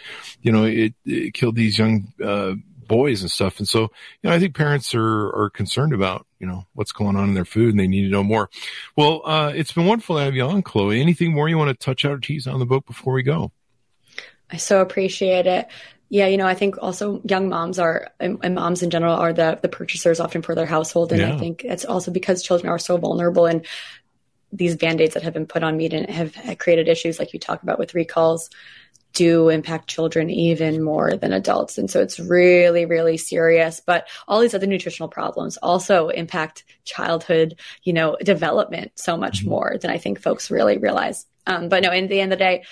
you 0.43 0.53
know, 0.53 0.65
it, 0.65 0.95
it 1.05 1.35
killed 1.35 1.57
these 1.57 1.79
young, 1.79 2.13
uh, 2.23 2.55
boys 2.89 3.21
and 3.21 3.31
stuff. 3.31 3.59
And 3.59 3.69
so, 3.69 3.83
you 3.83 3.89
know, 4.25 4.33
I 4.33 4.39
think 4.41 4.57
parents 4.57 4.95
are, 4.95 5.29
are 5.29 5.51
concerned 5.51 5.93
about, 5.93 6.27
you 6.41 6.47
know, 6.47 6.67
what's 6.73 6.91
going 6.91 7.17
on 7.17 7.29
in 7.29 7.35
their 7.35 7.45
food 7.45 7.71
and 7.71 7.79
they 7.79 7.87
need 7.87 8.05
to 8.05 8.09
know 8.09 8.25
more. 8.25 8.51
Well, 8.97 9.21
uh, 9.25 9.53
it's 9.55 9.73
been 9.73 9.87
wonderful 9.87 10.17
to 10.17 10.23
have 10.23 10.35
you 10.35 10.43
on, 10.43 10.63
Chloe. 10.63 11.01
Anything 11.01 11.35
more 11.35 11.49
you 11.49 11.59
want 11.59 11.69
to 11.69 11.85
touch 11.85 12.05
out 12.05 12.13
or 12.13 12.19
tease 12.19 12.47
on 12.47 12.59
the 12.59 12.67
book 12.67 12.87
before 12.87 13.13
we 13.13 13.23
go? 13.23 13.53
I 14.51 14.57
so 14.57 14.81
appreciate 14.81 15.47
it. 15.47 15.69
Yeah, 16.11 16.27
you 16.27 16.39
know, 16.39 16.47
I 16.47 16.55
think 16.55 16.77
also 16.81 17.21
young 17.25 17.51
moms 17.51 17.79
are, 17.79 18.11
and, 18.19 18.55
moms 18.55 18.83
in 18.83 18.89
general 18.89 19.15
are 19.15 19.33
the 19.35 19.59
the 19.61 19.69
purchasers 19.69 20.21
often 20.21 20.41
for 20.41 20.55
their 20.55 20.67
household, 20.67 21.13
and 21.13 21.21
yeah. 21.21 21.35
I 21.35 21.39
think 21.39 21.65
it's 21.65 21.85
also 21.85 22.11
because 22.11 22.43
children 22.43 22.71
are 22.71 22.79
so 22.79 22.97
vulnerable, 22.97 23.45
and 23.45 23.67
these 24.51 24.77
band-aids 24.77 25.15
that 25.15 25.23
have 25.23 25.35
been 25.35 25.47
put 25.47 25.63
on 25.63 25.77
meat 25.77 25.93
and 25.93 26.09
have 26.09 26.35
created 26.59 26.89
issues 26.89 27.19
like 27.19 27.35
you 27.35 27.39
talk 27.39 27.63
about 27.63 27.79
with 27.79 27.95
recalls 27.95 28.49
do 29.15 29.49
impact 29.49 29.89
children 29.89 30.31
even 30.31 30.83
more 30.83 31.17
than 31.17 31.33
adults. 31.33 31.79
And 31.79 31.91
so 31.91 32.01
it's 32.01 32.21
really, 32.21 32.85
really 32.85 33.17
serious. 33.17 33.81
But 33.85 34.07
all 34.27 34.41
these 34.41 34.55
other 34.55 34.67
nutritional 34.67 35.09
problems 35.09 35.57
also 35.57 36.09
impact 36.09 36.65
childhood, 36.85 37.59
you 37.83 37.93
know, 37.93 38.17
development 38.23 38.93
so 38.97 39.17
much 39.17 39.41
mm-hmm. 39.41 39.51
more 39.51 39.77
than 39.81 39.91
I 39.91 39.99
think 39.99 40.21
folks 40.21 40.51
really 40.51 40.79
realize. 40.79 41.27
Um, 41.47 41.69
but 41.69 41.83
no, 41.83 41.91
in 41.91 42.09
the 42.09 42.21
end 42.21 42.33
of 42.33 42.39
the 42.39 42.45
day, 42.45 42.65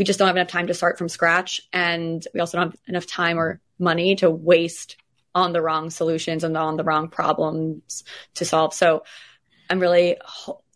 we 0.00 0.04
just 0.04 0.18
don't 0.18 0.28
have 0.28 0.36
enough 0.36 0.48
time 0.48 0.66
to 0.66 0.72
start 0.72 0.96
from 0.96 1.10
scratch. 1.10 1.60
And 1.74 2.26
we 2.32 2.40
also 2.40 2.56
don't 2.56 2.70
have 2.70 2.80
enough 2.86 3.06
time 3.06 3.38
or 3.38 3.60
money 3.78 4.16
to 4.16 4.30
waste 4.30 4.96
on 5.34 5.52
the 5.52 5.60
wrong 5.60 5.90
solutions 5.90 6.42
and 6.42 6.56
on 6.56 6.78
the 6.78 6.84
wrong 6.84 7.10
problems 7.10 8.02
to 8.36 8.46
solve. 8.46 8.72
So 8.72 9.04
I'm 9.68 9.78
really, 9.78 10.16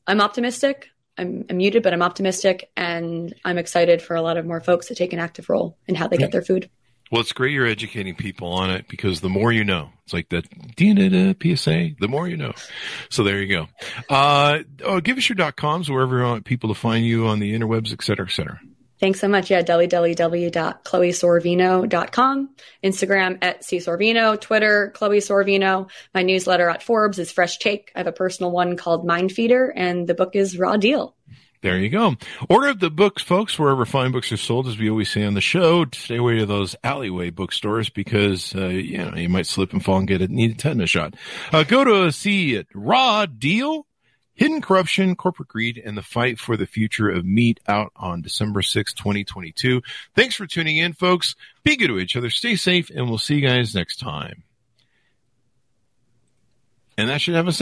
I'm 0.07 0.21
optimistic. 0.21 0.91
I'm, 1.17 1.47
I'm 1.49 1.57
muted, 1.57 1.83
but 1.83 1.95
I'm 1.95 2.03
optimistic 2.03 2.71
and 2.77 3.35
I'm 3.47 3.57
excited 3.57 4.03
for 4.03 4.15
a 4.15 4.21
lot 4.21 4.37
of 4.37 4.45
more 4.45 4.61
folks 4.61 4.89
to 4.89 4.95
take 4.95 5.15
an 5.15 5.21
active 5.21 5.49
role 5.49 5.79
in 5.89 5.95
how 5.95 6.07
they 6.07 6.19
get 6.19 6.31
their 6.31 6.43
food. 6.43 6.69
Well, 7.11 7.23
it's 7.23 7.33
great 7.33 7.53
you're 7.53 7.67
educating 7.67 8.17
people 8.17 8.53
on 8.53 8.69
it 8.69 8.89
because 8.89 9.23
the 9.23 9.31
more 9.31 9.53
you 9.53 9.65
know, 9.65 9.89
it's 10.05 10.13
like 10.13 10.29
that 10.31 10.51
DNA 10.77 11.57
PSA, 11.57 11.97
the 11.99 12.09
more 12.09 12.29
you 12.29 12.37
know. 12.37 12.53
So 13.09 13.25
there 13.25 13.41
you 13.41 13.49
go. 13.49 13.69
Uh, 14.11 14.65
oh, 14.85 15.01
give 15.01 15.17
us 15.17 15.31
your 15.31 15.37
dot 15.37 15.57
coms 15.57 15.91
wherever 15.91 16.19
you 16.19 16.25
want 16.25 16.45
people 16.45 16.69
to 16.69 16.75
find 16.75 17.07
you 17.07 17.27
on 17.27 17.39
the 17.39 17.59
interwebs, 17.59 17.91
et 17.91 18.03
cetera, 18.03 18.27
et 18.27 18.33
cetera. 18.33 18.61
Thanks 19.01 19.19
so 19.21 19.29
much. 19.29 19.51
Yeah, 19.51 19.63
www.chloesorvino.com, 19.63 22.51
Instagram 22.83 23.39
at 23.43 23.61
csorvino, 23.63 24.41
Twitter, 24.41 24.93
Chloe 24.95 25.19
Sorvino. 25.19 25.91
My 26.15 26.23
newsletter 26.23 26.69
at 26.69 26.83
Forbes 26.83 27.19
is 27.19 27.33
Fresh 27.33 27.59
Take. 27.59 27.91
I 27.95 27.99
have 28.01 28.07
a 28.07 28.13
personal 28.13 28.53
one 28.53 28.77
called 28.77 29.05
Mind 29.05 29.33
Feeder, 29.33 29.73
and 29.75 30.07
the 30.07 30.15
book 30.15 30.37
is 30.37 30.57
Raw 30.59 30.77
Deal. 30.77 31.17
There 31.65 31.79
you 31.79 31.89
go. 31.89 32.17
Order 32.51 32.75
the 32.75 32.91
books, 32.91 33.23
folks, 33.23 33.59
wherever 33.59 33.87
fine 33.87 34.13
books 34.13 34.31
are 34.31 34.37
sold, 34.37 34.69
as 34.69 34.77
we 34.77 34.91
always 34.91 35.11
say 35.11 35.25
on 35.25 35.33
the 35.33 35.41
show. 35.41 35.87
Stay 35.95 36.19
away 36.19 36.41
to 36.41 36.45
those 36.45 36.77
alleyway 36.85 37.31
bookstores 37.31 37.89
because, 37.89 38.55
uh, 38.55 38.67
you 38.67 38.99
know, 38.99 39.17
you 39.17 39.31
might 39.31 39.47
slip 39.47 39.73
and 39.73 39.83
fall 39.83 39.97
and 39.97 40.07
get 40.07 40.21
a 40.21 40.29
need 40.29 40.51
a 40.51 40.55
tetanus 40.57 40.91
shot. 40.91 41.15
Uh, 41.53 41.65
go 41.65 41.83
to 41.83 42.13
see 42.13 42.55
it. 42.55 42.67
Raw 42.75 43.25
Deal 43.25 43.87
Hidden 44.35 44.63
Corruption, 44.63 45.15
Corporate 45.15 45.49
Greed, 45.49 45.81
and 45.85 45.97
the 45.97 46.03
Fight 46.03 46.39
for 46.39 46.57
the 46.57 46.67
Future 46.67 47.09
of 47.09 47.25
Meat 47.25 47.61
out 47.69 47.93
on 47.95 48.21
December 48.21 48.63
6, 48.63 48.93
2022. 48.93 49.81
Thanks 50.15 50.35
for 50.35 50.47
tuning 50.47 50.77
in, 50.77 50.93
folks. 50.93 51.37
Be 51.63 51.77
good 51.77 51.89
to 51.89 51.99
each 51.99 52.17
other. 52.17 52.31
Stay 52.31 52.57
safe, 52.57 52.91
and 52.91 53.09
we'll 53.09 53.19
see 53.19 53.37
you 53.37 53.47
guys 53.47 53.75
next 53.75 54.01
time. 54.01 54.43
And 56.97 57.09
that 57.11 57.21
should 57.21 57.35
have 57.35 57.49
us. 57.49 57.61